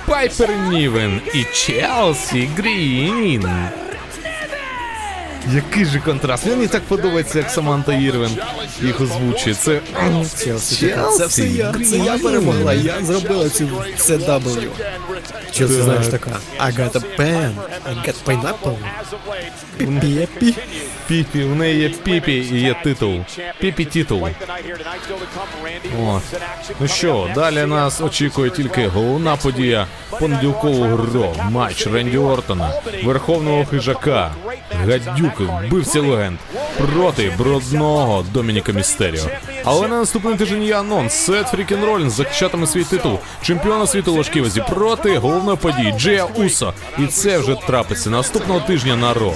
[0.05, 3.49] Пайпер Нівен і Челсі Грін.
[5.53, 6.45] Який же контраст.
[6.45, 8.31] Мені так подобається, як Саманта Ірвен
[8.81, 9.55] їх озвучує.
[9.55, 9.81] Це
[10.43, 14.67] Челсі, це все я, це я перемогла, я зробила цю це W.
[15.51, 16.31] Челсі, знаєш, така,
[17.17, 17.51] pen,
[17.85, 18.77] I got pineapple.
[19.77, 20.55] Піпі,
[21.07, 23.19] Піпі, у неї є Піпі і є титул.
[23.59, 24.27] Піпі титул.
[26.01, 26.21] О.
[26.79, 29.87] Ну що, далі нас очікує тільки головна подія
[30.19, 31.35] понеділкового ГРО.
[31.49, 32.71] Матч Ренді Ортона,
[33.03, 34.31] верховного хижака,
[34.71, 36.37] гадюки, вбивця легенд
[36.77, 39.23] проти брудного Домініка Містеріо.
[39.63, 41.13] Але на наступний тиждень є анонс.
[41.13, 46.25] Сет Freakin Ролінс захищатиме свій титул чемпіона світу у важкій вазі проти головної події Джея
[46.25, 46.73] Усо.
[46.99, 49.33] І це вже трапиться наступного тижня на Raw.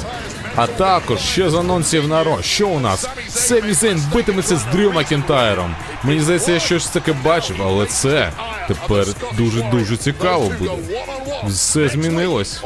[0.56, 2.38] А також ще з анонсів на Raw.
[2.42, 3.10] Що у нас?
[3.30, 5.76] Семі Зейн битиметься з Дрю Макінтайром.
[6.04, 8.32] Мені здається, я щось таке бачив, але це
[8.68, 9.06] тепер
[9.38, 10.72] дуже-дуже цікаво буде.
[11.48, 12.64] Все змінилось.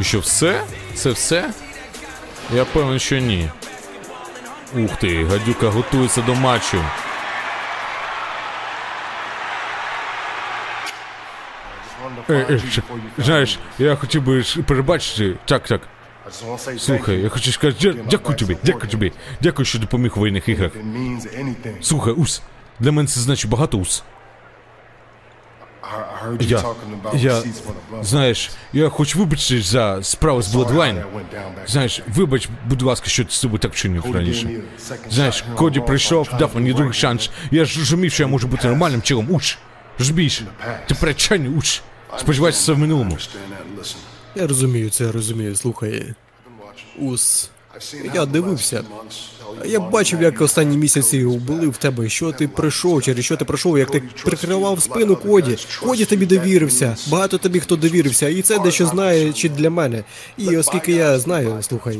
[0.00, 0.60] І що все?
[0.94, 1.50] Це все?
[2.54, 3.50] Я певен, що ні.
[4.76, 6.78] Ух ти, гадюка готується до матчу.
[12.30, 12.60] Е, е,
[13.18, 15.34] знаєш, я хотів би перебачити.
[15.44, 15.80] Так, так.
[16.78, 19.12] Слухай, я хочу сказати, дя- дякую тобі, дякую тобі.
[19.42, 20.72] Дякую, що допоміг у воєнних іграх.
[21.82, 22.42] Слухай, Ус,
[22.80, 24.02] для мене це значить багато ус.
[26.40, 26.62] Я,
[27.14, 27.42] я,
[28.02, 31.04] знаєш, я хочу вибачити за справу з Bloodline.
[31.66, 34.50] Знаєш, вибач, будь ласка, що ти з тобою так вчинив раніше.
[35.10, 37.30] Знаєш, Коді прийшов, дав мені другий шанс.
[37.50, 39.26] Я ж розумів, що я можу бути нормальним челом.
[39.30, 39.58] Уч,
[39.98, 40.42] розумієш?
[40.88, 41.82] Тепер чайний уч.
[42.18, 43.18] Сподіваюся, це в минулому.
[44.34, 46.14] Я розумію це, я розумію, слухай.
[46.98, 47.50] Ус.
[48.14, 48.82] Я дивився.
[49.64, 53.78] Я бачив, як останні місяці були в тебе, що ти прийшов, через що ти пройшов,
[53.78, 55.56] як ти прикривав спину Коді.
[55.82, 56.96] Коді тобі довірився.
[57.06, 60.04] Багато тобі хто довірився, і це дещо знає чи для мене.
[60.36, 61.98] І оскільки я знаю, слухай.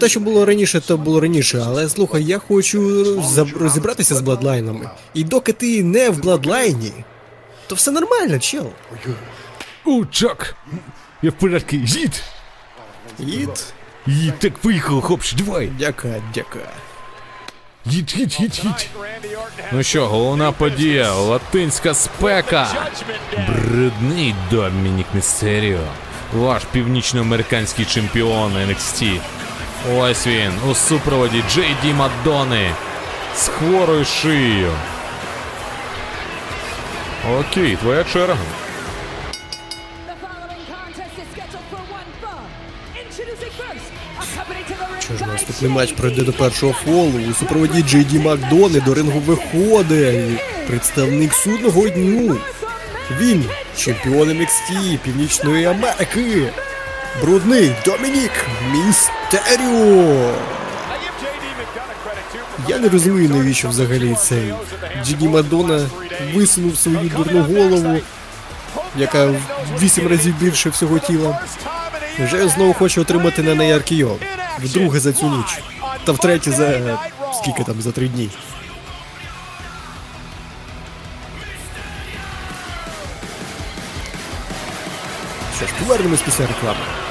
[0.00, 3.04] Те, що було раніше, то було раніше, але слухай, я хочу
[3.60, 4.90] розібратися з бладлайнами.
[5.14, 6.92] І доки ти не в бладлайні,
[7.66, 8.66] то все нормально, чел.
[9.84, 10.56] У, Чак!
[11.22, 12.22] Я в порядку, їдь!
[13.18, 13.64] Їд.
[14.08, 15.66] Їдь, так поїхали, хлопці, давай!
[15.66, 16.58] Дяка, дяка.
[17.84, 18.88] Їдь, їдь, їдь, їдь.
[19.72, 22.68] Ну що, головна подія, латинська спека.
[23.48, 25.80] Брудний Домінік Містеріо
[26.32, 29.20] ваш північноамериканський чемпіон NXT.
[29.96, 32.70] Ось він у супроводі Джей Ді Мадони
[33.36, 34.72] з хворою шиєю.
[37.40, 38.36] Окей, твоя черга.
[45.48, 47.20] Наступний матч пройде до першого фолу.
[47.30, 52.36] У супроводі Джей Ді Макдони до рингу виходить представник судного дню.
[53.20, 53.44] Він
[53.76, 56.52] чемпіон NXT Північної Америки.
[57.22, 58.32] Брудний Домінік
[58.72, 60.32] Містеріо.
[62.68, 64.54] Я не розумію, навіщо взагалі цей
[65.04, 65.90] Джиді Мадона
[66.34, 67.98] висунув свою дурну голову,
[68.96, 69.36] яка в
[69.82, 71.40] вісім разів більше всього тіла.
[72.18, 73.80] Вже знову хоче отримати на неї.
[74.62, 75.58] Вдруге за цю ніч.
[76.04, 76.98] Та втретє за
[77.34, 78.30] скільки там за три дні.
[85.56, 87.07] Що ж, повернемось після реклами.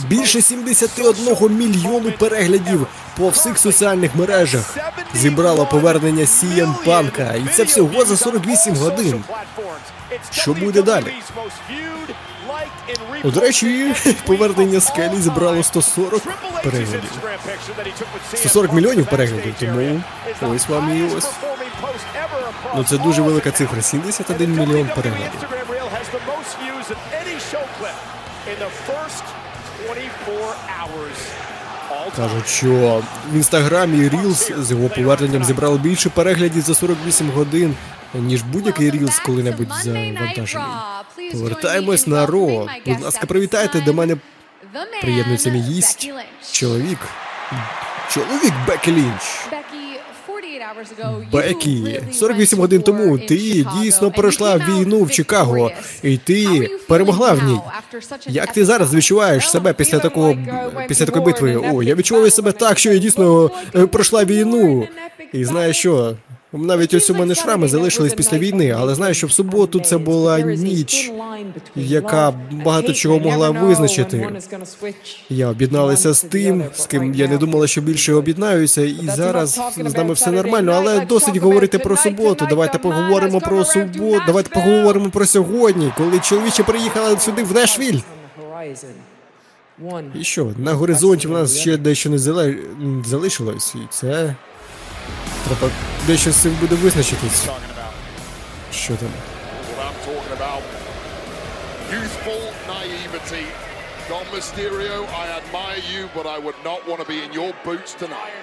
[0.00, 2.86] Більше 71 мільйону переглядів
[3.16, 4.76] по всіх соціальних мережах
[5.14, 7.34] зібрало повернення CM Панка.
[7.34, 9.24] І це всього за 48 годин.
[10.30, 11.14] Що буде далі?
[13.24, 13.94] О, До речі,
[14.26, 16.22] повернення скелі зібрало 140
[16.64, 17.10] переглядів.
[18.34, 21.28] 140 мільйонів переглядів, тому ось вам і ось.
[22.76, 23.82] Ну це дуже велика цифра.
[23.82, 25.40] 71 мільйон переглядів.
[32.16, 33.02] Кажуть, що
[33.32, 37.74] в інстаграмі Reels з його поверненням зібрало більше переглядів за 48 годин,
[38.14, 40.66] ніж будь-який Reels коли-небудь завантажений.
[41.32, 42.68] Повертаємось на Ро.
[42.86, 44.16] Будь ласка, привітайте до мене.
[45.02, 46.10] Приєднується мій гість.
[46.52, 46.98] Чоловік.
[48.10, 49.22] Чоловік Бекі Лінч.
[51.32, 55.70] Бекі, 48 годин тому ти дійсно пройшла війну в Чикаго,
[56.02, 57.60] і ти перемогла в ній.
[58.28, 60.36] Як ти зараз відчуваєш себе після такого
[60.88, 61.56] після такої битви?
[61.72, 64.88] О, я відчуваю себе так, що я дійсно е, пройшла війну.
[65.32, 66.16] І знаєш що?
[66.52, 70.40] Навіть ось у мене шрами залишились після війни, але знаю, що в суботу це була
[70.40, 71.12] ніч,
[71.76, 72.32] яка
[72.64, 74.28] багато чого могла визначити.
[75.30, 79.94] Я об'єдналася з тим, з ким я не думала, що більше об'єднаюся, і зараз з
[79.94, 80.72] нами все нормально.
[80.76, 82.46] Але досить говорити про суботу.
[82.48, 84.22] Давайте поговоримо про суботу.
[84.26, 87.98] Давайте поговоримо про сьогодні, коли чоловічі приїхали сюди в Нешвіль.
[90.20, 92.18] І що, на горизонті в нас ще дещо не
[93.04, 94.34] залишилось, і це.
[95.46, 95.72] Треба
[96.06, 97.48] дещо з цим буде визначитись.
[98.72, 99.08] Що там?
[101.92, 102.42] Youthful
[102.74, 103.44] naivety.
[104.10, 107.92] Dom Mysterio, I admire you, but I would not want to be in your boots
[108.02, 108.34] tonight.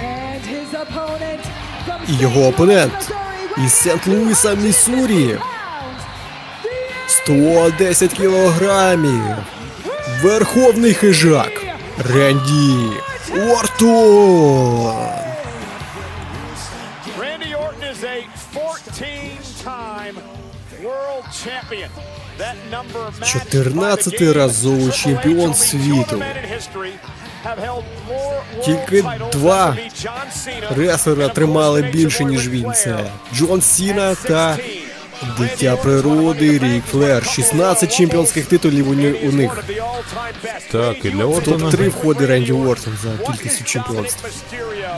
[0.00, 1.42] And his opponent
[1.86, 3.12] from І його опонент
[3.64, 5.38] із Сент-Луіса, Міссурі.
[7.12, 9.36] 110 кілограмів.
[10.22, 11.52] Верховний хижак.
[12.14, 12.78] Ренді
[13.32, 14.96] Ортон.
[17.18, 18.18] Randy Orton is a
[18.54, 20.16] 14-time
[20.84, 21.90] world champion.
[22.38, 25.02] That number of matches by the 14-разовий game.
[25.02, 26.22] чемпіон світу.
[28.64, 29.76] Тільки два
[30.74, 32.72] and тримали більше, ніж він.
[32.72, 34.91] Це Джон Сіна та 16.
[35.38, 37.24] Дитя природи Рік Флер.
[37.26, 39.64] 16 чемпіонських титулів у, ні- у них.
[40.72, 41.66] Так, і для В Ортона.
[41.66, 44.26] топ-3 входить Ренді Уортон за кількістю чемпіонств.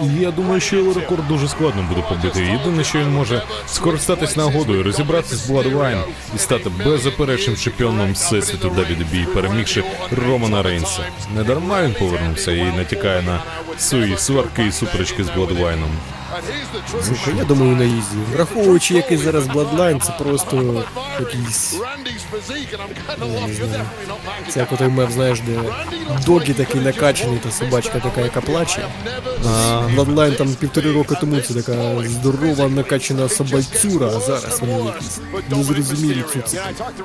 [0.03, 2.41] І Я думаю, що його рекорд дуже складно буде побити.
[2.41, 6.03] Єдине, що він може скористатись нагодою, розібратися з Bloodline
[6.37, 9.85] і стати беззаперечним чемпіоном всесвіту WWE, перемігши
[10.27, 11.01] Романа Рейнса.
[11.37, 13.43] Не дарма він повернувся і натякає на
[13.79, 15.79] свої сварки і суперечки з Bloodline.
[17.03, 18.17] Слухай, я думаю, на їзді.
[18.33, 20.85] Враховуючи, який зараз Bloodline, це просто
[21.21, 21.77] якийсь.
[24.49, 25.59] Це як отой мем, знаєш, де
[26.27, 28.89] догі такий накачаний, та собачка така, яка плаче.
[29.47, 35.21] А Bloodline там півтори роки тому це така здорова накачана собальцюра, а зараз вони якісь
[35.51, 36.63] незрозумілі цуцики.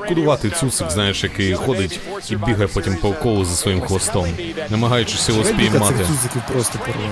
[0.08, 2.00] Кудлатий цуцик, знаєш, який ходить
[2.30, 4.28] і бігає потім по колу за своїм хвостом,
[4.70, 5.96] намагаючись його спіймати.
[5.98, 7.10] цих цуциків просто порвав.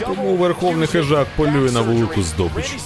[0.00, 2.76] Тому верховний хижак полює на велику здобич.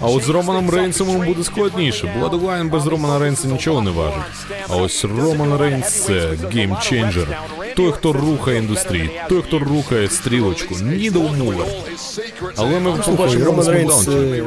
[0.00, 2.14] А от з Романом Рейнсом йому буде складніше.
[2.18, 4.22] Bloodline без Романа Рейнса нічого не важить.
[4.68, 7.38] А ось Роман Рейнс це game changer.
[7.76, 11.66] Той, хто рухає індустрію, той, хто рухає стрілочку, needle mover.
[12.56, 14.42] Але ми побачимо Роман Рейнс, е,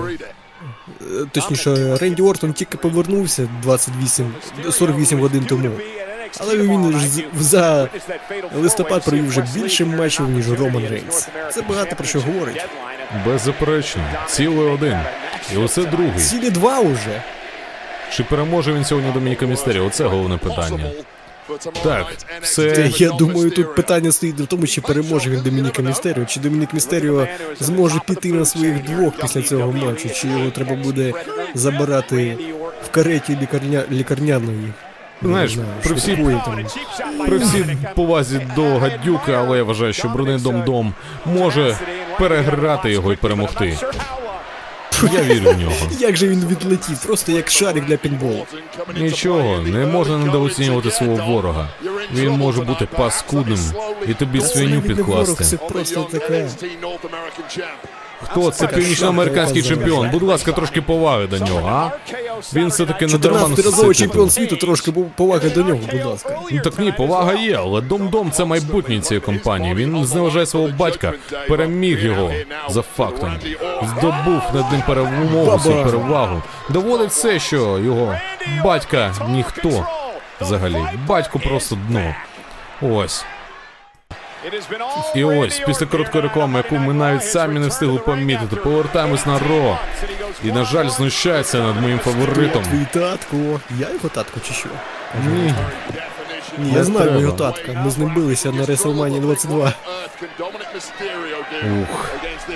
[1.32, 4.34] точніше, Ренді Ортон тільки повернувся 28,
[4.72, 5.70] 48 годин тому.
[6.40, 7.90] Але він ж за
[8.56, 11.28] листопад провів вже більше матчів, ніж Роман Рейнс.
[11.52, 12.66] Це багато про що говорить.
[13.26, 15.00] Беззаперечно, цілий один.
[15.54, 16.20] І оце другий.
[16.20, 17.24] Цілі два уже.
[18.12, 19.86] Чи переможе він сьогодні Домініка Містеріо?
[19.86, 20.92] Оце головне питання.
[21.84, 22.08] Так,
[22.42, 26.74] все я думаю, тут питання стоїть в тому, чи переможе він Домініка Містеріо, чи Домінік
[26.74, 27.28] Містеріо
[27.60, 31.14] зможе піти на своїх двох після цього матчу, чи його треба буде
[31.54, 32.38] забирати
[32.86, 33.84] в кареті лікарня...
[33.92, 34.74] лікарняної.
[35.22, 36.40] Знаєш, при всій-
[37.28, 40.94] при всій повазі до гадюки, але я вважаю, що Бруний Дом-Дом
[41.26, 41.78] може
[42.20, 43.78] переграти його і перемогти.
[45.14, 45.76] Я вірю в нього.
[46.00, 48.46] Як же він відлетів, просто як шарик для пінболу.
[48.98, 51.68] Нічого, не можна недооцінювати свого ворога.
[52.14, 53.60] Він може бути паскудним
[54.08, 55.44] і тобі свиню підкласти.
[55.44, 56.50] це просто таке.
[58.24, 60.10] Хто це північноамериканський чемпіон?
[60.10, 61.92] Будь ласка, трошки поваги до нього, а?
[62.54, 66.40] Він все-таки не дарма 14-разовий чемпіон світу, трошки поваги до нього, будь ласка.
[66.52, 69.76] Ну так ні, повага є, але Дом-Дом це майбутнє цієї компанії.
[69.76, 71.14] Він зневажає свого батька,
[71.48, 72.32] переміг його
[72.70, 73.36] за фактом.
[73.98, 76.42] Здобув над ним перемогу, свою перевагу.
[76.70, 78.16] Доводить все, що його
[78.64, 79.86] батька ніхто
[80.42, 80.78] взагалі.
[81.08, 82.16] Батько просто дно.
[82.82, 83.26] Ось.
[85.16, 89.78] І ось, після короткої реклами, яку ми навіть самі не встигли помітити, повертаємось на Ро.
[90.44, 92.64] І, на жаль, знущається над моїм фаворитом.
[92.64, 93.60] Твій татко.
[93.80, 94.70] Я його татко чи що?
[95.26, 95.54] Ні,
[96.58, 97.72] Ні, я знаю його татка.
[97.86, 99.74] Ми з ним билися на WrestleMania 22.
[101.82, 102.12] Ух,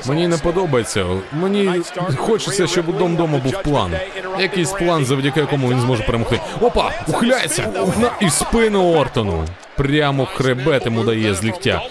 [0.06, 1.06] мені не подобається.
[1.32, 1.82] Мені
[2.18, 3.94] хочеться, щоб у Дом Дома був план.
[4.40, 6.40] Якийсь план, завдяки якому він зможе перемогти.
[6.62, 6.92] Опа!
[7.08, 7.68] Ухиляється!
[8.02, 9.46] На і в спину Ортону.
[9.78, 11.82] Прямо в хребет йому дає з ліктя.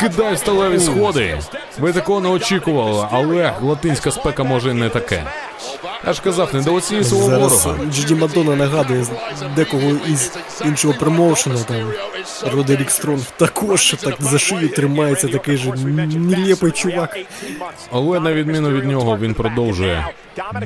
[0.00, 1.38] Кидай сталеві сходи.
[1.78, 5.22] Ви такого не очікували, але латинська спека може не таке.
[6.06, 7.84] Я ж казав, недооцінюй свого Зараз ворога.
[7.92, 9.10] Джиді Мадонна нагадує з-
[9.56, 10.32] декого із
[10.64, 11.90] іншого промоушена, там
[12.52, 15.70] Родерік Стронг також так за шию тримається, такий же
[16.16, 17.18] нелепий чувак.
[17.92, 20.06] Але на відміну від нього він продовжує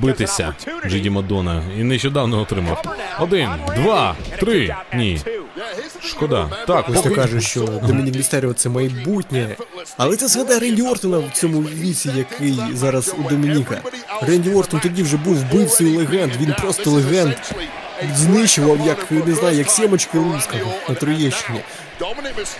[0.00, 0.54] битися.
[0.86, 1.62] Джиді Мадона.
[1.78, 2.84] І нещодавно отримав.
[3.20, 4.76] Один, два, три.
[4.94, 5.20] Ні.
[6.04, 6.48] Шкода.
[6.66, 7.14] Так, Ось поки...
[7.14, 9.56] кажеш, що Домінік Містеріо це майбутнє.
[9.96, 13.80] Але це згадай Ренді Ортона в цьому віці, який зараз у Домініка.
[14.22, 17.34] Ренді Ортон тоді вже був вбивцею легенд, він просто легенд.
[18.16, 21.60] Знищував, як не знаю, як сімочки лускав на Троєщині.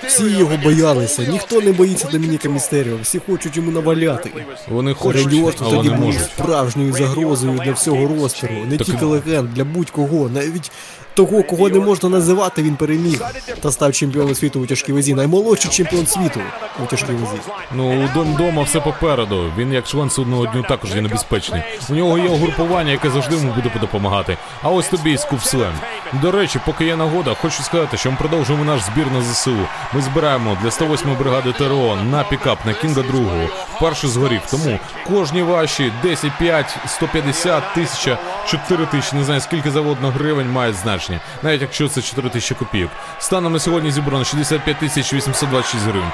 [0.07, 4.31] Всі його боялися, ніхто не боїться Домініка Містеріо, всі хочуть йому наваляти.
[4.69, 6.23] Вони хочуть, Ортон тоді не був можуть.
[6.23, 10.73] справжньою загрозою для всього ростеру, не Так- тільки легенд, для будь-кого, навіть
[11.15, 13.21] того, кого не можна називати, він переміг
[13.61, 15.15] та став чемпіоном світу у тяжкій вазі.
[15.15, 16.41] Наймолодший чемпіон світу
[16.85, 17.37] у тяжкій вазі.
[17.73, 19.53] Ну, у Дом Дома все попереду.
[19.59, 21.63] Він як член судного дню також є небезпечний.
[21.91, 24.37] У нього є угрупування, яке завжди йому буде допомагати.
[24.63, 25.73] А ось тобі Скупслем.
[26.13, 29.57] До речі, поки є нагода, хочу сказати, що ми продовжуємо наш збір на ЗСУ.
[29.95, 33.49] Ми збираємо для 108 бригади ТРО на пікап на Кінга другого.
[33.77, 34.41] Вперше згорів.
[34.51, 40.77] Тому кожні ваші 10, 5, 150, 1000, 4 тисячі, не знаю скільки заводно гривень мають
[40.77, 41.02] значення.
[41.43, 42.91] Навіть якщо це 4 тисячі копійок.
[43.19, 46.13] Станом на сьогодні зібрано 65 тисяч 826 гривень.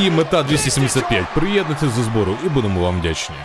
[0.00, 1.24] І мета 275.
[1.34, 3.36] Приєднуйтесь до збору і будемо вам вдячні.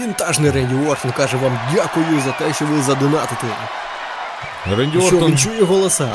[0.00, 3.46] Вінтажний Ренді Ортон каже вам дякую за те, що ви задонатите.
[4.76, 6.08] Ренді Що Ортон, він чує голоса?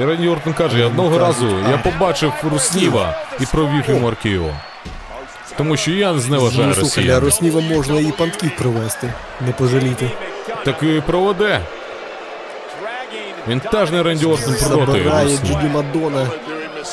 [0.00, 4.50] і Ренді Ортон каже, одного разу я побачив Русніва і провів йому аркіо.
[5.56, 7.20] Тому що я зневажаю Ну, слухай, для.
[7.20, 10.10] Росніва можна і панків привезти, не пожаліти.
[10.64, 11.60] Так і проведе.
[13.48, 15.36] Вінтажний Ренді Ортон проти Забирає.
[15.36, 16.26] Джуді Мадона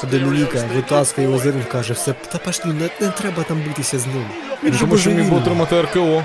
[0.03, 4.25] Домініка, витаскає його ринг, каже, все, та пошли, не, не треба там битися з ним.
[4.63, 5.41] Він же Тому що міг би божевільний.
[5.41, 6.23] отримати РКО.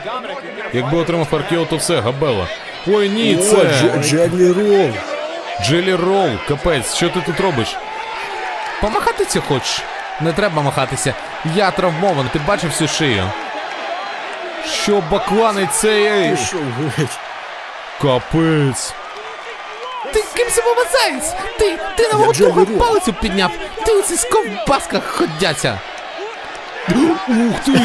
[0.73, 2.47] Якби отримав РКО, то все, габела.
[2.89, 4.91] Ой, ні, О, це Дж- Джедлі Рол.
[5.67, 7.77] Джелі Ролл, капець, що ти тут робиш?
[8.81, 9.83] Помахатися хочеш?
[10.21, 11.15] Не треба махатися.
[11.55, 13.25] Я травмований, ти бачив всю шию.
[14.83, 16.31] Що баклани цей.
[16.31, 16.61] Пішов
[16.97, 17.19] геть.
[18.03, 18.95] Капець.
[20.13, 20.47] Ти ким
[20.77, 21.25] вважаєш?
[21.59, 23.51] Ти, ти на мого друга палицю підняв.
[23.87, 25.81] Ти у цих ковбасках ходяться.
[27.29, 27.81] Ух ти!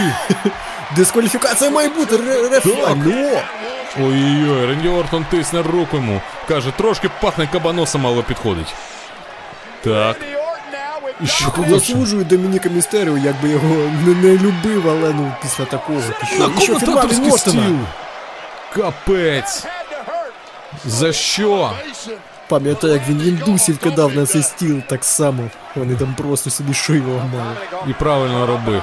[0.96, 2.62] Дискваліфікація має бути, ре-
[4.00, 6.22] Ой-ой-ой, Ренді Ортон тисне руку йому.
[6.48, 8.74] Каже, трошки пахне кабаносом, але підходить.
[9.84, 10.18] Так.
[11.22, 11.54] І що?
[11.68, 13.68] Заслужує Домініка Містеріо, якби його
[14.06, 16.00] не, не любив, але ну після такого.
[16.20, 16.40] Ти що?
[16.40, 17.76] На коментаторський стіл.
[18.76, 19.66] Капець.
[20.86, 21.72] За що?
[22.48, 25.44] Пам'ятаю, як він індусів кидав на цей стіл так само.
[25.76, 27.56] Вони там просто собі шию ламали.
[27.88, 28.82] І правильно робив.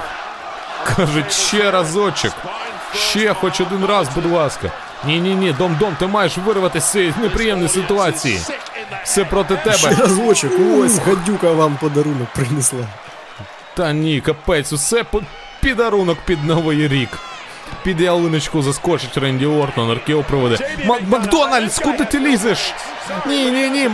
[0.83, 2.33] Каже, ще разочок.
[2.95, 4.71] Ще хоч один раз, будь ласка.
[5.05, 8.41] Ні, ні, дом, дом, ти маєш вирватися з цієї неприємної ситуації.
[9.03, 9.95] Все проти Ще тебе.
[9.95, 12.87] разочок, ось гадюка вам подарунок принесла.
[13.75, 15.03] Та ні, капець, усе
[15.61, 17.09] підарунок під новий рік.
[17.83, 20.69] Під ялиночку заскочить Ренді Ортон, Аркео проведе.
[21.07, 22.73] Макдональдс, куди ти лізеш?
[23.27, 23.89] Ні, ні, ні.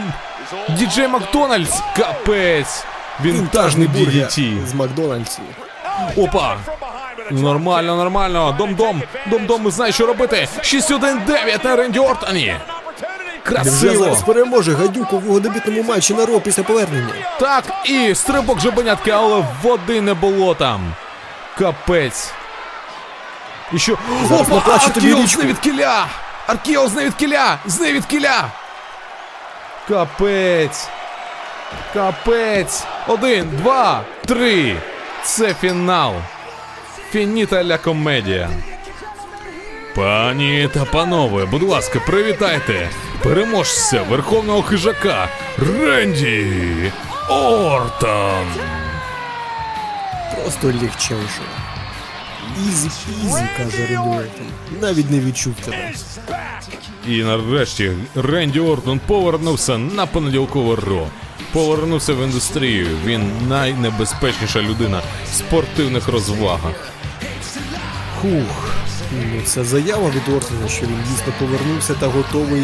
[0.70, 2.84] Діджей Макдональдс, капець.
[3.24, 4.68] Вінтажний DDT.
[4.68, 5.42] з Макдональдсу.
[6.18, 6.58] Опа.
[7.32, 8.56] Нормально, нормально.
[8.58, 9.02] Дом-дом.
[9.28, 10.48] Дом-дом знає, що робити.
[10.62, 12.56] 6-1-9 на Ренді Ортоні.
[13.44, 14.04] Красиво.
[14.04, 17.14] зараз переможе гадюку в його дебютному матчі на Ро після повернення.
[17.40, 20.94] Так, і стрибок жабенятки, але води не було там.
[21.58, 22.32] Капець.
[23.78, 23.98] Що?
[24.28, 25.42] Зараз Опа, наплачу тобі Аркіо річку.
[25.42, 26.06] з невідкіля!
[26.48, 27.58] Аркіо з невідкіля!
[27.66, 28.46] З невідкіля!
[29.88, 30.88] Капець.
[31.94, 32.84] Капець.
[33.08, 34.76] Один, два, три.
[35.24, 36.14] Це фінал.
[37.12, 38.50] Фініта ля комедія.
[39.96, 42.90] Пані та панове, будь ласка, привітайте
[43.24, 45.28] переможця верховного хижака
[45.58, 46.92] Ренді
[47.30, 48.46] Ортон.
[50.36, 51.42] Просто легчайше.
[52.68, 52.90] Easy
[53.26, 54.48] easy, каже Ренді Ортон.
[54.82, 55.92] Навіть не відчув тебе.
[57.08, 61.08] І нарешті Ренді Ортон повернувся на понеділкове Raw.
[61.54, 62.88] Повернувся в індустрію.
[63.06, 66.90] Він найнебезпечніша людина в спортивних розвагах.
[68.22, 68.70] Хух.
[69.12, 72.64] Ну, це заява від Ортона, що він дійсно повернувся та готовий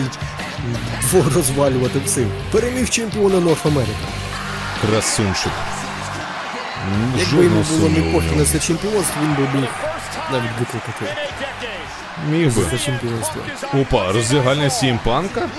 [1.35, 2.31] розвалювати всіх.
[2.51, 4.07] Переміг чемпіона North America.
[4.81, 5.51] Красунчик.
[6.93, 9.69] М, Якби йому було не пофіг на це чемпіонство, він би міг
[10.31, 11.05] навіть викликати
[12.31, 12.63] Міг би.
[12.71, 13.41] за чемпіонство.
[13.73, 15.49] Опа, роздягальня Сімпанка?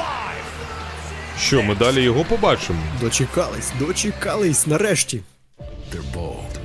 [1.40, 2.78] Що, ми далі його побачимо?
[3.00, 5.20] Дочекались, дочекались, нарешті.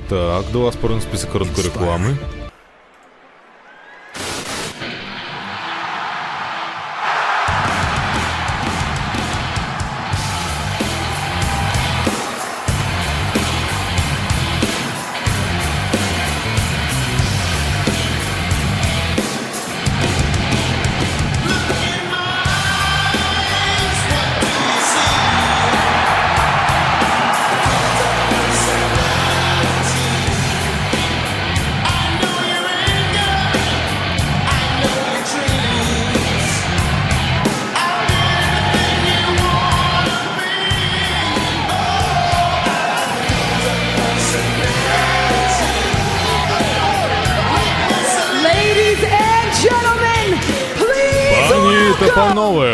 [0.09, 2.17] Так, до вас порон список короткої реклами.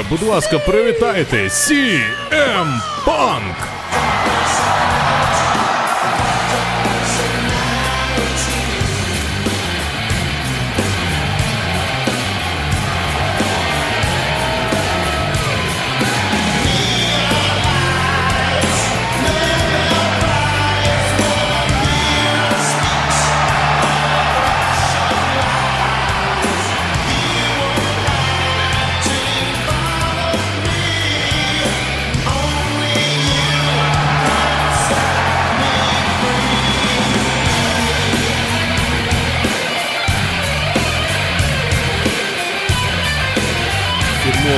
[0.10, 3.77] Будь ласка, привітайте CM Punk!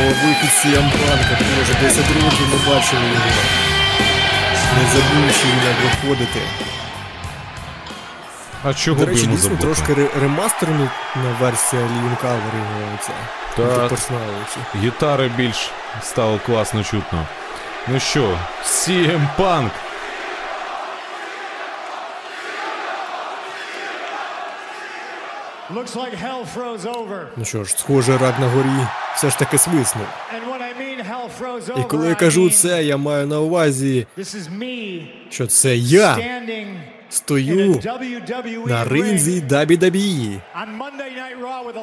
[0.07, 3.25] Вихід CM Punk, може вже 10 років не бачили його.
[4.77, 6.39] Не забувши як виходити.
[8.63, 9.63] А чого До б речі, йому дійсно забути?
[9.67, 10.89] трошки ре- ремастерна
[11.41, 13.11] версія Лін Кавер його оця.
[13.57, 13.89] Так.
[13.89, 14.57] Персоналіті.
[14.75, 15.71] Гітари більш
[16.03, 17.25] стало класно чутно.
[17.87, 19.69] Ну що, CM Punk.
[27.37, 30.05] Ну що ж, схоже, рак на горі все ж таки свиснув.
[31.77, 34.07] І коли я кажу це, я маю на увазі,
[35.29, 36.17] що це я
[37.09, 37.81] стою
[38.65, 40.39] на ринзі WWE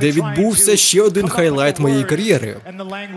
[0.00, 2.56] де відбувся ще один хайлайт моєї кар'єри.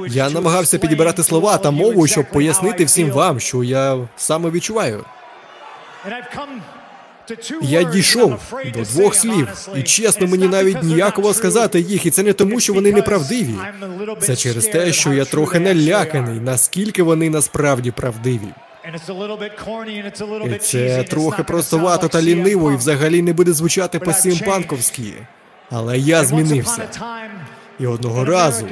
[0.08, 5.06] Я намагався підібрати слова та мову, щоб пояснити всім вам, що я саме відчуваю.
[7.62, 11.34] Я дійшов до двох слів, і чесно, мені навіть true.
[11.34, 13.56] сказати їх, і це не тому, що вони неправдиві.
[14.20, 18.50] Це через те, що я трохи наляканий, наскільки вони насправді правдиві.
[20.46, 25.14] І це трохи простовато та ліниво і взагалі не буде звучати по сімпанковськи.
[25.70, 26.90] Але я змінився.
[27.80, 28.68] І одного разу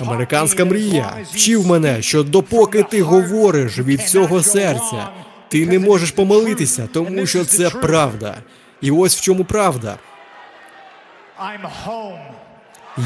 [0.00, 5.08] американська мрія вчив мене, що допоки ти говориш від всього серця,
[5.50, 8.36] ти не можеш помилитися, тому що це правда.
[8.80, 9.96] І ось в чому правда.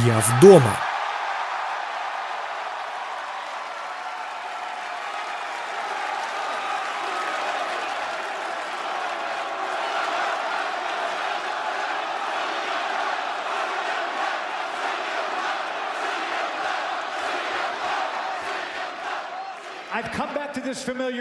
[0.06, 0.78] Я вдома.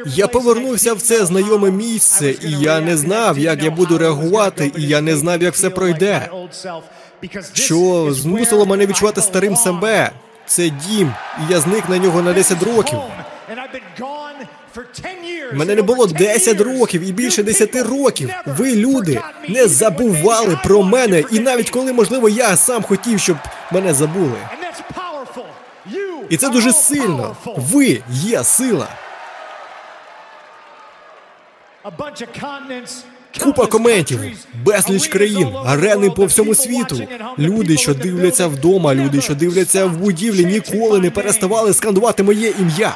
[0.05, 4.81] Я повернувся в це знайоме місце, і я не знав, як я буду реагувати, і
[4.81, 6.29] я не знав, як все пройде.
[7.53, 10.11] Що змусило мене відчувати старим себе.
[10.45, 12.97] Це дім, і я зник на нього на 10 років.
[15.53, 18.29] Мене не було 10 років і більше 10 років.
[18.45, 23.37] Ви, люди, не забували про мене, і навіть коли, можливо, я сам хотів, щоб
[23.71, 24.37] мене забули.
[26.29, 27.35] І це дуже сильно.
[27.45, 28.87] Ви є сила.
[33.43, 34.19] Купа коментів,
[34.65, 37.07] безліч країн, арени по всьому світу.
[37.39, 42.95] Люди, що дивляться вдома, люди, що дивляться в будівлі, ніколи не переставали скандувати моє ім'я.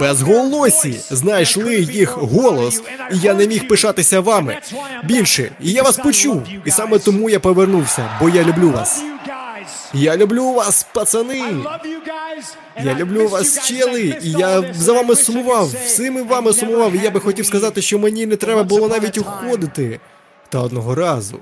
[0.00, 4.58] Безголосі знайшли їх голос, і я не міг пишатися вами.
[5.04, 6.42] Більше, і я вас почув.
[6.64, 9.02] І саме тому я повернувся, бо я люблю вас.
[9.94, 11.42] Я люблю вас, пацани.
[12.84, 15.66] Я люблю вас, чели, і я за вами сумував.
[15.84, 16.92] Всіми вами сумував.
[16.92, 20.00] І я би хотів сказати, що мені не треба було навіть уходити.
[20.48, 21.38] Та одного разу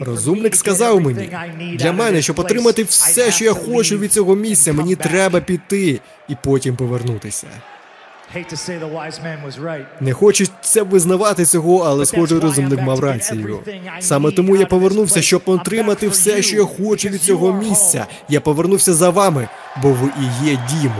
[0.00, 1.30] розумник сказав мені,
[1.78, 6.36] для мене, щоб отримати все, що я хочу від цього місця, мені треба піти і
[6.44, 7.46] потім повернутися.
[10.00, 13.58] Не хочеться визнавати цього, але схоже, розумник мав рацію.
[14.00, 18.06] Саме тому я повернувся, щоб отримати все, що я хочу від цього місця.
[18.28, 19.48] Я повернувся за вами,
[19.82, 20.92] бо ви і є дім.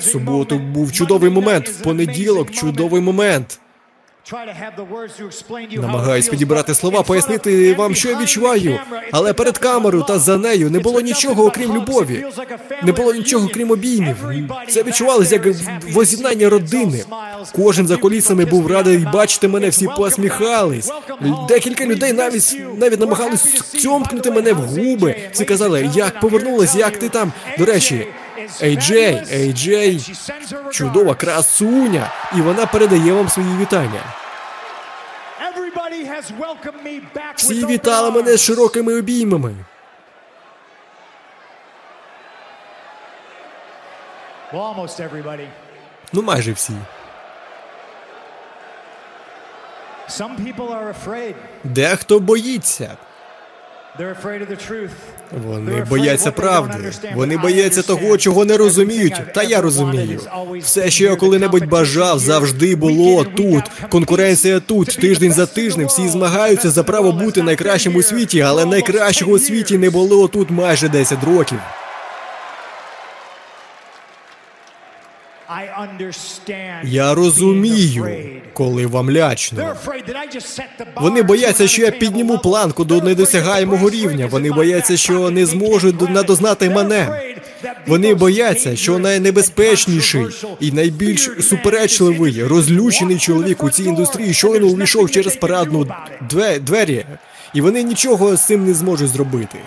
[0.00, 1.68] Суботу був чудовий момент.
[1.68, 3.60] В понеділок чудовий момент.
[5.76, 8.78] Намагаюсь підібрати слова, пояснити вам, що я відчуваю.
[9.12, 12.24] Але перед камерою та за нею не було нічого, окрім любові.
[12.82, 14.16] Не було нічого, крім обіймів.
[14.68, 15.46] Це відчувалося як
[15.92, 17.04] воз'єднання родини.
[17.52, 20.90] Кожен за колісами був радий бачити мене, всі посміхались.
[21.48, 25.14] Декілька людей навіть навіть намагались цьомкнути мене в губи.
[25.32, 27.32] Всі казали, як повернулась, як ти там.
[27.58, 28.06] До речі,
[28.62, 30.12] Ей-Джей, Ей-Джей,
[30.72, 34.02] чудова красуня, і вона передає вам свої вітання.
[37.36, 39.54] Всі вітали мене з широкими обіймами.
[46.12, 46.72] Ну, майже всі.
[51.64, 52.96] Дехто боїться.
[55.46, 56.92] Вони бояться правди.
[57.14, 59.14] Вони бояться того, чого не розуміють.
[59.34, 60.20] Та я розумію.
[60.62, 63.62] Все, що я коли-небудь бажав, завжди було тут.
[63.90, 64.88] Конкуренція тут.
[65.00, 69.78] Тиждень за тижнем всі змагаються за право бути найкращим у світі, але найкращого у світі
[69.78, 71.58] не було тут майже 10 років.
[76.84, 78.06] Я розумію,
[78.52, 79.76] коли вам лячно.
[80.96, 84.26] Вони бояться, що я підніму планку до недосягаємого рівня.
[84.26, 87.20] Вони бояться, що не зможуть надознати мене.
[87.86, 90.26] Вони бояться, що найнебезпечніший
[90.60, 95.86] і найбільш суперечливий, розлючений чоловік у цій індустрії щойно увійшов через парадну
[96.60, 97.04] двері.
[97.54, 99.58] І вони нічого з цим не зможуть зробити.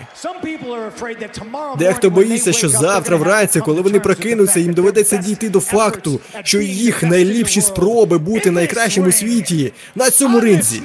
[1.78, 7.02] Дехто боїться, що завтра вранці, коли вони прокинуться, їм доведеться дійти до факту, що їх
[7.02, 10.82] найліпші спроби бути найкращим у світі на цьому ринзі,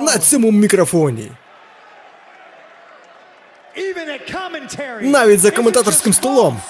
[0.00, 1.30] на цьому мікрофоні.
[5.02, 6.60] Навіть за коментаторським столом.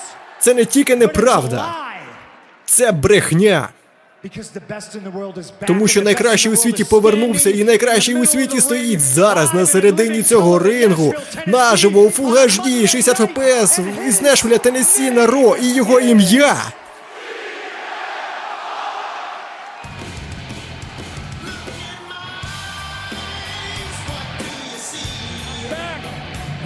[0.40, 1.74] Це не тільки неправда,
[2.65, 3.69] це брехня.
[5.66, 10.59] Тому що найкращий у світі повернувся, і найкращий у світі стоїть зараз на середині цього
[10.59, 11.14] рингу,
[11.47, 16.56] наживо у Full HD, 60 FPS, із Нешвіля, Теннессі на Ро і його ім'я.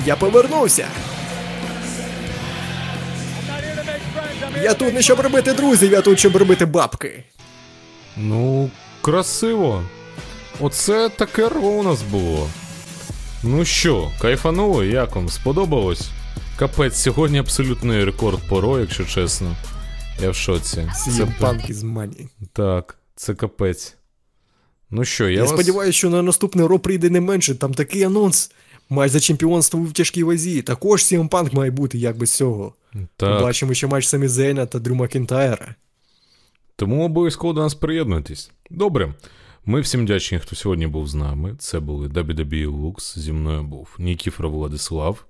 [0.06, 0.89] Я повернувся.
[4.62, 7.24] Я тут не щоб робити друзів, я тут щоб робити бабки.
[8.16, 8.70] Ну,
[9.01, 9.85] красиво.
[10.61, 12.49] Оце таке ро у нас було.
[13.43, 16.11] Ну що, кайфануло, як вам сподобалось?
[16.59, 19.57] Капець, сьогодні абсолютний рекорд по ро, якщо чесно.
[20.23, 20.89] Я в шоці.
[21.41, 22.28] Punk із мані.
[22.53, 23.97] Так, це капець.
[24.91, 25.51] Ну що, я, Я, вас...
[25.51, 27.55] сподіваюся, що на наступне ро прийде не менше.
[27.55, 28.51] Там такий анонс.
[28.89, 30.62] Матч за чемпіонство в тяжкій вазі.
[30.62, 32.74] Також CM Punk має бути, як без цього.
[33.16, 33.39] Так.
[33.39, 35.74] Побачимо ще матч Самі Зейна та Дрю Макінтайра.
[36.81, 38.51] Тому обов'язково до нас приєднуйтесь.
[38.70, 39.15] Добре.
[39.65, 41.57] Ми всім вдячні, хто сьогодні був з нами.
[41.59, 43.19] Це були WWE Lux.
[43.19, 45.24] Зі мною був Нікіфор Владислав.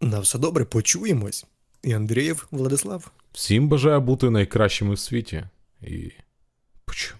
[0.00, 1.46] На все добре, почуємось.
[1.82, 3.10] І Андрієв Владислав.
[3.32, 5.44] Всім бажаю бути найкращими в світі.
[5.82, 6.12] І
[6.84, 7.19] почуємо.